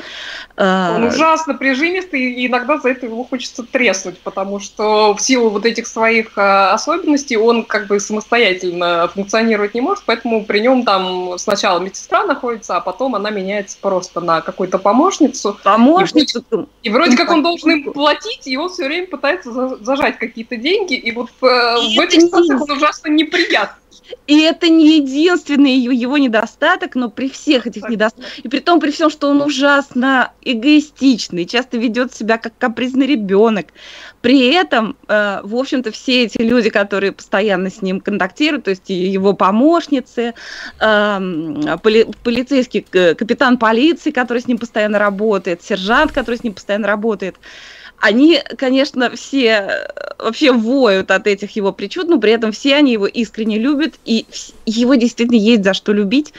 Он 0.57 0.65
А, 0.65 1.09
ужасно 1.09 1.55
прижимистый, 1.55 2.33
и 2.33 2.47
иногда 2.47 2.79
за 2.79 2.91
это 2.91 3.07
его 3.07 3.25
хочется 3.25 3.63
треснуть, 3.63 4.19
потому 4.19 4.61
что 4.61 5.15
в 5.15 5.21
силу 5.21 5.51
вот 5.51 5.67
этих 5.67 5.87
своих 5.87 6.33
а, 6.37 6.73
особенностей 6.73 7.37
он 7.37 7.65
как 7.65 7.87
бы 7.89 8.01
самостоятельно 8.01 9.09
функционировать 9.13 9.75
не 9.75 9.81
может, 9.81 10.05
поэтому 10.07 10.45
при 10.45 10.61
нем 10.61 10.85
там 10.85 11.39
сначала 11.39 11.79
медсестра 11.79 12.25
находится, 12.25 12.77
а 12.77 12.81
потом 12.81 13.15
она 13.15 13.31
меняется 13.31 13.77
просто 13.81 14.21
на 14.21 14.41
какую-то 14.41 14.79
помощницу. 14.79 15.59
Помощница. 15.63 16.43
И 16.83 16.91
вроде 16.91 17.17
как 17.17 17.31
он 17.31 17.43
должен 17.43 17.71
им 17.71 17.93
платить, 17.93 18.47
и 18.47 18.57
он 18.57 18.71
все 18.71 18.87
время 18.87 19.07
пытается 19.07 19.53
за- 19.53 19.77
зажать 19.85 20.19
какие-то 20.19 20.57
деньги. 20.57 20.95
И 20.95 21.13
вот 21.13 21.31
в 21.47 22.01
И 22.01 22.01
этих 22.01 22.23
ситуациях 22.23 22.63
он 22.63 22.71
ужасно 22.71 23.09
неприятный. 23.09 23.83
И 24.27 24.41
это 24.41 24.69
не 24.69 24.99
единственный 24.99 25.77
его 25.77 26.17
недостаток, 26.19 26.95
но 26.95 27.11
при 27.11 27.29
всех 27.29 27.67
этих 27.67 27.89
недостатках, 27.89 28.39
и 28.39 28.49
при 28.49 28.61
том, 28.61 28.81
при 28.81 28.91
всем, 28.91 29.11
что 29.11 29.29
он 29.29 29.41
ужасно 29.43 30.33
эгоистичный, 30.43 31.45
часто 31.45 31.77
ведет 31.77 32.15
себя 32.15 32.39
как 32.39 32.57
капризный 32.59 33.07
ребенок. 33.07 33.67
При 34.21 34.49
этом, 34.53 34.97
э, 35.09 35.41
в 35.43 35.57
общем-то, 35.57 35.91
все 35.91 36.25
эти 36.25 36.39
люди, 36.39 36.71
которые 36.71 37.13
постоянно 37.13 37.71
с 37.71 37.83
ним 37.83 38.01
контактируют, 38.01 38.65
то 38.65 38.71
есть 38.71 38.89
его 38.89 39.33
помощницы, 39.33 40.35
эм, 40.81 41.79
поли- 41.83 42.09
полицейский 42.23 42.83
капитан 42.83 43.59
полиции, 43.59 44.11
который 44.11 44.43
с 44.43 44.47
ним 44.47 44.59
постоянно 44.59 44.99
работает, 44.99 45.63
сержант, 45.63 46.13
который 46.13 46.37
с 46.37 46.45
ним 46.45 46.55
постоянно 46.55 46.87
работает, 46.87 47.37
они, 48.01 48.41
конечно, 48.59 49.11
все 49.17 49.47
э, 49.49 49.89
вообще 50.19 50.53
воют 50.53 51.11
от 51.11 51.27
этих 51.27 51.57
его 51.57 51.73
причуд, 51.73 52.09
но 52.09 52.19
при 52.19 52.33
этом 52.33 52.53
все 52.53 52.77
они 52.77 52.93
его 52.93 53.07
искренне 53.07 53.59
любят, 53.59 53.95
и 54.05 54.27
его 54.67 54.95
действительно 54.95 55.37
есть 55.39 55.65
за 55.65 55.75
что 55.75 55.93
любить. 55.93 56.33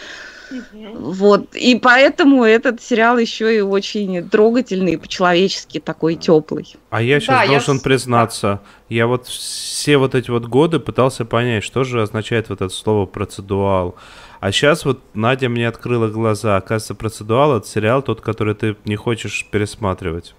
Вот. 0.93 1.53
И 1.55 1.75
поэтому 1.75 2.45
этот 2.45 2.81
сериал 2.81 3.17
еще 3.17 3.57
и 3.57 3.59
очень 3.59 4.29
трогательный, 4.29 4.97
по-человечески 4.97 5.79
такой 5.79 6.15
теплый. 6.15 6.73
А 6.89 7.01
я 7.01 7.19
сейчас 7.19 7.39
Да, 7.39 7.43
я 7.43 7.49
должен 7.49 7.79
с- 7.79 7.83
признаться, 7.83 8.61
я 8.87 9.07
вот 9.07 9.27
все 9.27 9.97
вот 9.97 10.15
эти 10.15 10.29
вот 10.31 10.45
годы 10.45 10.79
пытался 10.79 11.25
понять, 11.25 11.65
что 11.65 11.83
же 11.83 12.01
означает 12.01 12.47
вот 12.47 12.61
это 12.61 12.73
слово 12.73 13.05
процедуал. 13.05 13.95
А 14.39 14.51
сейчас 14.53 14.85
вот 14.85 15.01
Надя 15.13 15.49
мне 15.49 15.67
открыла 15.67 16.07
глаза. 16.07 16.55
Оказывается, 16.57 16.95
процедуал 16.95 17.57
это 17.57 17.67
сериал 17.67 18.01
тот, 18.01 18.21
который 18.21 18.53
ты 18.55 18.77
не 18.85 18.95
хочешь 18.95 19.45
пересматривать. 19.51 20.33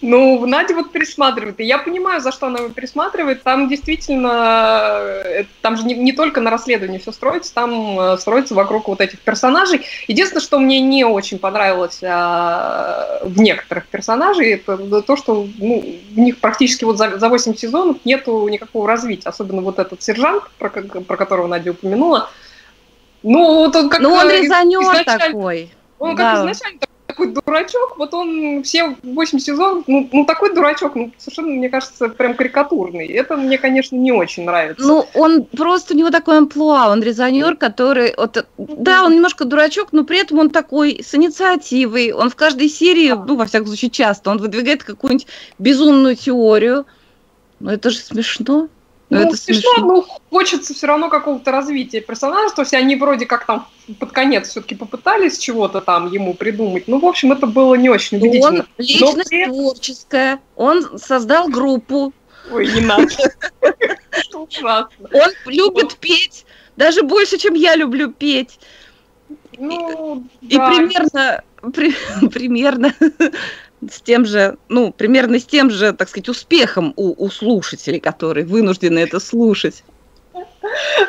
Ну, 0.00 0.46
Надя 0.46 0.74
вот 0.74 0.92
пересматривает. 0.92 1.60
И 1.60 1.64
я 1.64 1.78
понимаю, 1.78 2.20
за 2.20 2.32
что 2.32 2.46
она 2.46 2.60
его 2.60 2.70
пересматривает. 2.70 3.42
Там 3.42 3.68
действительно, 3.68 4.98
э, 5.24 5.44
там 5.60 5.76
же 5.76 5.84
не, 5.84 5.94
не 5.94 6.12
только 6.12 6.40
на 6.40 6.50
расследовании 6.50 6.98
все 6.98 7.12
строится, 7.12 7.52
там 7.52 8.00
э, 8.00 8.18
строится 8.18 8.54
вокруг 8.54 8.88
вот 8.88 9.00
этих 9.02 9.20
персонажей. 9.20 9.84
Единственное, 10.08 10.40
что 10.42 10.58
мне 10.58 10.80
не 10.80 11.04
очень 11.04 11.38
понравилось 11.38 12.00
а, 12.02 13.20
в 13.22 13.38
некоторых 13.40 13.86
персонажей, 13.88 14.52
это 14.54 15.02
то, 15.02 15.16
что 15.16 15.46
ну, 15.58 15.84
в 16.14 16.18
них 16.18 16.38
практически 16.40 16.84
вот 16.84 16.96
за, 16.96 17.18
за 17.18 17.28
8 17.28 17.54
сезонов 17.54 17.98
нету 18.04 18.48
никакого 18.48 18.88
развития. 18.88 19.28
Особенно 19.28 19.60
вот 19.60 19.78
этот 19.78 20.02
сержант, 20.02 20.44
про, 20.58 20.70
про 20.70 21.16
которого 21.16 21.46
Надя 21.46 21.72
упомянула. 21.72 22.30
Ну, 23.22 23.56
вот 23.56 23.76
он 23.76 23.90
как 23.90 24.00
Ну, 24.00 24.12
он 24.14 24.30
резонер 24.30 24.80
изначально- 24.80 25.18
такой. 25.18 25.70
он 25.98 26.16
Да. 26.16 26.32
как 26.32 26.40
изначально 26.40 26.80
такой 27.12 27.28
дурачок, 27.28 27.98
вот 27.98 28.14
он 28.14 28.62
все 28.62 28.96
8 29.02 29.38
сезонов, 29.38 29.84
ну, 29.86 30.08
ну 30.12 30.24
такой 30.24 30.54
дурачок, 30.54 30.94
ну 30.94 31.12
совершенно, 31.18 31.48
мне 31.48 31.68
кажется, 31.68 32.08
прям 32.08 32.34
карикатурный. 32.34 33.06
Это 33.06 33.36
мне, 33.36 33.58
конечно, 33.58 33.96
не 33.96 34.12
очень 34.12 34.44
нравится. 34.44 34.82
Ну, 34.86 35.06
он 35.14 35.44
просто 35.44 35.94
у 35.94 35.96
него 35.96 36.10
такой 36.10 36.38
амплуа, 36.38 36.88
он 36.88 37.02
резонер, 37.02 37.56
который, 37.56 38.14
вот, 38.16 38.46
да, 38.56 39.04
он 39.04 39.14
немножко 39.14 39.44
дурачок, 39.44 39.88
но 39.92 40.04
при 40.04 40.20
этом 40.20 40.38
он 40.38 40.50
такой 40.50 41.02
с 41.04 41.14
инициативой, 41.14 42.12
он 42.12 42.30
в 42.30 42.36
каждой 42.36 42.68
серии, 42.68 43.10
ну, 43.12 43.36
во 43.36 43.44
всяком 43.44 43.66
случае, 43.66 43.90
часто, 43.90 44.30
он 44.30 44.38
выдвигает 44.38 44.82
какую-нибудь 44.82 45.26
безумную 45.58 46.16
теорию. 46.16 46.86
Ну, 47.60 47.70
это 47.70 47.90
же 47.90 47.98
смешно. 47.98 48.68
Ну, 49.12 49.18
Ну, 49.18 49.26
это 49.28 49.36
смешно, 49.36 49.70
смешно. 49.74 49.86
но 49.86 50.06
хочется 50.30 50.72
все 50.72 50.86
равно 50.86 51.10
какого-то 51.10 51.50
развития 51.52 52.00
персонажа. 52.00 52.54
То 52.54 52.62
есть 52.62 52.72
они 52.72 52.96
вроде 52.96 53.26
как 53.26 53.44
там 53.44 53.66
под 54.00 54.10
конец 54.12 54.48
все-таки 54.48 54.74
попытались 54.74 55.36
чего-то 55.36 55.82
там 55.82 56.10
ему 56.10 56.32
придумать. 56.32 56.84
Ну, 56.88 56.98
в 56.98 57.04
общем, 57.04 57.30
это 57.32 57.46
было 57.46 57.74
не 57.74 57.90
очень 57.90 58.18
Ну, 58.18 58.24
убедительно. 58.24 58.60
он 58.60 58.66
личность 58.78 59.32
этом- 59.32 59.52
творческая, 59.54 60.40
он 60.56 60.98
создал 60.98 61.48
группу, 61.48 62.14
Ой, 62.50 62.66
не 62.72 62.80
надо. 62.80 63.06
Он 64.34 65.30
любит 65.46 65.96
петь, 65.96 66.44
даже 66.76 67.02
больше, 67.02 67.36
чем 67.38 67.52
я 67.54 67.76
люблю 67.76 68.10
петь. 68.10 68.58
Ну, 69.58 70.26
И 70.40 70.56
да. 70.56 70.68
примерно, 70.70 71.42
при- 71.72 71.94
примерно 72.28 72.94
с 73.90 74.00
тем 74.00 74.24
же, 74.24 74.56
ну, 74.68 74.92
примерно 74.92 75.38
с 75.38 75.44
тем 75.44 75.70
же, 75.70 75.92
так 75.92 76.08
сказать, 76.08 76.28
успехом 76.28 76.92
у, 76.96 77.24
у 77.24 77.30
слушателей, 77.30 78.00
которые 78.00 78.46
вынуждены 78.46 78.98
это 79.00 79.20
слушать. 79.20 79.82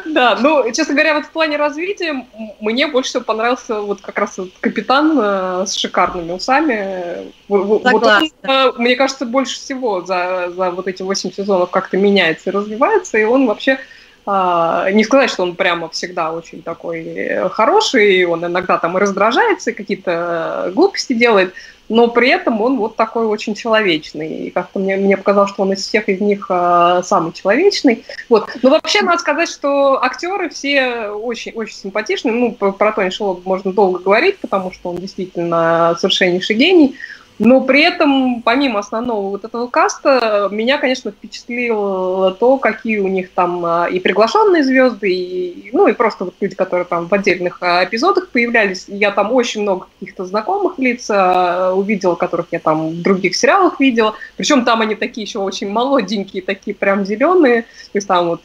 Да, 0.06 0.38
ну, 0.42 0.70
честно 0.72 0.94
говоря, 0.94 1.16
вот 1.16 1.26
в 1.26 1.30
плане 1.30 1.58
развития 1.58 2.26
мне 2.60 2.88
больше 2.88 3.12
всего 3.12 3.24
понравился 3.24 3.82
вот 3.82 4.02
как 4.02 4.18
раз 4.20 4.34
этот 4.34 4.54
капитан 4.60 5.18
э, 5.22 5.66
с 5.66 5.74
шикарными 5.74 6.32
усами. 6.32 7.32
Вот 7.48 7.86
он, 7.86 8.04
э, 8.04 8.72
мне 8.78 8.96
кажется, 8.96 9.26
больше 9.26 9.56
всего 9.56 10.02
за, 10.02 10.52
за 10.56 10.72
вот 10.72 10.88
эти 10.88 11.02
8 11.02 11.32
сезонов 11.32 11.70
как-то 11.70 11.98
меняется 11.98 12.50
и 12.50 12.54
развивается, 12.54 13.18
и 13.18 13.24
он 13.24 13.48
вообще 13.48 13.80
не 14.26 15.04
сказать, 15.04 15.30
что 15.30 15.44
он 15.44 15.56
прямо 15.56 15.90
всегда 15.90 16.32
очень 16.32 16.62
такой 16.62 17.04
э, 17.04 17.50
хороший, 17.50 18.24
он 18.26 18.46
иногда 18.46 18.78
там 18.78 18.98
и 18.98 19.02
раздражается, 19.02 19.72
и 19.72 19.74
какие-то 19.74 20.66
э, 20.68 20.72
глупости 20.72 21.14
делает, 21.14 21.54
но 21.90 22.08
при 22.08 22.30
этом 22.30 22.62
он 22.62 22.78
вот 22.78 22.96
такой 22.96 23.26
очень 23.26 23.56
человечный. 23.56 24.48
И 24.48 24.50
как-то 24.50 24.80
мне, 24.80 24.96
мне 24.96 25.18
показалось, 25.18 25.52
что 25.52 25.64
он 25.64 25.74
из 25.74 25.86
всех 25.86 26.08
из 26.08 26.22
них 26.22 26.46
а, 26.50 27.04
самый 27.04 27.34
человечный. 27.34 28.06
Вот. 28.30 28.50
Но 28.62 28.70
вообще 28.70 29.02
надо 29.02 29.20
сказать, 29.20 29.50
что 29.50 30.02
актеры 30.02 30.50
все 30.50 31.10
очень, 31.10 31.52
очень 31.52 31.76
симпатичные. 31.76 32.34
Ну, 32.34 32.54
про, 32.54 32.92
Тони 32.94 33.10
Шеллоу 33.10 33.42
можно 33.44 33.74
долго 33.74 34.00
говорить, 34.00 34.40
потому 34.40 34.72
что 34.72 34.92
он 34.92 34.98
действительно 34.98 35.96
совершеннейший 36.00 36.56
гений. 36.56 36.96
Но 37.44 37.60
при 37.62 37.82
этом, 37.82 38.42
помимо 38.42 38.80
основного 38.80 39.30
вот 39.30 39.44
этого 39.44 39.68
каста, 39.68 40.48
меня, 40.52 40.78
конечно, 40.78 41.12
впечатлило 41.12 42.32
то, 42.32 42.58
какие 42.58 43.00
у 43.00 43.08
них 43.10 43.32
там 43.32 43.66
а, 43.66 43.88
и 43.88 44.00
приглашенные 44.00 44.64
звезды, 44.64 45.12
и, 45.12 45.70
ну 45.74 45.88
и 45.88 45.94
просто 45.94 46.26
вот 46.26 46.36
люди, 46.40 46.56
которые 46.56 46.86
там 46.86 47.08
в 47.08 47.14
отдельных 47.14 47.58
а, 47.62 47.84
эпизодах 47.84 48.30
появлялись. 48.30 48.86
Я 48.88 49.12
там 49.12 49.34
очень 49.34 49.64
много 49.64 49.88
каких-то 50.00 50.26
знакомых 50.26 50.80
лиц 50.80 51.08
а, 51.10 51.74
увидела, 51.74 52.16
которых 52.16 52.48
я 52.52 52.60
там 52.60 52.90
в 52.90 53.02
других 53.02 53.36
сериалах 53.36 53.80
видела. 53.80 54.16
Причем 54.38 54.64
там 54.64 54.80
они 54.82 54.96
такие 54.96 55.26
еще 55.26 55.40
очень 55.40 55.70
молоденькие, 55.70 56.42
такие 56.42 56.74
прям 56.76 57.06
зеленые. 57.06 57.64
То 57.64 57.98
есть 57.98 58.08
там 58.08 58.30
вот 58.30 58.42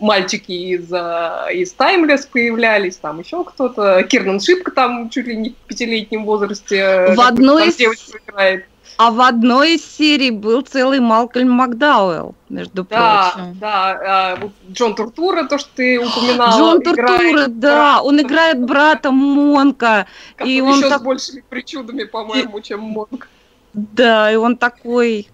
мальчики 0.00 0.52
из, 0.52 0.92
из 0.92 1.72
Таймлес 1.72 2.26
появлялись, 2.26 2.96
там 2.96 3.20
еще 3.20 3.44
кто-то. 3.44 4.02
Кирнан 4.02 4.40
Шипка 4.40 4.72
там 4.72 5.08
чуть 5.08 5.26
ли 5.26 5.36
не 5.36 5.50
в 5.50 5.54
пятилетнем 5.68 6.24
возрасте. 6.24 7.06
В 7.06 7.16
какую-то 7.16 7.28
одной 7.28 7.68
из- 7.68 7.76
девочку 7.76 8.18
играет. 8.26 8.66
А 8.96 9.10
в 9.10 9.20
одной 9.20 9.74
из 9.74 9.84
серий 9.84 10.30
был 10.30 10.60
целый 10.60 11.00
Малкольм 11.00 11.50
Макдауэлл, 11.50 12.34
между 12.48 12.84
Да, 12.84 13.32
прочим. 13.34 13.58
да, 13.58 13.90
а, 14.32 14.36
вот 14.36 14.52
Джон 14.70 14.94
Туртура, 14.94 15.44
то, 15.44 15.58
что 15.58 15.70
ты 15.74 15.98
упоминала. 15.98 16.56
Джон 16.58 16.78
играет 16.82 17.20
Туртура, 17.20 17.46
да, 17.48 18.02
он 18.02 18.20
играет 18.20 18.64
брата 18.64 19.10
Монка. 19.10 20.06
и 20.44 20.60
он 20.60 20.78
еще 20.78 20.88
так- 20.90 21.00
с 21.00 21.04
большими 21.04 21.42
причудами, 21.48 22.04
по-моему, 22.04 22.60
чем 22.60 22.80
Монк. 22.80 23.28
Да, 23.72 24.30
и 24.30 24.36
он 24.36 24.56
такой 24.56 25.26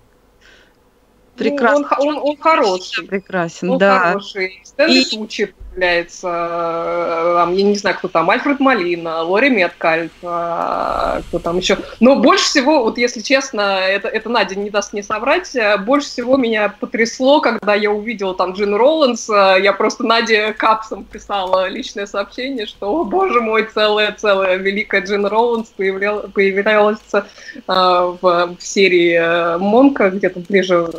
Ну, 1.37 1.45
прекрасный. 1.45 1.77
он, 1.77 1.85
х- 1.85 1.97
он, 2.01 2.17
он 2.19 2.37
хороший. 2.39 3.07
Прекрасен, 3.07 3.71
Он 3.71 3.79
да. 3.79 3.99
хороший. 3.99 4.63
Стэнли 4.65 5.01
И- 5.01 5.05
Сучи 5.05 5.53
появляется, 5.81 6.29
э, 6.29 7.35
там, 7.37 7.55
я 7.55 7.63
не 7.63 7.75
знаю, 7.75 7.97
кто 7.97 8.09
там, 8.09 8.29
Альфред 8.29 8.61
Малина, 8.61 9.23
Лори 9.23 9.49
Меткальф, 9.49 10.13
а, 10.23 11.23
кто 11.29 11.39
там 11.39 11.57
еще. 11.57 11.79
Но 12.01 12.17
больше 12.17 12.45
всего, 12.45 12.83
вот 12.83 12.99
если 12.99 13.21
честно, 13.21 13.79
это, 13.81 14.09
это 14.09 14.29
Надя 14.29 14.59
не 14.59 14.71
даст 14.71 14.93
мне 14.93 15.03
соврать, 15.03 15.57
э, 15.57 15.79
больше 15.79 16.09
всего 16.09 16.37
меня 16.37 16.75
потрясло, 16.81 17.41
когда 17.41 17.75
я 17.75 17.91
увидела 17.91 18.35
там 18.35 18.53
Джин 18.53 18.75
Роллинс, 18.75 19.29
э, 19.31 19.57
я 19.63 19.73
просто 19.73 20.05
Наде 20.05 20.53
капсом 20.53 21.05
писала 21.05 21.69
личное 21.69 22.07
сообщение, 22.07 22.67
что, 22.67 23.01
о 23.01 23.05
боже 23.05 23.41
мой, 23.41 23.65
целая-целая 23.65 24.57
великая 24.57 25.01
Джин 25.01 25.27
Роллинс 25.27 25.73
появлял- 25.77 26.29
появлялась 26.33 26.99
э, 27.15 27.23
в, 27.67 28.21
в 28.21 28.63
серии 28.63 29.15
э, 29.15 29.59
Монка, 29.59 30.11
где-то 30.11 30.41
ближе 30.41 30.91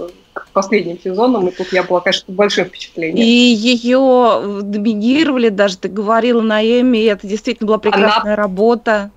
последним 0.54 0.99
сезонам, 0.99 1.47
и 1.47 1.52
тут 1.52 1.72
я 1.72 1.84
была, 1.84 2.02
конечно, 2.02 2.26
под 2.28 2.36
большим 2.36 2.70
И 2.95 3.24
ее 3.24 4.62
доминировали, 4.64 5.49
даже 5.49 5.78
ты 5.78 5.88
говорила 5.88 6.41
на 6.41 6.64
Эми, 6.64 7.04
это 7.06 7.28
действительно 7.28 7.68
была 7.68 7.78
прекрасная 7.78 8.36
работа. 8.36 9.12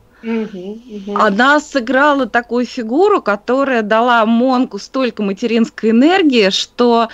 Она 1.16 1.60
сыграла 1.60 2.26
такую 2.26 2.64
фигуру, 2.66 3.20
которая 3.22 3.82
дала 3.82 4.24
Монку 4.24 4.78
столько 4.78 5.22
материнской 5.22 5.90
энергии, 5.90 6.50
что 6.50 7.08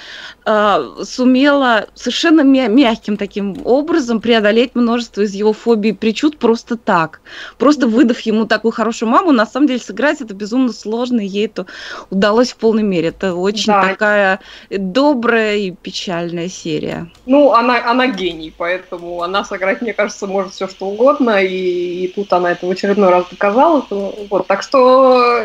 э, 0.46 0.90
сумела 1.04 1.86
совершенно 1.94 2.42
мя- 2.42 2.68
мягким 2.68 3.16
таким 3.16 3.56
образом 3.64 4.20
преодолеть 4.20 4.74
множество 4.74 5.22
из 5.22 5.34
его 5.34 5.52
фобий 5.52 5.90
и 5.90 5.94
причуд 5.94 6.38
просто 6.38 6.76
так. 6.76 7.20
Просто 7.58 7.86
выдав 7.86 8.20
ему 8.20 8.46
такую 8.46 8.72
хорошую 8.72 9.08
маму, 9.08 9.32
на 9.32 9.46
самом 9.46 9.66
деле 9.66 9.80
сыграть 9.80 10.20
это 10.20 10.34
безумно 10.34 10.72
сложно, 10.72 11.20
и 11.20 11.26
ей 11.26 11.46
это 11.46 11.66
удалось 12.11 12.52
в 12.52 12.56
полной 12.56 12.82
мере. 12.82 13.08
Это 13.08 13.34
очень 13.34 13.72
Да. 13.72 13.82
такая 13.82 14.40
добрая 14.70 15.56
и 15.56 15.70
печальная 15.72 16.48
серия. 16.48 17.11
Ну, 17.26 17.52
она, 17.52 17.90
она 17.90 18.06
гений, 18.06 18.52
поэтому 18.56 19.22
она 19.22 19.44
сыграть, 19.44 19.82
мне 19.82 19.92
кажется, 19.92 20.26
может 20.26 20.52
все 20.52 20.68
что 20.68 20.86
угодно, 20.86 21.42
и, 21.42 22.04
и 22.04 22.08
тут 22.08 22.32
она 22.32 22.52
это 22.52 22.66
в 22.66 22.70
очередной 22.70 22.99
раз 23.09 23.24
доказала. 23.30 23.82
То- 23.82 24.14
вот, 24.28 24.46
так 24.46 24.62
что, 24.62 25.44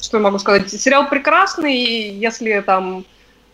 что 0.00 0.16
я 0.16 0.22
могу 0.22 0.38
сказать? 0.38 0.70
Сериал 0.70 1.08
прекрасный, 1.08 2.10
если 2.10 2.60
там 2.60 3.04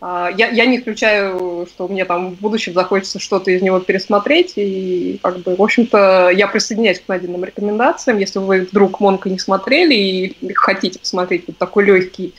А, 0.03 0.31
я, 0.35 0.49
я 0.49 0.65
не 0.65 0.79
исключаю, 0.79 1.67
что 1.71 1.87
мне 1.87 2.05
там 2.05 2.31
в 2.35 2.39
будущем 2.39 2.73
захочется 2.73 3.19
что-то 3.19 3.51
из 3.51 3.61
него 3.61 3.79
пересмотреть, 3.79 4.53
и 4.55 5.19
как 5.21 5.37
бы, 5.39 5.55
в 5.55 5.61
общем-то, 5.61 6.31
я 6.31 6.47
присоединяюсь 6.47 6.99
к 6.99 7.07
найденным 7.07 7.45
рекомендациям. 7.45 8.17
Если 8.17 8.39
вы 8.39 8.61
вдруг 8.61 8.99
Монка 8.99 9.29
не 9.29 9.37
смотрели 9.37 9.93
и 9.93 10.53
хотите 10.55 10.97
посмотреть 10.97 11.43
вот 11.45 11.57
такой 11.59 11.85
легкий 11.85 12.33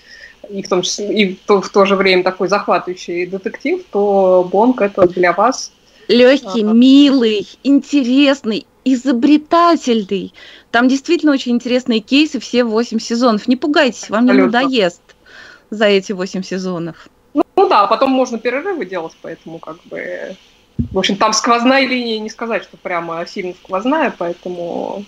и 0.50 0.62
в 0.62 0.68
том 0.68 0.82
числе 0.82 1.14
и 1.14 1.34
в 1.34 1.38
то, 1.46 1.60
в 1.60 1.68
то 1.68 1.84
же 1.84 1.94
время 1.94 2.24
такой 2.24 2.48
захватывающий 2.48 3.26
детектив, 3.26 3.80
то 3.92 4.48
Бонг 4.50 4.80
это 4.80 5.06
для 5.06 5.32
вас. 5.32 5.70
Легкий, 6.08 6.64
а, 6.64 6.72
милый, 6.72 7.46
интересный, 7.62 8.66
изобретательный. 8.84 10.32
Там 10.70 10.88
действительно 10.88 11.32
очень 11.32 11.52
интересные 11.52 12.00
кейсы 12.00 12.40
все 12.40 12.64
восемь 12.64 12.98
сезонов. 12.98 13.48
Не 13.48 13.56
пугайтесь, 13.56 14.10
вам 14.10 14.26
не 14.26 14.32
надоест 14.32 15.02
за 15.70 15.86
эти 15.86 16.12
восемь 16.12 16.42
сезонов. 16.42 17.08
Ну, 17.34 17.42
ну 17.56 17.68
да, 17.68 17.86
потом 17.86 18.10
можно 18.10 18.38
перерывы 18.38 18.84
делать, 18.84 19.16
поэтому 19.22 19.58
как 19.58 19.82
бы... 19.84 20.36
В 20.90 20.98
общем, 20.98 21.16
там 21.16 21.32
сквозная 21.32 21.86
линия, 21.86 22.18
не 22.18 22.30
сказать, 22.30 22.64
что 22.64 22.76
прямо 22.76 23.24
сильно 23.26 23.54
сквозная, 23.54 24.12
поэтому 24.16 25.04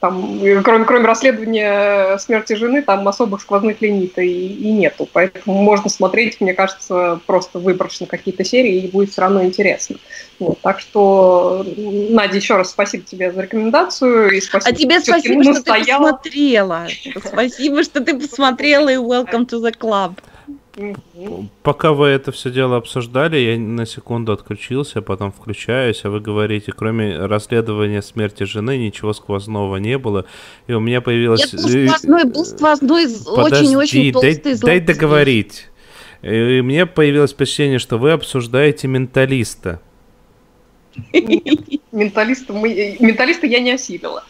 там, 0.00 0.40
кроме, 0.62 0.84
кроме 0.84 1.06
расследования 1.06 2.18
смерти 2.18 2.52
жены, 2.52 2.82
там 2.82 3.06
особых 3.08 3.40
сквозных 3.40 3.80
линий-то 3.80 4.20
и, 4.20 4.30
и 4.30 4.70
нету. 4.72 5.08
Поэтому 5.12 5.60
можно 5.62 5.90
смотреть, 5.90 6.40
мне 6.40 6.54
кажется, 6.54 7.20
просто 7.26 7.58
выборочно 7.58 8.06
какие-то 8.06 8.44
серии, 8.44 8.82
и 8.82 8.90
будет 8.90 9.10
все 9.10 9.22
равно 9.22 9.42
интересно. 9.42 9.96
Вот, 10.38 10.60
так 10.60 10.78
что, 10.78 11.66
Надя, 11.76 12.36
еще 12.36 12.56
раз 12.56 12.70
спасибо 12.70 13.04
тебе 13.04 13.32
за 13.32 13.42
рекомендацию. 13.42 14.30
И 14.30 14.40
спасибо, 14.40 14.76
а 14.76 14.78
тебе 14.78 15.00
спасибо, 15.00 15.42
что 15.42 15.62
ты 15.62 15.84
посмотрела. 15.84 16.86
Спасибо, 17.24 17.82
что 17.82 18.00
ты 18.00 18.18
посмотрела, 18.18 18.88
и 18.88 18.96
welcome 18.96 19.46
to 19.46 19.60
the 19.60 19.76
club. 19.76 20.18
Пока 21.62 21.92
вы 21.92 22.08
это 22.08 22.32
все 22.32 22.50
дело 22.50 22.76
обсуждали, 22.76 23.36
я 23.36 23.58
на 23.58 23.86
секунду 23.86 24.32
отключился, 24.32 25.02
потом 25.02 25.32
включаюсь, 25.32 26.04
а 26.04 26.10
вы 26.10 26.20
говорите, 26.20 26.72
кроме 26.72 27.18
расследования 27.18 28.02
смерти 28.02 28.44
жены, 28.44 28.78
ничего 28.78 29.12
сквозного 29.12 29.76
не 29.76 29.98
было. 29.98 30.24
И 30.66 30.72
у 30.72 30.80
меня 30.80 31.00
появилась... 31.00 31.52
Нет, 31.52 31.62
был 31.62 31.70
э, 31.70 31.88
сквозной, 31.88 32.24
был 32.24 32.44
сквозной, 32.44 33.08
очень-очень 33.58 34.12
толстый 34.12 34.56
дай, 34.56 34.56
дай 34.56 34.80
договорить. 34.80 35.68
И 36.22 36.60
мне 36.62 36.86
появилось 36.86 37.32
впечатление, 37.32 37.78
что 37.78 37.98
вы 37.98 38.12
обсуждаете 38.12 38.88
менталиста. 38.88 39.80
Менталиста, 41.92 42.52
мы, 42.52 42.96
менталиста 43.00 43.46
я 43.46 43.60
не 43.60 43.72
осилила. 43.72 44.24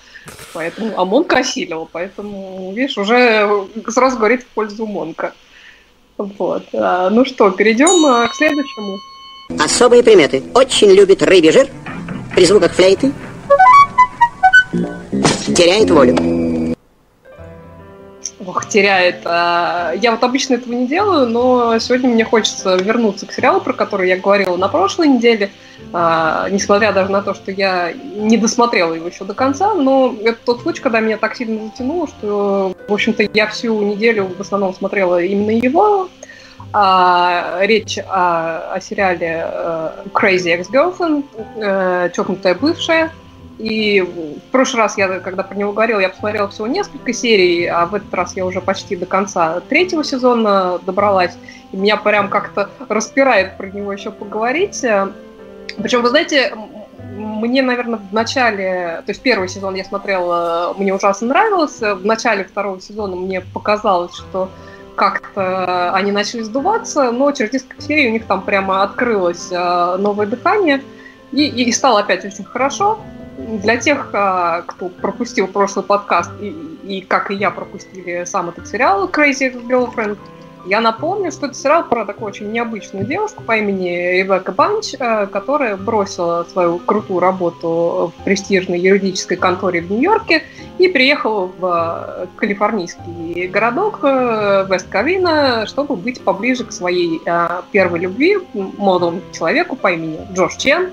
Поэтому, 0.53 0.99
а 0.99 1.05
Монка 1.05 1.39
осилила, 1.39 1.89
поэтому, 1.91 2.73
видишь, 2.75 2.99
уже 2.99 3.67
сразу 3.89 4.19
говорит 4.19 4.43
в 4.43 4.47
пользу 4.47 4.87
Монка. 4.87 5.35
Вот. 6.19 6.65
А, 6.75 7.11
ну 7.11 7.25
что, 7.25 7.51
перейдем 7.51 8.05
а, 8.07 8.27
к 8.27 8.35
следующему. 8.35 8.99
Особые 9.59 10.03
приметы. 10.03 10.43
Очень 10.55 10.91
любит 10.91 11.23
рыбий 11.23 11.53
жир. 11.53 11.69
При 12.35 12.45
звуках 12.45 12.73
флейты. 12.73 13.13
Теряет 15.57 15.91
волю. 15.91 16.17
Ох, 18.47 18.69
теряет. 18.69 19.23
А, 19.25 19.93
я 20.01 20.13
вот 20.13 20.23
обычно 20.23 20.55
этого 20.55 20.73
не 20.73 20.87
делаю, 20.87 21.27
но 21.29 21.79
сегодня 21.79 22.09
мне 22.09 22.25
хочется 22.25 22.77
вернуться 22.77 23.27
к 23.27 23.33
сериалу, 23.33 23.61
про 23.61 23.73
который 23.73 24.09
я 24.09 24.17
говорила 24.17 24.57
на 24.57 24.69
прошлой 24.69 25.09
неделе. 25.09 25.51
Несмотря 25.91 26.93
даже 26.93 27.11
на 27.11 27.23
то, 27.23 27.35
что 27.35 27.51
я 27.51 27.93
не 27.93 28.37
досмотрела 28.37 28.93
его 28.93 29.09
еще 29.09 29.25
до 29.25 29.33
конца, 29.33 29.75
но 29.75 30.15
это 30.23 30.39
тот 30.45 30.63
случай, 30.63 30.83
когда 30.83 31.01
меня 31.01 31.17
так 31.17 31.35
сильно 31.35 31.67
затянуло, 31.67 32.07
что, 32.07 32.77
в 32.89 32.93
общем-то, 32.93 33.29
я 33.33 33.47
всю 33.47 33.81
неделю 33.83 34.27
в 34.37 34.41
основном 34.41 34.75
смотрела 34.75 35.23
именно 35.23 35.51
его. 35.51 36.09
А, 36.73 37.59
речь 37.63 37.99
о, 37.99 38.75
о 38.75 38.81
сериале 38.81 39.47
э, 39.51 39.91
Crazy 40.13 40.61
Ex-Girlfriend, 40.61 41.25
э, 41.57 42.11
чокнутая 42.15 42.55
бывшая. 42.55 43.11
И 43.59 44.01
в 44.01 44.53
прошлый 44.53 44.85
раз, 44.85 44.97
я, 44.97 45.19
когда 45.19 45.43
про 45.43 45.57
него 45.57 45.73
говорила, 45.73 45.99
я 45.99 46.09
посмотрела 46.09 46.49
всего 46.49 46.69
несколько 46.69 47.13
серий, 47.13 47.67
а 47.67 47.87
в 47.87 47.95
этот 47.95 48.13
раз 48.15 48.37
я 48.37 48.47
уже 48.47 48.61
почти 48.61 48.95
до 48.95 49.07
конца 49.07 49.61
третьего 49.69 50.05
сезона 50.05 50.79
добралась. 50.87 51.37
И 51.73 51.77
меня 51.77 51.97
прям 51.97 52.29
как-то 52.29 52.71
распирает 52.89 53.57
про 53.57 53.67
него 53.67 53.93
еще 53.93 54.13
поговорить. 54.13 54.85
Причем, 55.77 56.03
вы 56.03 56.09
знаете, 56.09 56.55
мне, 57.17 57.63
наверное, 57.63 57.99
в 57.99 58.13
начале, 58.13 59.03
то 59.05 59.11
есть 59.11 59.23
первый 59.23 59.49
сезон 59.49 59.75
я 59.75 59.85
смотрела, 59.85 60.75
мне 60.79 60.95
ужасно 60.95 61.29
нравилось, 61.29 61.81
в 61.81 62.05
начале 62.05 62.45
второго 62.45 62.81
сезона 62.81 63.17
мне 63.17 63.41
показалось, 63.41 64.15
что 64.15 64.51
как-то 64.95 65.93
они 65.95 66.11
начали 66.11 66.43
сдуваться, 66.43 67.13
но 67.13 67.31
через 67.33 67.53
несколько 67.53 67.81
серий 67.81 68.09
у 68.09 68.13
них 68.13 68.27
там 68.27 68.43
прямо 68.43 68.83
открылось 68.83 69.49
э, 69.51 69.97
новое 69.97 70.27
дыхание, 70.27 70.83
и, 71.31 71.47
и 71.47 71.71
стало 71.73 72.01
опять 72.01 72.25
очень 72.25 72.45
хорошо. 72.45 72.99
Для 73.39 73.77
тех, 73.77 74.11
э, 74.13 74.63
кто 74.67 74.89
пропустил 74.89 75.47
прошлый 75.47 75.85
подкаст, 75.85 76.31
и, 76.41 76.49
и 76.83 77.01
как 77.01 77.31
и 77.31 77.35
я 77.35 77.51
пропустили 77.51 78.25
сам 78.25 78.49
этот 78.49 78.67
сериал 78.67 79.09
Crazy 79.09 79.53
Girlfriend, 79.69 80.19
я 80.67 80.81
напомню, 80.81 81.31
что 81.33 81.47
это 81.47 81.55
сериал 81.55 81.85
про 81.85 82.05
такую 82.05 82.29
очень 82.29 82.51
необычную 82.51 83.07
девушку 83.07 83.43
по 83.43 83.57
имени 83.57 84.19
Ребекка 84.19 84.53
Банч, 84.53 84.95
э, 84.99 85.27
которая 85.27 85.77
бросила 85.77 86.47
свою 86.53 86.79
крутую 86.79 87.21
работу 87.21 88.13
в 88.15 88.25
престижной 88.25 88.79
юридической 88.79 89.37
конторе 89.37 89.81
в 89.81 89.91
Нью-Йорке 89.91 90.43
и 90.79 90.89
приехала 90.89 91.47
в 91.59 91.65
э, 91.65 92.27
калифорнийский 92.37 93.47
городок 93.47 94.01
э, 94.03 94.67
Вест-Кавина, 94.69 95.67
чтобы 95.67 95.97
быть 95.97 96.21
поближе 96.23 96.65
к 96.65 96.73
своей 96.73 97.23
первой 97.71 98.01
любви, 98.01 98.37
молодому 98.53 99.21
человеку 99.33 99.77
по 99.77 99.93
имени 99.93 100.19
Джош 100.35 100.57
Чен 100.57 100.91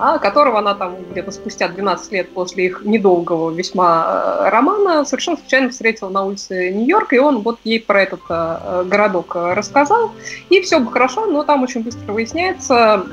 а 0.00 0.18
которого 0.18 0.58
она 0.58 0.74
там 0.74 0.96
где-то 1.10 1.30
спустя 1.30 1.68
12 1.68 2.12
лет 2.12 2.30
после 2.30 2.66
их 2.66 2.82
недолгого 2.84 3.50
весьма 3.50 4.06
э, 4.06 4.48
романа 4.48 5.04
совершенно 5.04 5.36
случайно 5.36 5.68
встретила 5.68 6.08
на 6.08 6.24
улице 6.24 6.70
Нью-Йорка, 6.70 7.16
и 7.16 7.18
он 7.18 7.42
вот 7.42 7.58
ей 7.64 7.80
про 7.80 8.02
этот 8.02 8.20
э, 8.30 8.84
городок 8.86 9.36
э, 9.36 9.52
рассказал, 9.52 10.12
и 10.48 10.60
все 10.62 10.80
бы 10.80 10.90
хорошо, 10.90 11.26
но 11.26 11.42
там 11.42 11.62
очень 11.62 11.82
быстро 11.82 12.12
выясняется, 12.12 13.04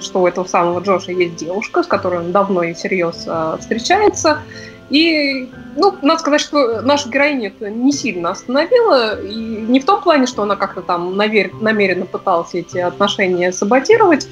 что 0.00 0.22
у 0.22 0.26
этого 0.26 0.44
самого 0.44 0.80
Джоша 0.80 1.12
есть 1.12 1.36
девушка, 1.36 1.84
с 1.84 1.86
которой 1.86 2.20
он 2.20 2.32
давно 2.32 2.64
и 2.64 2.72
всерьез 2.72 3.26
встречается, 3.60 4.42
и, 4.90 5.48
ну, 5.76 5.94
надо 6.02 6.20
сказать, 6.20 6.40
что 6.40 6.82
наша 6.82 7.08
героиня 7.08 7.48
это 7.48 7.70
не 7.70 7.92
сильно 7.92 8.30
остановила, 8.30 9.18
и 9.22 9.34
не 9.34 9.80
в 9.80 9.86
том 9.86 10.02
плане, 10.02 10.26
что 10.26 10.42
она 10.42 10.56
как-то 10.56 10.82
там 10.82 11.16
намеренно 11.16 12.04
пыталась 12.04 12.52
эти 12.52 12.76
отношения 12.76 13.52
саботировать, 13.52 14.28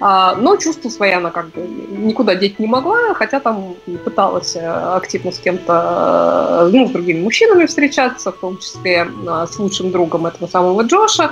но 0.00 0.56
чувство 0.56 0.88
свои 0.88 1.12
она 1.12 1.30
как 1.30 1.50
бы 1.50 1.60
никуда 1.62 2.34
деть 2.34 2.58
не 2.58 2.66
могла, 2.66 3.14
хотя 3.14 3.40
там 3.40 3.76
пыталась 4.04 4.56
э, 4.56 4.66
активно 4.66 5.30
с 5.30 5.40
э, 5.44 6.70
ну, 6.72 6.88
с 6.88 6.90
другими 6.90 7.20
мужчинами 7.20 7.66
встречаться, 7.66 8.32
в 8.32 8.36
том 8.36 8.58
числе 8.58 9.06
э, 9.06 9.46
с 9.50 9.58
лучшим 9.58 9.92
другом 9.92 10.26
этого 10.26 10.48
самого 10.48 10.82
Джоша. 10.82 11.30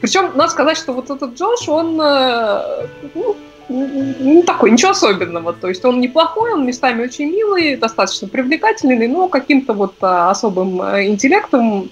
Причем, 0.00 0.30
надо 0.34 0.50
сказать, 0.50 0.78
что 0.78 0.92
вот 0.92 1.10
этот 1.10 1.34
Джош, 1.34 1.68
он 1.68 1.96
ну, 1.96 3.36
не 3.68 4.42
такой, 4.42 4.70
ничего 4.70 4.92
особенного. 4.92 5.52
То 5.52 5.68
есть 5.68 5.84
он 5.84 6.00
неплохой, 6.00 6.54
он 6.54 6.64
местами 6.64 7.04
очень 7.04 7.30
милый, 7.30 7.76
достаточно 7.76 8.26
привлекательный, 8.26 9.08
но 9.08 9.28
каким-то 9.28 9.74
вот 9.74 9.94
особым 10.00 10.80
интеллектом 10.80 11.90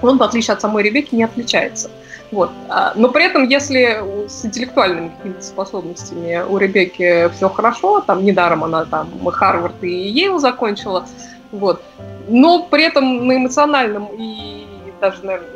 он, 0.00 0.18
в 0.18 0.22
отличие 0.22 0.54
от 0.54 0.60
самой 0.60 0.82
Ребекки, 0.82 1.14
не 1.14 1.24
отличается. 1.24 1.90
Вот. 2.32 2.50
А, 2.68 2.94
но 2.96 3.10
при 3.10 3.26
этом, 3.26 3.46
если 3.46 4.26
с 4.26 4.44
интеллектуальными 4.44 5.10
какими-то 5.10 5.42
способностями 5.42 6.42
у 6.48 6.56
Ребекки 6.56 7.28
все 7.34 7.48
хорошо, 7.50 8.00
там 8.00 8.24
недаром 8.24 8.64
она 8.64 8.86
там 8.86 9.08
Харвард 9.30 9.84
и 9.84 9.90
Ейл 9.90 10.38
закончила, 10.38 11.06
вот. 11.52 11.82
но 12.28 12.64
при 12.64 12.84
этом 12.84 13.26
на 13.26 13.36
эмоциональном 13.36 14.08
и 14.18 14.66
даже, 15.00 15.24
наверное, 15.24 15.48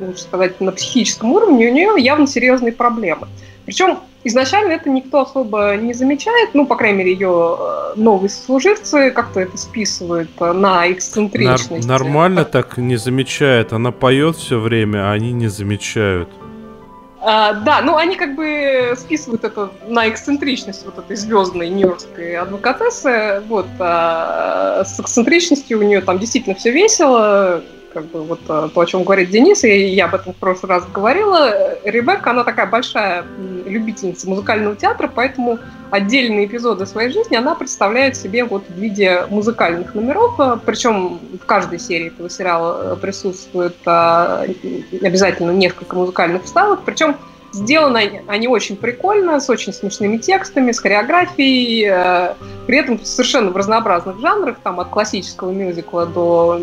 лучше 0.00 0.22
сказать, 0.22 0.60
на 0.60 0.72
психическом 0.72 1.32
уровне 1.32 1.68
у 1.68 1.72
нее 1.72 1.94
явно 1.98 2.26
серьезные 2.26 2.72
проблемы. 2.72 3.28
Причем 3.64 4.00
изначально 4.24 4.72
это 4.72 4.90
никто 4.90 5.20
особо 5.20 5.76
не 5.76 5.92
замечает, 5.92 6.50
ну, 6.54 6.66
по 6.66 6.76
крайней 6.76 6.98
мере, 6.98 7.12
ее 7.12 7.56
э, 7.58 7.92
новые 7.96 8.30
сослуживцы 8.30 9.10
как-то 9.10 9.40
это 9.40 9.56
списывают 9.56 10.30
э, 10.40 10.52
на 10.52 10.90
эксцентричность. 10.90 11.86
Нар- 11.86 12.00
нормально 12.00 12.44
так 12.44 12.78
не 12.78 12.96
замечает, 12.96 13.72
она 13.72 13.92
поет 13.92 14.36
все 14.36 14.58
время, 14.58 15.10
а 15.10 15.12
они 15.12 15.32
не 15.32 15.48
замечают. 15.48 16.28
А, 17.26 17.54
да, 17.54 17.80
ну 17.80 17.96
они 17.96 18.16
как 18.16 18.36
бы 18.36 18.94
списывают 18.98 19.44
это 19.44 19.70
на 19.86 20.08
эксцентричность 20.10 20.84
вот 20.84 20.98
этой 20.98 21.16
звездной 21.16 21.70
нью-йоркской 21.70 22.36
адвокатессы. 22.36 23.42
Вот, 23.48 23.66
а 23.78 24.84
с 24.84 25.00
эксцентричностью 25.00 25.78
у 25.78 25.82
нее 25.82 26.02
там 26.02 26.18
действительно 26.18 26.54
все 26.54 26.70
весело 26.70 27.62
как 27.94 28.06
бы 28.06 28.22
вот 28.24 28.40
э, 28.48 28.68
то, 28.74 28.80
о 28.80 28.86
чем 28.86 29.04
говорит 29.04 29.30
Денис, 29.30 29.62
и 29.64 29.86
я 29.86 30.06
об 30.06 30.14
этом 30.16 30.34
в 30.34 30.36
прошлый 30.36 30.68
раз 30.68 30.84
говорила, 30.92 31.78
Ребекка, 31.84 32.30
она 32.30 32.44
такая 32.44 32.66
большая 32.66 33.24
любительница 33.64 34.28
музыкального 34.28 34.74
театра, 34.74 35.10
поэтому 35.14 35.60
отдельные 35.90 36.46
эпизоды 36.46 36.84
своей 36.84 37.10
жизни 37.10 37.36
она 37.36 37.54
представляет 37.54 38.16
себе 38.16 38.44
вот 38.44 38.64
в 38.68 38.74
виде 38.74 39.24
музыкальных 39.30 39.94
номеров, 39.94 40.34
э, 40.40 40.58
причем 40.66 41.20
в 41.40 41.46
каждой 41.46 41.78
серии 41.78 42.08
этого 42.08 42.28
сериала 42.28 42.96
присутствует 42.96 43.76
обязательно 43.86 45.52
несколько 45.52 45.94
музыкальных 45.96 46.44
вставок, 46.44 46.80
причем 46.84 47.16
Сделаны 47.54 48.22
они 48.26 48.48
очень 48.48 48.76
прикольно, 48.76 49.38
с 49.38 49.48
очень 49.48 49.72
смешными 49.72 50.16
текстами, 50.16 50.72
с 50.72 50.80
хореографией, 50.80 51.88
э, 51.88 52.34
при 52.66 52.78
этом 52.78 52.98
совершенно 53.04 53.52
в 53.52 53.56
разнообразных 53.56 54.18
жанрах, 54.18 54.56
там 54.64 54.80
от 54.80 54.88
классического 54.88 55.52
мюзикла 55.52 56.04
до, 56.04 56.62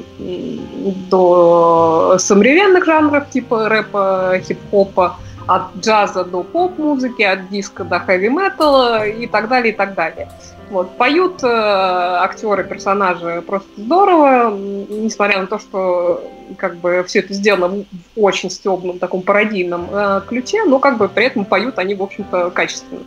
до 1.10 2.18
современных 2.20 2.86
жанров 2.86 3.30
типа 3.30 3.70
рэпа, 3.70 4.42
хип-хопа, 4.46 5.16
от 5.48 5.62
джаза 5.80 6.26
до 6.26 6.44
поп-музыки, 6.44 7.22
от 7.22 7.50
диска 7.50 7.86
до 7.86 8.00
хэви-металла 8.00 9.08
и 9.08 9.28
так 9.28 9.48
далее, 9.48 9.74
и 9.74 9.76
так 9.76 9.94
далее. 9.94 10.30
Вот. 10.72 10.96
Поют 10.96 11.44
э, 11.44 11.48
актеры, 11.48 12.64
персонажи 12.64 13.44
просто 13.46 13.70
здорово, 13.76 14.58
несмотря 14.58 15.42
на 15.42 15.48
то, 15.48 15.60
что 15.60 16.24
как 16.58 16.78
бы 16.78 17.04
все 17.06 17.20
это 17.20 17.34
сделано 17.34 17.84
в 18.16 18.24
очень 18.24 18.50
стебном 18.50 18.98
таком 18.98 19.22
пародийном 19.22 19.90
э, 19.92 20.22
ключе, 20.30 20.64
но 20.64 20.80
как 20.80 20.98
бы 20.98 21.10
при 21.10 21.26
этом 21.26 21.44
поют 21.44 21.78
они, 21.78 21.94
в 21.94 22.02
общем-то, 22.02 22.52
качественно. 22.52 23.02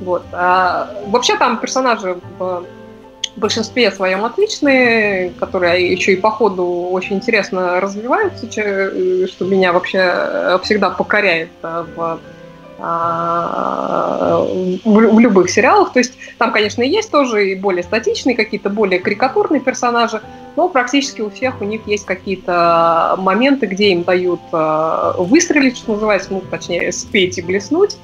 Вот. 0.00 0.24
А, 0.32 0.90
вообще 1.06 1.36
там 1.36 1.58
персонажи 1.60 2.18
в 2.40 2.64
большинстве 3.36 3.92
своем 3.92 4.24
отличные, 4.24 5.30
которые 5.38 5.92
еще 5.92 6.14
и 6.14 6.16
по 6.16 6.32
ходу 6.32 6.88
очень 6.90 7.16
интересно 7.16 7.80
развиваются, 7.80 8.50
что 8.50 9.44
меня 9.44 9.72
вообще 9.72 10.58
всегда 10.64 10.90
покоряет 10.90 11.50
э, 11.62 11.84
в 11.94 12.18
в, 14.84 15.18
любых 15.20 15.50
сериалах. 15.50 15.92
То 15.92 16.00
есть 16.00 16.14
там, 16.38 16.52
конечно, 16.52 16.82
есть 16.82 17.10
тоже 17.10 17.50
и 17.50 17.54
более 17.54 17.82
статичные, 17.82 18.36
какие-то 18.36 18.70
более 18.70 19.00
карикатурные 19.00 19.60
персонажи, 19.60 20.22
но 20.56 20.68
практически 20.68 21.20
у 21.20 21.30
всех 21.30 21.60
у 21.60 21.64
них 21.64 21.82
есть 21.86 22.04
какие-то 22.04 23.16
моменты, 23.18 23.66
где 23.66 23.92
им 23.92 24.02
дают 24.02 24.40
а, 24.52 25.14
выстрелить, 25.18 25.76
что 25.76 25.94
называется, 25.94 26.32
ну, 26.32 26.42
точнее, 26.50 26.92
спеть 26.92 27.38
и 27.38 27.42
блеснуть. 27.42 27.96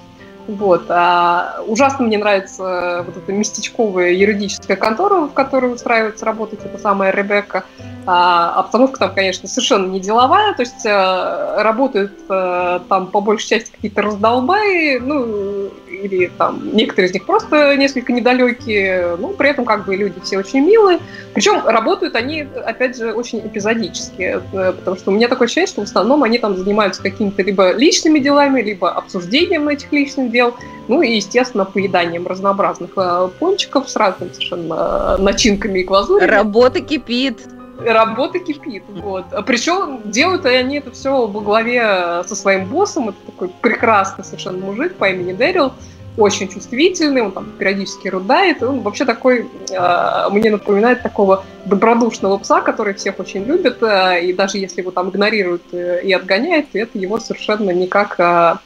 Вот. 0.57 0.87
А 0.89 1.63
ужасно 1.67 2.07
мне 2.07 2.19
нравится 2.19 3.05
вот 3.07 3.17
эта 3.17 3.33
местечковая 3.33 4.13
юридическая 4.13 4.77
контора, 4.77 5.27
в 5.27 5.33
которой 5.33 5.73
устраивается 5.73 6.25
работать 6.25 6.61
эта 6.65 6.77
самая 6.79 7.13
Ребекка. 7.13 7.65
А, 8.07 8.55
обстановка 8.55 8.99
там, 8.99 9.15
конечно, 9.15 9.49
совершенно 9.49 9.87
не 9.87 10.01
деловая, 10.01 10.55
то 10.55 10.63
есть 10.63 10.85
а, 10.87 11.63
работают 11.63 12.19
а, 12.29 12.81
там 12.89 13.09
по 13.09 13.21
большей 13.21 13.49
части 13.49 13.71
какие-то 13.71 14.03
раздолбаи, 14.03 14.99
ну, 14.99 15.71
или 16.01 16.31
там 16.39 16.71
некоторые 16.73 17.11
из 17.11 17.15
них 17.15 17.25
просто 17.25 17.77
несколько 17.77 18.13
недалекие, 18.13 19.17
ну, 19.19 19.29
при 19.29 19.51
этом 19.51 19.65
как 19.65 19.85
бы 19.87 19.97
люди 19.97 20.21
все 20.23 20.39
очень 20.39 20.61
милые. 20.61 20.99
Причем 21.35 21.67
работают 21.67 22.17
они, 22.17 22.47
опять 22.65 22.97
же, 22.97 23.13
очень 23.13 23.41
эпизодически, 23.41 24.41
э, 24.53 24.73
потому 24.73 24.97
что 24.97 25.11
у 25.11 25.15
меня 25.15 25.29
такое 25.29 25.47
ощущение, 25.47 25.69
что 25.69 25.81
в 25.83 25.85
основном 25.85 26.23
они 26.23 26.39
там 26.39 26.57
занимаются 26.57 27.03
какими-то 27.03 27.43
либо 27.43 27.73
личными 27.73 28.19
делами, 28.19 28.61
либо 28.63 28.91
обсуждением 28.91 29.69
этих 29.69 29.93
личных 29.93 30.31
дел, 30.31 30.55
ну 30.89 31.03
и, 31.03 31.17
естественно, 31.17 31.65
поеданием 31.65 32.27
разнообразных 32.27 32.91
э, 32.97 33.29
пончиков 33.39 33.89
с 33.89 33.97
разными 33.97 34.33
совершенно 34.33 35.17
э, 35.19 35.23
начинками 35.23 35.81
и 35.81 35.85
глазурями. 35.85 36.31
Работа 36.31 36.81
кипит 36.81 37.39
работа 37.87 38.39
кипит. 38.39 38.85
Вот. 38.89 39.27
Причем 39.47 40.01
делают 40.05 40.45
они 40.47 40.79
это 40.79 40.91
все 40.91 41.27
во 41.27 41.41
главе 41.41 42.23
со 42.27 42.35
своим 42.35 42.67
боссом. 42.67 43.11
Это 43.11 43.19
такой 43.27 43.49
прекрасный 43.49 44.25
совершенно 44.25 44.65
мужик 44.65 44.95
по 44.97 45.09
имени 45.09 45.33
Дэрил. 45.33 45.73
Очень 46.17 46.49
чувствительный, 46.49 47.23
он 47.23 47.33
там 47.33 47.47
периодически 47.59 48.09
рудает. 48.09 48.63
Он 48.63 48.81
вообще 48.81 49.05
такой, 49.05 49.49
э, 49.71 50.29
мне 50.31 50.51
напоминает 50.51 51.03
такого 51.03 51.45
добродушного 51.67 52.37
пса, 52.39 52.61
который 52.61 52.95
всех 52.95 53.21
очень 53.21 53.45
любит. 53.45 53.83
Э, 53.83 54.21
и 54.21 54.33
даже 54.33 54.59
если 54.59 54.81
его 54.81 54.91
там 54.91 55.11
игнорируют 55.11 55.63
э, 55.73 56.03
и 56.03 56.13
отгоняют, 56.13 56.67
это 56.73 56.99
его 56.99 57.21
совершенно 57.21 57.71
никак 57.71 58.17
э, 58.19 58.57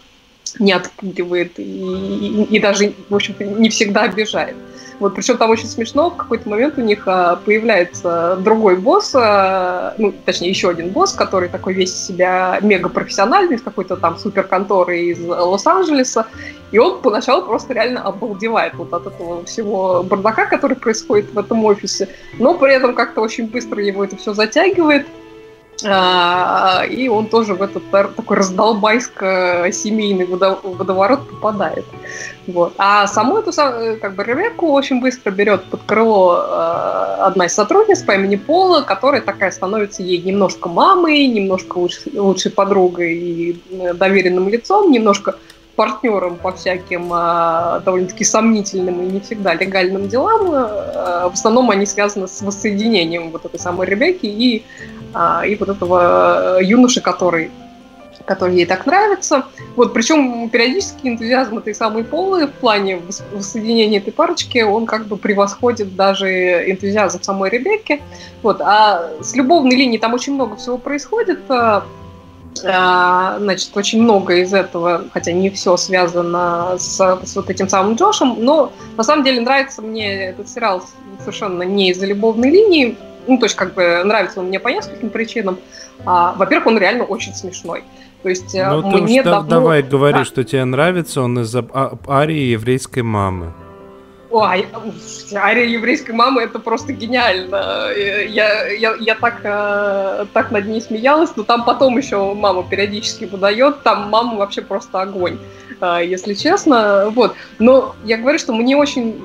не 0.59 0.73
отпугивает 0.73 1.59
и, 1.59 1.63
и, 1.63 2.57
и 2.57 2.61
даже, 2.61 2.93
в 3.09 3.15
общем-то, 3.15 3.45
не 3.45 3.69
всегда 3.69 4.03
обижает. 4.03 4.57
Вот, 5.01 5.15
причем 5.15 5.37
там 5.39 5.51
очень 5.51 5.67
смешно, 5.67 6.11
в 6.11 6.17
какой-то 6.17 6.49
момент 6.49 6.79
у 6.79 6.81
них 6.81 7.03
а, 7.07 7.37
появляется 7.37 8.39
другой 8.41 8.77
босс, 8.77 9.13
а, 9.15 9.95
ну, 9.99 10.15
точнее, 10.25 10.51
еще 10.51 10.71
один 10.71 10.91
босс, 10.91 11.13
который 11.13 11.49
такой 11.49 11.75
весь 11.75 11.95
себя 11.95 12.59
мега 12.63 12.89
профессиональный, 12.89 13.57
из 13.57 13.63
какой-то 13.63 13.97
там 13.97 14.19
суперконторы 14.19 15.01
из 15.01 15.21
Лос-Анджелеса, 15.21 16.27
и 16.71 16.79
он 16.79 17.03
поначалу 17.03 17.45
просто 17.45 17.75
реально 17.75 18.03
обалдевает 18.03 18.75
вот 18.75 18.93
от 18.93 19.07
этого 19.07 19.45
всего 19.45 20.03
бардака, 20.05 20.47
который 20.47 20.77
происходит 20.77 21.33
в 21.33 21.39
этом 21.39 21.65
офисе, 21.65 22.09
но 22.39 22.55
при 22.55 22.73
этом 22.73 22.95
как-то 22.95 23.21
очень 23.21 23.49
быстро 23.49 23.83
его 23.83 24.05
это 24.05 24.17
все 24.17 24.33
затягивает, 24.33 25.07
и 25.83 27.09
он 27.09 27.27
тоже 27.27 27.55
в 27.55 27.63
этот 27.63 27.83
такой 27.91 28.37
раздолбайско-семейный 28.37 30.25
водоворот 30.27 31.29
попадает. 31.29 31.85
Вот. 32.47 32.75
А 32.79 33.07
саму 33.07 33.39
эту 33.39 33.53
как 33.53 34.15
бы 34.15 34.25
Ребекку 34.25 34.71
очень 34.73 35.01
быстро 35.01 35.31
берет 35.31 35.65
под 35.65 35.83
крыло 35.85 36.37
э, 36.37 37.17
одна 37.21 37.47
из 37.47 37.55
сотрудниц 37.55 38.03
по 38.03 38.13
имени 38.13 38.37
Пола, 38.37 38.83
которая 38.83 39.23
такая 39.23 39.51
становится 39.51 40.03
ей 40.03 40.21
немножко 40.21 40.69
мамой, 40.69 41.27
немножко 41.27 41.79
лучшей, 41.79 42.19
лучшей 42.19 42.53
подругой 42.53 43.15
и 43.15 43.63
э, 43.71 43.95
доверенным 43.95 44.49
лицом, 44.49 44.93
немножко 44.93 45.37
партнером 45.75 46.37
по 46.37 46.53
всяким 46.53 47.11
э, 47.13 47.81
довольно-таки 47.85 48.25
сомнительным 48.25 49.03
и 49.03 49.07
не 49.07 49.21
всегда 49.21 49.55
легальным 49.55 50.09
делам. 50.09 50.53
Э, 50.53 51.29
в 51.29 51.33
основном 51.33 51.71
они 51.71 51.87
связаны 51.87 52.29
с 52.29 52.43
воссоединением 52.43 53.31
вот 53.31 53.47
этой 53.47 53.59
самой 53.59 53.87
Ребекки 53.87 54.27
и, 54.27 54.59
э, 54.59 54.63
и 55.47 55.57
вот 55.57 55.69
этого 55.69 56.59
юноши, 56.61 57.01
который 57.01 57.51
который 58.25 58.57
ей 58.57 58.67
так 58.67 58.87
нравится. 58.87 59.45
Вот, 59.77 59.93
причем 59.93 60.49
периодически 60.49 61.09
энтузиазм 61.09 61.59
этой 61.59 61.75
самой 61.75 62.05
Полы 62.05 62.47
в 62.47 62.53
плане 62.53 63.01
воссоединения 63.33 63.99
этой 63.99 64.13
парочки, 64.13 64.63
он 64.63 64.87
как 64.87 65.07
бы 65.07 65.17
превосходит 65.17 65.95
даже 65.95 66.71
энтузиазм 66.71 67.23
самой 67.23 67.51
Ребекки. 67.51 68.03
Вот, 68.43 68.61
а 68.61 69.11
с 69.21 69.35
любовной 69.35 69.77
линией 69.77 69.99
там 69.99 70.15
очень 70.15 70.35
много 70.35 70.57
всего 70.57 70.79
происходит. 70.79 71.41
А, 72.65 73.37
значит, 73.41 73.77
очень 73.77 74.01
много 74.03 74.37
из 74.37 74.55
этого, 74.55 75.05
хотя 75.13 75.33
не 75.33 75.51
все 75.51 75.77
связано 75.77 76.77
с, 76.79 76.99
с 77.25 77.37
вот 77.37 77.51
этим 77.51 77.69
самым 77.69 77.97
Джошем, 77.97 78.37
но 78.39 78.73
на 78.97 79.03
самом 79.03 79.25
деле 79.25 79.41
нравится 79.41 79.83
мне 79.83 80.27
этот 80.27 80.49
сериал 80.49 80.83
совершенно 81.19 81.65
не 81.65 81.91
из-за 81.91 82.07
любовной 82.07 82.51
линии, 82.51 82.97
ну, 83.27 83.39
то 83.39 83.47
есть, 83.47 83.57
как 83.57 83.75
бы, 83.75 84.03
нравится 84.05 84.41
он 84.41 84.47
мне 84.47 84.61
по 84.61 84.69
нескольким 84.69 85.11
причинам. 85.11 85.59
А, 86.05 86.35
во-первых, 86.37 86.67
он 86.67 86.79
реально 86.79 87.05
очень 87.05 87.35
смешной. 87.35 87.85
То 88.23 88.29
есть, 88.29 88.55
ну, 88.55 89.03
мне 89.03 89.23
давно... 89.23 89.49
давай 89.49 89.83
говори, 89.83 90.19
да. 90.19 90.25
что 90.25 90.45
тебе 90.45 90.65
нравится, 90.65 91.21
он 91.21 91.41
из-за 91.41 91.65
а, 91.73 91.97
арии 92.09 92.53
еврейской 92.53 93.03
мамы. 93.03 93.53
Ой, 94.35 94.67
ария 95.33 95.65
еврейской 95.65 96.11
мамы 96.11 96.43
это 96.43 96.59
просто 96.59 96.93
гениально. 96.93 97.93
Я, 97.95 98.67
я, 98.69 98.97
я 98.99 99.15
так, 99.15 99.41
э, 99.45 100.27
так 100.33 100.51
над 100.51 100.67
ней 100.67 100.81
смеялась, 100.81 101.31
но 101.37 101.45
там 101.45 101.65
потом 101.65 101.97
еще 101.97 102.35
мама 102.35 102.65
периодически 102.69 103.27
выдает, 103.27 103.85
там 103.85 104.11
мама 104.11 104.37
вообще 104.37 104.63
просто 104.63 105.03
огонь, 105.03 105.39
э, 105.39 105.64
если 106.03 106.35
честно. 106.35 107.11
Вот. 107.11 107.35
Но 107.59 107.95
я 108.05 108.17
говорю, 108.17 108.39
что 108.39 108.53
мне 108.53 108.77
очень 108.77 109.21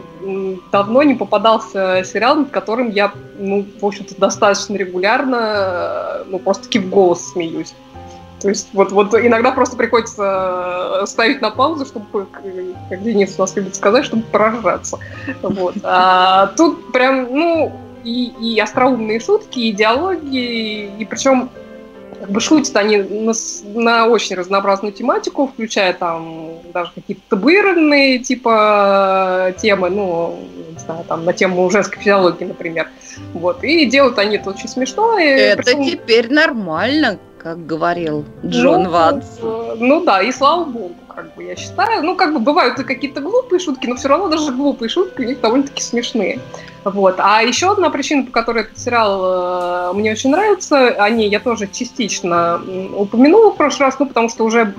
давно 0.71 1.03
не 1.03 1.15
попадался 1.15 2.03
сериал, 2.03 2.35
над 2.35 2.49
которым 2.49 2.89
я, 2.89 3.11
ну, 3.37 3.65
в 3.79 3.85
общем-то, 3.85 4.19
достаточно 4.19 4.75
регулярно, 4.75 5.37
э, 5.41 6.23
ну, 6.27 6.39
просто-таки 6.39 6.79
в 6.79 6.89
голос 6.89 7.31
смеюсь. 7.31 7.73
То 8.41 8.49
есть 8.49 8.69
вот, 8.73 8.91
вот 8.91 9.13
иногда 9.13 9.51
просто 9.51 9.75
приходится 9.75 11.01
э, 11.01 11.05
ставить 11.07 11.41
на 11.41 11.51
паузу, 11.51 11.85
чтобы, 11.85 12.25
как 12.89 13.03
Денис 13.03 13.35
у 13.37 13.41
нас 13.41 13.55
любит 13.55 13.75
сказать, 13.75 14.05
чтобы 14.05 14.23
проржаться. 14.23 14.99
Вот. 15.41 15.75
А 15.83 16.47
тут 16.57 16.91
прям, 16.91 17.27
ну, 17.31 17.71
и, 18.03 18.31
и 18.41 18.59
остроумные 18.59 19.19
шутки, 19.19 19.59
и 19.59 19.71
диалоги, 19.71 20.91
и 20.97 21.05
причем 21.05 21.49
как 22.19 22.29
бы 22.29 22.39
шутят 22.39 22.75
они 22.75 22.97
на, 22.97 23.33
на 23.63 24.07
очень 24.07 24.35
разнообразную 24.35 24.93
тематику, 24.93 25.47
включая 25.47 25.93
там 25.93 26.49
даже 26.73 26.91
какие-то 26.93 27.21
табуированные 27.29 28.19
типа 28.19 29.53
темы, 29.57 29.89
ну, 29.89 30.39
не 30.73 30.79
знаю, 30.79 31.03
там 31.07 31.25
на 31.25 31.33
тему 31.33 31.69
женской 31.69 31.99
физиологии, 31.99 32.45
например. 32.45 32.89
Вот. 33.33 33.63
И 33.63 33.85
делают 33.85 34.17
они 34.19 34.37
это 34.37 34.49
очень 34.49 34.67
смешно. 34.67 35.17
Это 35.17 35.63
причем... 35.63 35.83
теперь 35.85 36.31
нормально, 36.31 37.19
как 37.37 37.65
говорил 37.65 38.25
Джон 38.45 38.83
ну, 38.83 38.89
Ватс. 38.89 39.27
Ну 39.41 40.03
да, 40.03 40.21
и 40.21 40.31
слава 40.31 40.65
богу, 40.65 40.95
как 41.19 41.35
бы 41.35 41.43
я 41.43 41.55
считаю. 41.57 42.03
Ну, 42.03 42.15
как 42.15 42.33
бы 42.33 42.39
бывают 42.39 42.79
и 42.79 42.83
какие-то 42.85 43.19
глупые 43.19 43.59
шутки, 43.59 43.87
но 43.87 43.95
все 43.95 44.07
равно 44.07 44.29
даже 44.29 44.53
глупые 44.53 44.89
шутки 44.89 45.21
у 45.21 45.25
них 45.25 45.41
довольно-таки 45.41 45.81
смешные. 45.81 46.39
Вот. 46.85 47.15
А 47.17 47.41
еще 47.41 47.73
одна 47.73 47.89
причина, 47.89 48.23
по 48.25 48.31
которой 48.31 48.63
этот 48.63 48.79
сериал 48.79 49.91
э, 49.91 49.93
мне 49.95 50.13
очень 50.13 50.29
нравится, 50.29 50.89
о 50.91 51.09
ней 51.09 51.29
я 51.29 51.41
тоже 51.41 51.67
частично 51.67 52.61
упомянула 52.95 53.51
в 53.51 53.57
прошлый 53.57 53.87
раз, 53.87 53.99
ну, 53.99 54.05
потому 54.05 54.29
что 54.29 54.45
уже 54.45 54.73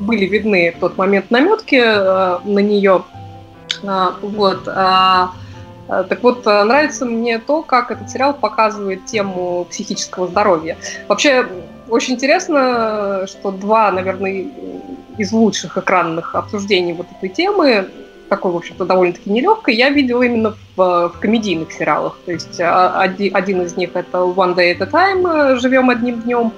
были 0.00 0.26
видны 0.26 0.74
в 0.76 0.80
тот 0.80 0.98
момент 0.98 1.30
наметки 1.30 1.80
э, 1.82 2.38
на 2.44 2.58
нее. 2.58 3.02
А, 3.82 4.16
вот. 4.20 4.68
А, 4.68 5.32
а, 5.88 6.02
так 6.02 6.22
вот, 6.22 6.46
а, 6.46 6.62
нравится 6.64 7.06
мне 7.06 7.38
то, 7.38 7.62
как 7.62 7.90
этот 7.90 8.10
сериал 8.10 8.34
показывает 8.34 9.06
тему 9.06 9.66
психического 9.70 10.26
здоровья. 10.28 10.76
Вообще, 11.08 11.46
очень 11.88 12.14
интересно, 12.14 13.26
что 13.26 13.50
два, 13.50 13.92
наверное, 13.92 14.46
из 15.18 15.32
лучших 15.32 15.78
экранных 15.78 16.34
обсуждений 16.34 16.92
вот 16.92 17.06
этой 17.16 17.28
темы, 17.28 17.88
такой, 18.28 18.52
в 18.52 18.56
общем-то, 18.56 18.84
довольно-таки 18.84 19.30
нелегкой, 19.30 19.76
я 19.76 19.90
видела 19.90 20.22
именно 20.22 20.56
в, 20.76 21.08
в 21.08 21.20
комедийных 21.20 21.72
сериалах. 21.72 22.18
То 22.24 22.32
есть 22.32 22.60
а, 22.60 23.00
один, 23.00 23.36
один 23.36 23.62
из 23.62 23.76
них 23.76 23.90
это 23.94 24.18
One 24.18 24.54
Day 24.54 24.76
at 24.76 24.82
a 24.82 24.86
Time, 24.86 25.56
«Живем 25.56 25.90
одним 25.90 26.22
днем», 26.22 26.52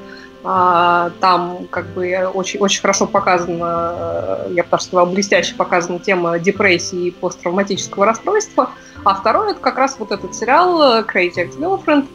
а, 0.45 1.11
там 1.21 1.67
как 1.71 1.87
бы 1.89 2.31
очень, 2.33 2.61
очень 2.61 2.81
хорошо 2.81 3.07
показана, 3.07 4.47
я 4.51 4.63
бы 4.63 4.81
сказала, 4.81 5.07
блестяще 5.07 5.55
показана 5.55 5.99
тема 5.99 6.39
депрессии 6.39 7.09
и 7.09 7.11
посттравматического 7.11 8.07
расстройства. 8.07 8.71
А 9.05 9.15
второй 9.15 9.53
это 9.53 9.61
как 9.61 9.77
раз 9.79 9.97
вот 9.99 10.13
этот 10.13 10.35
сериал 10.35 11.03
Crazy 11.03 11.37
Ex-Girlfriend. 11.37 12.07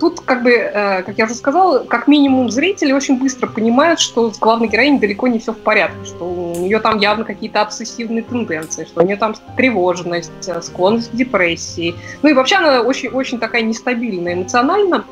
Тут, 0.00 0.20
как 0.20 0.42
бы, 0.42 0.52
э, 0.52 1.02
как 1.02 1.18
я 1.18 1.26
уже 1.26 1.34
сказала, 1.34 1.80
как 1.84 2.08
минимум 2.08 2.50
зрители 2.50 2.92
очень 2.92 3.18
быстро 3.18 3.46
понимают, 3.46 4.00
что 4.00 4.32
с 4.32 4.38
главной 4.38 4.66
героиней 4.66 4.98
далеко 4.98 5.28
не 5.28 5.38
все 5.38 5.52
в 5.52 5.58
порядке, 5.58 6.06
что 6.06 6.24
у 6.24 6.56
нее 6.56 6.80
там 6.80 6.98
явно 6.98 7.24
какие-то 7.24 7.60
обсессивные 7.60 8.22
тенденции, 8.22 8.86
что 8.86 9.02
у 9.02 9.04
нее 9.04 9.16
там 9.16 9.34
тревожность, 9.58 10.48
э, 10.48 10.62
склонность 10.62 11.10
к 11.10 11.14
депрессии. 11.14 11.94
Ну 12.22 12.30
и 12.30 12.32
вообще 12.32 12.56
она 12.56 12.80
очень-очень 12.80 13.38
такая 13.38 13.60
нестабильная 13.60 14.32
эмоционально. 14.32 15.04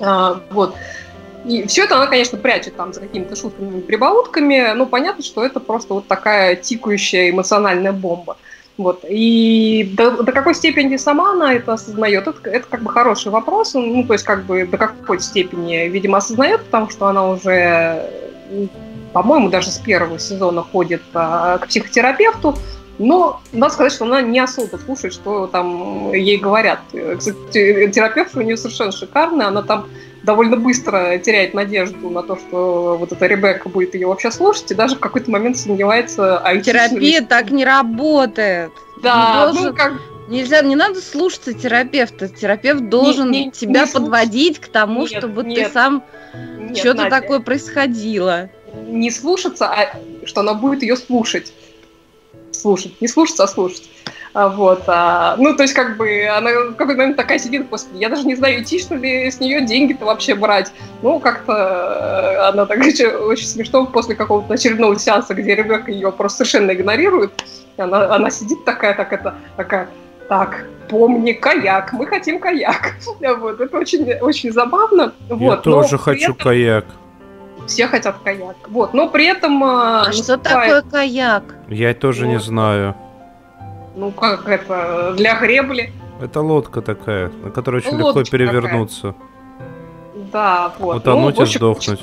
А, 0.00 0.40
вот. 0.50 0.76
И 1.44 1.66
все 1.66 1.84
это 1.84 1.96
она, 1.96 2.06
конечно, 2.06 2.38
прячет 2.38 2.76
там 2.76 2.92
за 2.92 3.00
какими-то 3.00 3.34
шутками 3.34 3.78
и 3.78 3.80
прибаутками, 3.80 4.72
но 4.74 4.86
понятно, 4.86 5.24
что 5.24 5.44
это 5.44 5.58
просто 5.58 5.94
вот 5.94 6.06
такая 6.06 6.54
тикающая 6.54 7.30
эмоциональная 7.30 7.92
бомба. 7.92 8.36
Вот. 8.78 9.04
И 9.08 9.90
до, 9.96 10.22
до 10.22 10.32
какой 10.32 10.54
степени 10.54 10.96
сама 10.96 11.32
она 11.32 11.54
это 11.54 11.72
осознает, 11.74 12.26
это, 12.26 12.50
это 12.50 12.66
как 12.68 12.82
бы 12.82 12.90
хороший 12.90 13.32
вопрос. 13.32 13.72
Ну, 13.74 14.04
то 14.04 14.12
есть, 14.12 14.24
как 14.24 14.44
бы 14.44 14.66
до 14.66 14.76
какой 14.76 15.20
степени, 15.20 15.88
видимо, 15.88 16.18
осознает, 16.18 16.62
потому 16.64 16.90
что 16.90 17.06
она 17.06 17.30
уже, 17.30 18.04
по-моему, 19.12 19.48
даже 19.48 19.70
с 19.70 19.78
первого 19.78 20.18
сезона 20.18 20.62
ходит 20.62 21.02
а, 21.14 21.58
к 21.58 21.68
психотерапевту. 21.68 22.56
Но 22.98 23.40
надо 23.52 23.74
сказать, 23.74 23.92
что 23.92 24.04
она 24.04 24.22
не 24.22 24.38
особо 24.38 24.76
слушает, 24.76 25.12
что 25.12 25.46
там 25.46 26.12
ей 26.12 26.38
говорят. 26.38 26.80
Кстати, 27.18 27.90
терапевт 27.90 28.36
у 28.36 28.40
нее 28.40 28.56
совершенно 28.56 28.92
шикарный, 28.92 29.46
она 29.46 29.62
там 29.62 29.88
довольно 30.22 30.56
быстро 30.56 31.18
теряет 31.18 31.54
надежду 31.54 32.10
на 32.10 32.22
то, 32.22 32.36
что 32.36 32.96
вот 32.98 33.12
эта 33.12 33.26
Ребекка 33.26 33.68
будет 33.68 33.94
ее 33.94 34.08
вообще 34.08 34.30
слушать, 34.30 34.70
и 34.72 34.74
даже 34.74 34.96
в 34.96 34.98
какой-то 34.98 35.30
момент 35.30 35.56
сомневается... 35.56 36.38
А 36.38 36.56
Терапия 36.56 37.22
так 37.22 37.50
не 37.50 37.64
работает. 37.64 38.72
Да, 39.02 39.46
должен... 39.46 39.70
ну 39.70 39.74
как... 39.74 39.92
Нельзя, 40.28 40.60
не 40.62 40.74
надо 40.74 41.00
слушаться 41.00 41.52
терапевта. 41.52 42.28
Терапевт 42.28 42.88
должен 42.88 43.30
не, 43.30 43.44
не, 43.44 43.50
тебя 43.52 43.84
не 43.84 43.92
подводить 43.92 44.58
к 44.58 44.66
тому, 44.66 45.02
нет, 45.02 45.10
чтобы 45.10 45.44
нет, 45.44 45.68
ты 45.68 45.72
сам 45.72 46.02
что-то 46.74 47.08
такое 47.08 47.38
происходило. 47.38 48.50
Не 48.88 49.12
слушаться, 49.12 49.68
а 49.68 49.96
что 50.24 50.40
она 50.40 50.54
будет 50.54 50.82
ее 50.82 50.96
слушать 50.96 51.52
слушать. 52.60 53.00
Не 53.00 53.08
слушаться, 53.08 53.44
а 53.44 53.48
слушать. 53.48 53.88
А, 54.36 54.48
вот. 54.48 54.82
А, 54.86 55.34
ну, 55.38 55.56
то 55.56 55.62
есть, 55.62 55.74
как 55.74 55.96
бы, 55.96 56.26
она 56.26 56.50
в 56.50 56.74
какой-то 56.74 56.98
момент 56.98 57.16
такая 57.16 57.38
сидит, 57.38 57.70
господи, 57.70 58.02
я 58.02 58.10
даже 58.10 58.26
не 58.26 58.34
знаю, 58.34 58.62
этично 58.62 58.94
ли 58.94 59.30
с 59.30 59.40
нее 59.40 59.64
деньги-то 59.64 60.04
вообще 60.04 60.34
брать. 60.34 60.72
Ну, 61.00 61.20
как-то 61.20 61.52
э, 61.52 62.48
она 62.48 62.66
так 62.66 62.78
очень 62.80 63.46
смешно 63.46 63.86
после 63.86 64.14
какого-то 64.14 64.52
очередного 64.52 64.98
сеанса, 64.98 65.32
где 65.32 65.54
Ребекка 65.54 65.90
ее 65.90 66.12
просто 66.12 66.44
совершенно 66.44 66.72
игнорирует. 66.72 67.32
Она, 67.78 68.14
она 68.14 68.30
сидит 68.30 68.62
такая, 68.66 68.94
так 68.94 69.10
это, 69.12 69.34
такая, 69.56 69.88
так, 70.28 70.66
помни, 70.90 71.32
каяк, 71.32 71.94
мы 71.94 72.06
хотим 72.06 72.38
каяк. 72.38 72.94
Вот, 73.38 73.60
это 73.60 73.78
очень, 73.78 74.12
очень 74.20 74.52
забавно. 74.52 75.14
Я 75.30 75.34
вот, 75.36 75.62
тоже 75.62 75.96
хочу 75.96 76.32
этом... 76.32 76.44
каяк 76.44 76.84
все 77.66 77.86
хотят 77.88 78.16
каяк. 78.24 78.56
Вот, 78.68 78.94
но 78.94 79.08
при 79.08 79.26
этом... 79.26 79.62
А, 79.64 80.06
а 80.06 80.12
что 80.12 80.36
такое 80.38 80.82
каяк? 80.82 81.54
Я 81.68 81.94
тоже 81.94 82.26
вот. 82.26 82.32
не 82.32 82.40
знаю. 82.40 82.94
Ну, 83.94 84.10
как 84.10 84.48
это, 84.48 85.14
для 85.16 85.38
гребли. 85.38 85.92
Это 86.20 86.40
лодка 86.40 86.82
такая, 86.82 87.30
на 87.42 87.50
которой 87.50 87.76
очень 87.76 88.00
Лодочка 88.00 88.36
легко 88.36 88.52
перевернуться. 88.52 89.12
Такая. 89.12 89.36
Да, 90.32 90.72
вот. 90.78 90.96
Утонуть 90.96 91.36
ну, 91.36 91.42
и 91.42 91.46
сдохнуть. 91.46 92.00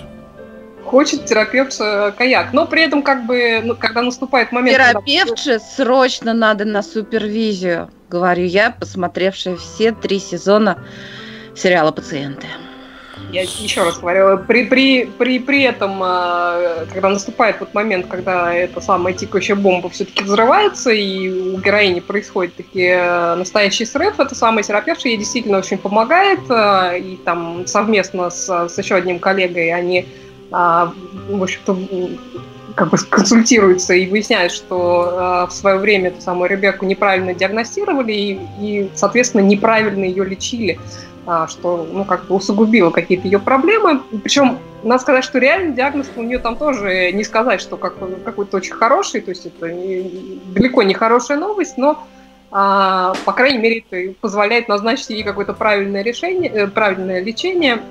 Хочет 0.85 1.25
терапевт 1.25 1.79
э, 1.79 2.11
каяк. 2.17 2.53
Но 2.53 2.65
при 2.67 2.83
этом, 2.83 3.01
как 3.01 3.25
бы, 3.25 3.61
ну, 3.63 3.75
когда 3.75 4.01
наступает 4.01 4.51
момент... 4.51 4.77
Терапевтше 4.77 5.53
когда... 5.53 5.65
срочно 5.65 6.33
надо 6.33 6.65
на 6.65 6.83
супервизию, 6.83 7.89
говорю 8.09 8.45
я, 8.45 8.71
посмотревшая 8.71 9.55
все 9.55 9.91
три 9.91 10.19
сезона 10.19 10.77
сериала 11.55 11.91
«Пациенты». 11.91 12.47
Я 13.33 13.41
еще 13.41 13.81
раз 13.81 13.97
говорю, 13.97 14.37
при, 14.47 14.65
при, 14.65 15.05
при, 15.05 15.39
при 15.39 15.63
этом, 15.63 15.99
а, 16.03 16.85
когда 16.93 17.09
наступает 17.09 17.59
вот 17.61 17.73
момент, 17.73 18.05
когда 18.05 18.53
эта 18.53 18.79
самая 18.79 19.15
тикающая 19.15 19.55
бомба 19.55 19.89
все-таки 19.89 20.23
взрывается, 20.23 20.91
и 20.91 21.31
у 21.31 21.57
героини 21.57 21.99
происходит 21.99 22.55
таки 22.55 22.83
э, 22.83 23.33
настоящий 23.33 23.85
срыв, 23.85 24.19
это 24.19 24.35
самый 24.35 24.63
терапевт 24.63 25.03
ей 25.03 25.17
действительно 25.17 25.57
очень 25.57 25.79
помогает, 25.79 26.41
э, 26.47 26.99
и 26.99 27.17
там 27.25 27.65
совместно 27.65 28.29
с, 28.29 28.69
с 28.69 28.77
еще 28.77 28.93
одним 28.93 29.17
коллегой 29.17 29.73
они, 29.73 30.05
а, 30.51 30.93
в 31.27 31.41
общем-то, 31.41 31.75
как 32.75 32.91
бы 32.91 32.97
консультируются 33.09 33.95
и 33.95 34.07
выясняют, 34.07 34.51
что 34.51 35.45
э, 35.47 35.49
в 35.49 35.53
свое 35.53 35.77
время 35.77 36.09
эту 36.09 36.21
самую 36.21 36.51
Ребекку 36.51 36.85
неправильно 36.85 37.33
диагностировали 37.33 38.13
и, 38.13 38.39
и, 38.61 38.91
соответственно, 38.93 39.41
неправильно 39.41 40.03
ее 40.03 40.23
лечили. 40.23 40.79
А, 41.25 41.47
что, 41.47 41.87
ну, 41.89 42.03
как 42.03 42.25
бы 42.25 42.35
усугубило 42.35 42.89
какие-то 42.89 43.27
ее 43.27 43.39
проблемы. 43.39 44.01
Причем, 44.23 44.59
надо 44.83 45.01
сказать, 45.01 45.23
что 45.23 45.39
реальный 45.39 45.73
диагноз 45.73 46.09
у 46.17 46.21
нее 46.21 46.37
там 46.37 46.57
тоже 46.57 47.13
не 47.13 47.23
сказать, 47.23 47.61
что 47.61 47.77
как, 47.77 47.95
какой-то 48.25 48.57
очень 48.57 48.73
хороший, 48.73 49.21
то 49.21 49.29
есть 49.29 49.45
это 49.45 49.71
не, 49.71 50.41
далеко 50.53 50.83
не 50.83 50.93
хорошая 50.93 51.37
новость, 51.37 51.77
но, 51.77 52.05
а, 52.51 53.13
по 53.23 53.31
крайней 53.31 53.59
мере, 53.59 53.85
это 53.89 54.13
позволяет 54.19 54.67
назначить 54.67 55.11
ей 55.11 55.23
какое-то 55.23 55.53
правильное 55.53 56.03
решение, 56.03 56.51
э, 56.51 56.67
правильное 56.67 57.21
лечение. 57.21 57.81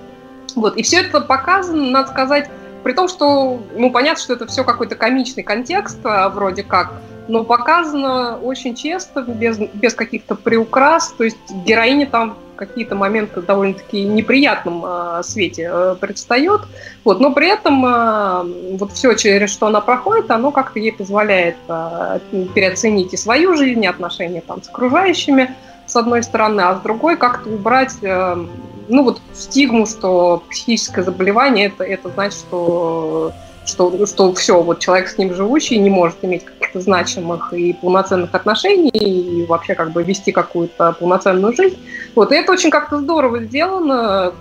Вот. 0.55 0.77
И 0.77 0.83
все 0.83 1.01
это 1.01 1.23
показано, 1.23 1.91
надо 1.91 2.11
сказать, 2.11 2.51
при 2.83 2.93
том, 2.93 3.09
что, 3.09 3.63
ну, 3.75 3.91
понятно, 3.91 4.23
что 4.23 4.35
это 4.35 4.47
все 4.47 4.63
какой-то 4.63 4.95
комичный 4.95 5.43
контекст, 5.43 6.01
а, 6.05 6.29
вроде 6.29 6.65
как, 6.65 6.93
но 7.29 7.45
показано 7.45 8.37
очень 8.41 8.75
честно, 8.75 9.21
без, 9.21 9.59
без 9.59 9.95
каких-то 9.95 10.35
приукрас, 10.35 11.15
то 11.17 11.25
есть 11.25 11.39
героиня 11.65 12.07
там 12.07 12.37
какие-то 12.67 12.95
моменты 12.95 13.43
довольно-таки 13.43 14.05
неприятном 14.05 14.85
э, 14.85 15.23
свете 15.23 15.69
э, 15.73 15.97
предстает. 16.01 16.63
Вот, 17.05 17.21
но 17.21 17.33
при 17.33 17.49
этом 17.49 17.85
э, 17.85 18.77
вот 18.79 18.93
все, 18.93 19.15
через 19.15 19.51
что 19.51 19.67
она 19.67 19.81
проходит, 19.81 20.31
оно 20.31 20.51
как-то 20.53 20.79
ей 20.79 20.93
позволяет 20.93 21.57
э, 21.69 22.19
переоценить 22.55 23.13
и 23.15 23.17
свою 23.17 23.57
жизнь, 23.57 23.85
и 23.85 23.89
отношения 23.89 24.41
там, 24.41 24.63
с 24.63 24.69
окружающими, 24.69 25.55
с 25.87 25.97
одной 25.97 26.23
стороны, 26.23 26.61
а 26.61 26.77
с 26.77 26.81
другой 26.81 27.17
как-то 27.17 27.51
убрать 27.51 27.97
э, 28.03 28.47
ну 28.89 29.05
вот 29.05 29.21
стигму, 29.33 29.87
что 29.87 30.43
психическое 30.51 31.03
заболевание 31.03 31.67
это, 31.67 31.85
это 31.85 32.09
значит, 32.11 32.39
что 32.39 33.33
что, 33.65 34.07
что 34.07 34.33
все, 34.35 34.61
вот 34.63 34.81
человек 34.81 35.09
с 35.09 35.19
ним 35.19 35.35
живущий 35.35 35.79
не 35.79 35.91
может 35.91 36.17
иметь 36.23 36.45
каких-то 36.45 36.81
значимых 36.81 37.53
и 37.53 37.73
полноценных 37.73 38.35
отношений 38.35 38.91
и 38.91 39.47
вообще 39.47 39.75
как 39.75 39.93
бы 39.93 40.03
вести 40.03 40.33
какую-то 40.33 40.97
полноценную 40.99 41.55
жизнь. 41.55 41.79
Вот, 42.15 42.33
и 42.33 42.37
это 42.37 42.53
очень 42.53 42.71
как-то 42.71 42.99
здорово 42.99 43.41
сделано, 43.41 44.33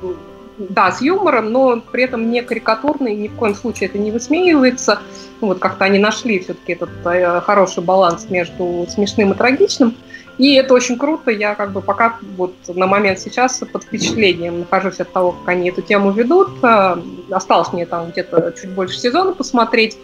да, 0.57 0.91
с 0.91 1.01
юмором, 1.01 1.51
но 1.51 1.82
при 1.91 2.03
этом 2.03 2.30
не 2.30 2.41
карикатурно, 2.41 3.07
и 3.07 3.15
ни 3.15 3.28
в 3.28 3.36
коем 3.36 3.55
случае 3.55 3.89
это 3.89 3.97
не 3.97 4.11
высмеивается. 4.11 4.99
Вот 5.39 5.59
как-то 5.59 5.86
они 5.86 5.99
нашли 5.99 6.39
все-таки 6.39 6.74
этот 6.74 6.89
э, 7.05 7.41
хороший 7.41 7.84
баланс 7.84 8.28
между 8.30 8.86
смешным 8.89 9.32
и 9.32 9.36
трагичным. 9.36 9.95
И 10.41 10.55
это 10.55 10.73
очень 10.73 10.97
круто. 10.97 11.29
Я 11.29 11.53
как 11.53 11.71
бы 11.71 11.83
пока 11.83 12.17
вот 12.35 12.55
на 12.67 12.87
момент 12.87 13.19
сейчас 13.19 13.61
под 13.71 13.83
впечатлением 13.83 14.61
нахожусь 14.61 14.99
от 14.99 15.13
того, 15.13 15.33
как 15.33 15.49
они 15.49 15.69
эту 15.69 15.83
тему 15.83 16.09
ведут. 16.09 16.49
Э, 16.63 16.97
осталось 17.29 17.71
мне 17.73 17.85
там 17.85 18.09
где-то 18.09 18.51
чуть 18.59 18.71
больше 18.71 18.97
сезона 18.97 19.33
посмотреть. 19.33 19.99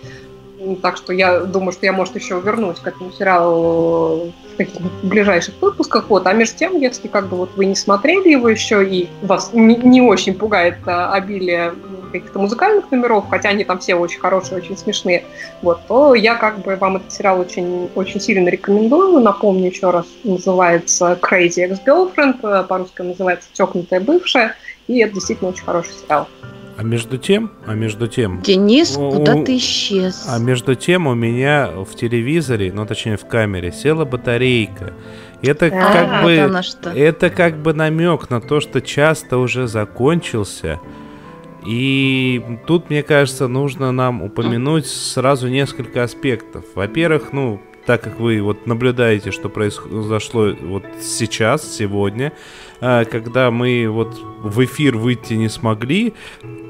Так 0.83 0.97
что 0.97 1.11
я 1.11 1.39
думаю, 1.39 1.71
что 1.71 1.87
я, 1.87 1.91
может, 1.91 2.13
еще 2.13 2.39
вернусь 2.39 2.77
к 2.77 2.85
этому 2.85 3.11
сериалу 3.11 4.31
в 4.53 4.57
каких-нибудь 4.57 4.91
ближайших 5.01 5.55
выпусках. 5.59 6.07
Вот. 6.09 6.27
А 6.27 6.33
между 6.33 6.55
тем, 6.55 6.79
если 6.79 7.07
как 7.07 7.29
бы 7.29 7.37
вот 7.37 7.49
вы 7.55 7.65
не 7.65 7.75
смотрели 7.75 8.29
его 8.29 8.47
еще 8.47 8.87
и 8.87 9.09
вас 9.23 9.53
не, 9.53 9.75
не 9.75 10.03
очень 10.03 10.35
пугает 10.35 10.77
а, 10.85 11.13
обилие 11.13 11.73
каких-то 12.11 12.39
музыкальных 12.39 12.91
номеров, 12.91 13.25
хотя 13.29 13.49
они 13.49 13.63
там 13.63 13.79
все 13.79 13.95
очень 13.95 14.19
хорошие, 14.19 14.57
очень 14.57 14.77
смешные, 14.77 15.25
вот, 15.61 15.81
то 15.87 16.15
я 16.15 16.35
как 16.35 16.59
бы 16.59 16.75
вам 16.75 16.97
этот 16.97 17.11
сериал 17.11 17.39
очень, 17.39 17.89
очень 17.95 18.19
сильно 18.19 18.49
рекомендую. 18.49 19.19
Напомню 19.19 19.69
еще 19.69 19.89
раз, 19.91 20.05
называется 20.23 21.17
Crazy 21.21 21.69
Ex-Girlfriend, 21.69 22.67
по-русски 22.67 23.01
называется 23.01 23.49
«Тёкнутая 23.53 23.99
бывшая», 23.99 24.55
и 24.87 24.99
это 24.99 25.13
действительно 25.15 25.49
очень 25.49 25.63
хороший 25.63 25.93
сериал. 25.93 26.27
А 26.79 26.83
между 26.83 27.17
тем, 27.17 27.51
а 27.65 27.73
между 27.73 28.07
тем, 28.07 28.39
Денис 28.43 28.95
О, 28.97 29.09
куда-то 29.09 29.57
исчез. 29.57 30.27
а 30.29 30.37
между 30.37 30.75
тем 30.75 31.07
у 31.07 31.15
меня 31.15 31.71
в 31.71 31.95
телевизоре, 31.95 32.71
ну 32.71 32.85
точнее 32.85 33.17
в 33.17 33.25
камере, 33.25 33.71
села 33.71 34.05
батарейка. 34.05 34.93
Это 35.41 35.67
А, 35.67 35.91
как 35.91 36.23
бы, 36.23 36.93
это 36.95 37.29
как 37.31 37.57
бы 37.57 37.73
намек 37.73 38.29
на 38.29 38.41
то, 38.41 38.59
что 38.59 38.79
часто 38.79 39.39
уже 39.39 39.67
закончился. 39.67 40.79
И 41.67 42.41
тут, 42.65 42.89
мне 42.89 43.03
кажется, 43.03 43.49
нужно 43.49 43.91
нам 43.91 44.21
упомянуть 44.21 44.85
сразу 44.85 45.49
несколько 45.49 46.01
аспектов. 46.01 46.63
Во-первых, 46.75 47.33
ну, 47.33 47.59
так 47.85 48.01
как 48.01 48.21
вы 48.21 48.41
вот 48.41 48.67
наблюдаете, 48.67 49.31
что 49.31 49.49
произошло 49.49 50.53
вот 50.61 50.85
сейчас, 51.01 51.69
сегодня, 51.75 52.31
когда 52.79 53.51
мы 53.51 53.87
вот 53.89 54.19
в 54.43 54.63
эфир 54.63 54.97
выйти 54.97 55.33
не 55.33 55.49
смогли, 55.49 56.13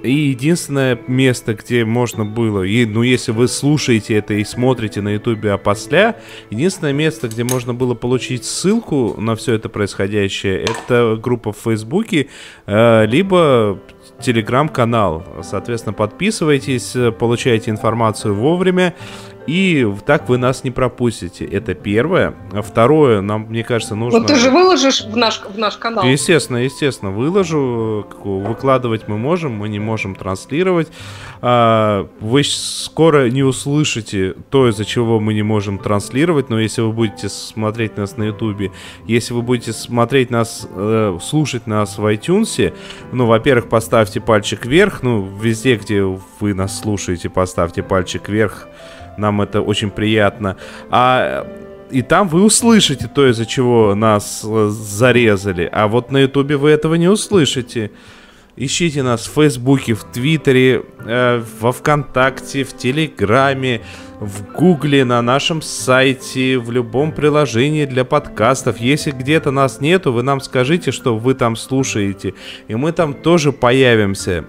и 0.03 0.11
единственное 0.11 0.99
место, 1.07 1.53
где 1.53 1.83
можно 1.83 2.23
было, 2.23 2.63
и, 2.63 2.85
ну, 2.85 3.01
если 3.01 3.31
вы 3.31 3.47
слушаете 3.47 4.15
это 4.15 4.33
и 4.35 4.43
смотрите 4.43 5.01
на 5.01 5.09
ютубе 5.09 5.51
опосля, 5.51 6.17
единственное 6.49 6.93
место, 6.93 7.27
где 7.27 7.43
можно 7.43 7.73
было 7.73 7.93
получить 7.93 8.45
ссылку 8.45 9.15
на 9.19 9.35
все 9.35 9.53
это 9.53 9.69
происходящее, 9.69 10.63
это 10.63 11.19
группа 11.21 11.51
в 11.51 11.57
Фейсбуке, 11.57 12.27
э, 12.65 13.05
либо 13.05 13.79
телеграм-канал. 14.21 15.25
Соответственно, 15.43 15.93
подписывайтесь, 15.93 16.95
э, 16.95 17.11
получайте 17.11 17.71
информацию 17.71 18.33
вовремя, 18.33 18.93
и 19.47 19.87
так 20.05 20.27
вы 20.27 20.37
нас 20.37 20.63
не 20.65 20.71
пропустите. 20.71 21.45
Это 21.45 21.73
первое. 21.73 22.35
А 22.51 22.61
второе, 22.61 23.21
нам, 23.21 23.43
мне 23.43 23.63
кажется, 23.63 23.95
нужно... 23.95 24.19
Вот 24.19 24.27
ты 24.27 24.35
же 24.35 24.51
выложишь 24.51 25.05
в 25.05 25.15
наш, 25.15 25.41
в 25.41 25.57
наш 25.57 25.77
канал. 25.77 26.05
Естественно, 26.05 26.57
естественно, 26.57 27.11
выложу. 27.11 28.05
Выкладывать 28.23 29.07
мы 29.07 29.17
можем, 29.17 29.53
мы 29.53 29.69
не 29.69 29.79
можем 29.79 30.15
транслировать. 30.15 30.89
А, 31.41 32.07
Вы 32.19 32.43
скоро 32.43 33.29
не 33.29 33.43
услышите 33.43 34.35
то, 34.49 34.67
из-за 34.69 34.83
чего 34.83 35.19
мы 35.19 35.33
не 35.33 35.43
можем 35.43 35.79
транслировать, 35.79 36.49
но 36.49 36.59
если 36.59 36.81
вы 36.81 36.91
будете 36.91 37.29
смотреть 37.29 37.95
нас 37.95 38.17
на 38.17 38.23
Ютубе, 38.23 38.71
если 39.05 39.33
вы 39.33 39.43
будете 39.43 39.71
смотреть 39.71 40.29
нас, 40.29 40.67
э, 40.69 41.17
слушать 41.21 41.67
нас 41.67 41.97
в 41.97 42.05
iTunes, 42.05 42.73
ну, 43.13 43.25
во-первых, 43.25 43.69
поставьте 43.69 44.19
пальчик 44.19 44.65
вверх, 44.65 45.03
ну, 45.03 45.25
везде, 45.41 45.75
где 45.75 46.03
вы 46.03 46.53
нас 46.53 46.79
слушаете, 46.79 47.29
поставьте 47.29 47.81
пальчик 47.81 48.27
вверх, 48.27 48.67
нам 49.17 49.41
это 49.41 49.61
очень 49.61 49.89
приятно. 49.89 50.57
А 50.89 51.47
и 51.89 52.01
там 52.01 52.27
вы 52.27 52.43
услышите 52.43 53.07
то, 53.07 53.29
из-за 53.29 53.45
чего 53.45 53.95
нас 53.95 54.43
э, 54.45 54.69
зарезали. 54.69 55.69
А 55.71 55.87
вот 55.87 56.11
на 56.11 56.19
Ютубе 56.19 56.57
вы 56.57 56.69
этого 56.71 56.95
не 56.95 57.07
услышите. 57.07 57.91
Ищите 58.59 59.03
нас 59.03 59.27
в 59.27 59.33
Фейсбуке, 59.33 59.93
в 59.93 60.03
Твиттере, 60.03 60.83
э, 61.05 61.43
во 61.61 61.71
Вконтакте, 61.71 62.63
в 62.63 62.75
Телеграме, 62.75 63.81
в 64.19 64.51
Гугле, 64.51 65.05
на 65.05 65.21
нашем 65.21 65.61
сайте, 65.61 66.57
в 66.57 66.71
любом 66.71 67.11
приложении 67.11 67.85
для 67.85 68.03
подкастов. 68.03 68.79
Если 68.79 69.11
где-то 69.11 69.51
нас 69.51 69.79
нету, 69.79 70.11
вы 70.11 70.23
нам 70.23 70.41
скажите, 70.41 70.91
что 70.91 71.17
вы 71.17 71.35
там 71.35 71.55
слушаете, 71.55 72.33
и 72.67 72.75
мы 72.75 72.91
там 72.91 73.13
тоже 73.13 73.51
появимся. 73.51 74.45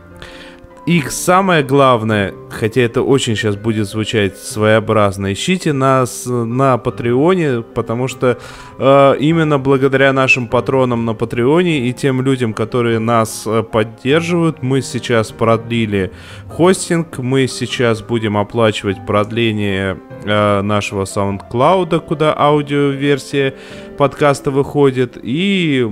И 0.88 1.02
самое 1.10 1.62
главное, 1.62 2.32
хотя 2.48 2.80
это 2.80 3.02
очень 3.02 3.36
сейчас 3.36 3.56
будет 3.56 3.86
звучать 3.86 4.38
своеобразно, 4.38 5.34
ищите 5.34 5.74
нас 5.74 6.24
на 6.24 6.78
Патреоне, 6.78 7.60
потому 7.60 8.08
что 8.08 8.38
э, 8.78 9.16
именно 9.20 9.58
благодаря 9.58 10.14
нашим 10.14 10.48
патронам 10.48 11.04
на 11.04 11.12
Патреоне 11.12 11.90
и 11.90 11.92
тем 11.92 12.22
людям, 12.22 12.54
которые 12.54 13.00
нас 13.00 13.42
э, 13.46 13.62
поддерживают, 13.64 14.62
мы 14.62 14.80
сейчас 14.80 15.30
продлили 15.30 16.10
хостинг, 16.48 17.18
мы 17.18 17.48
сейчас 17.48 18.00
будем 18.00 18.38
оплачивать 18.38 19.04
продление 19.04 19.98
э, 20.24 20.62
нашего 20.62 21.02
SoundCloud, 21.02 22.00
куда 22.00 22.34
аудиоверсия 22.34 23.52
подкаста 23.98 24.50
выходит, 24.50 25.18
и 25.22 25.86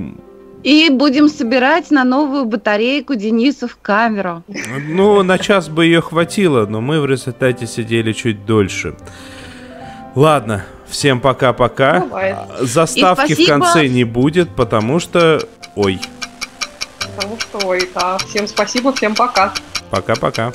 И 0.66 0.90
будем 0.90 1.28
собирать 1.28 1.92
на 1.92 2.02
новую 2.02 2.44
батарейку 2.44 3.14
Денису 3.14 3.68
в 3.68 3.76
камеру. 3.80 4.42
Ну, 4.88 5.22
на 5.22 5.38
час 5.38 5.68
бы 5.68 5.84
ее 5.84 6.00
хватило, 6.00 6.66
но 6.66 6.80
мы 6.80 7.00
в 7.00 7.06
результате 7.06 7.68
сидели 7.68 8.12
чуть 8.12 8.44
дольше. 8.44 8.96
Ладно, 10.16 10.64
всем 10.88 11.20
пока-пока. 11.20 12.00
Бывает. 12.00 12.36
Заставки 12.58 13.34
в 13.34 13.46
конце 13.46 13.86
не 13.86 14.02
будет, 14.02 14.56
потому 14.56 14.98
что... 14.98 15.40
Ой, 15.76 16.00
Потому 17.14 17.38
что, 17.38 17.58
ой, 17.64 17.88
да. 17.94 18.18
Всем 18.18 18.48
спасибо, 18.48 18.92
всем 18.92 19.14
пока. 19.14 19.54
пока-пока. 19.90 20.52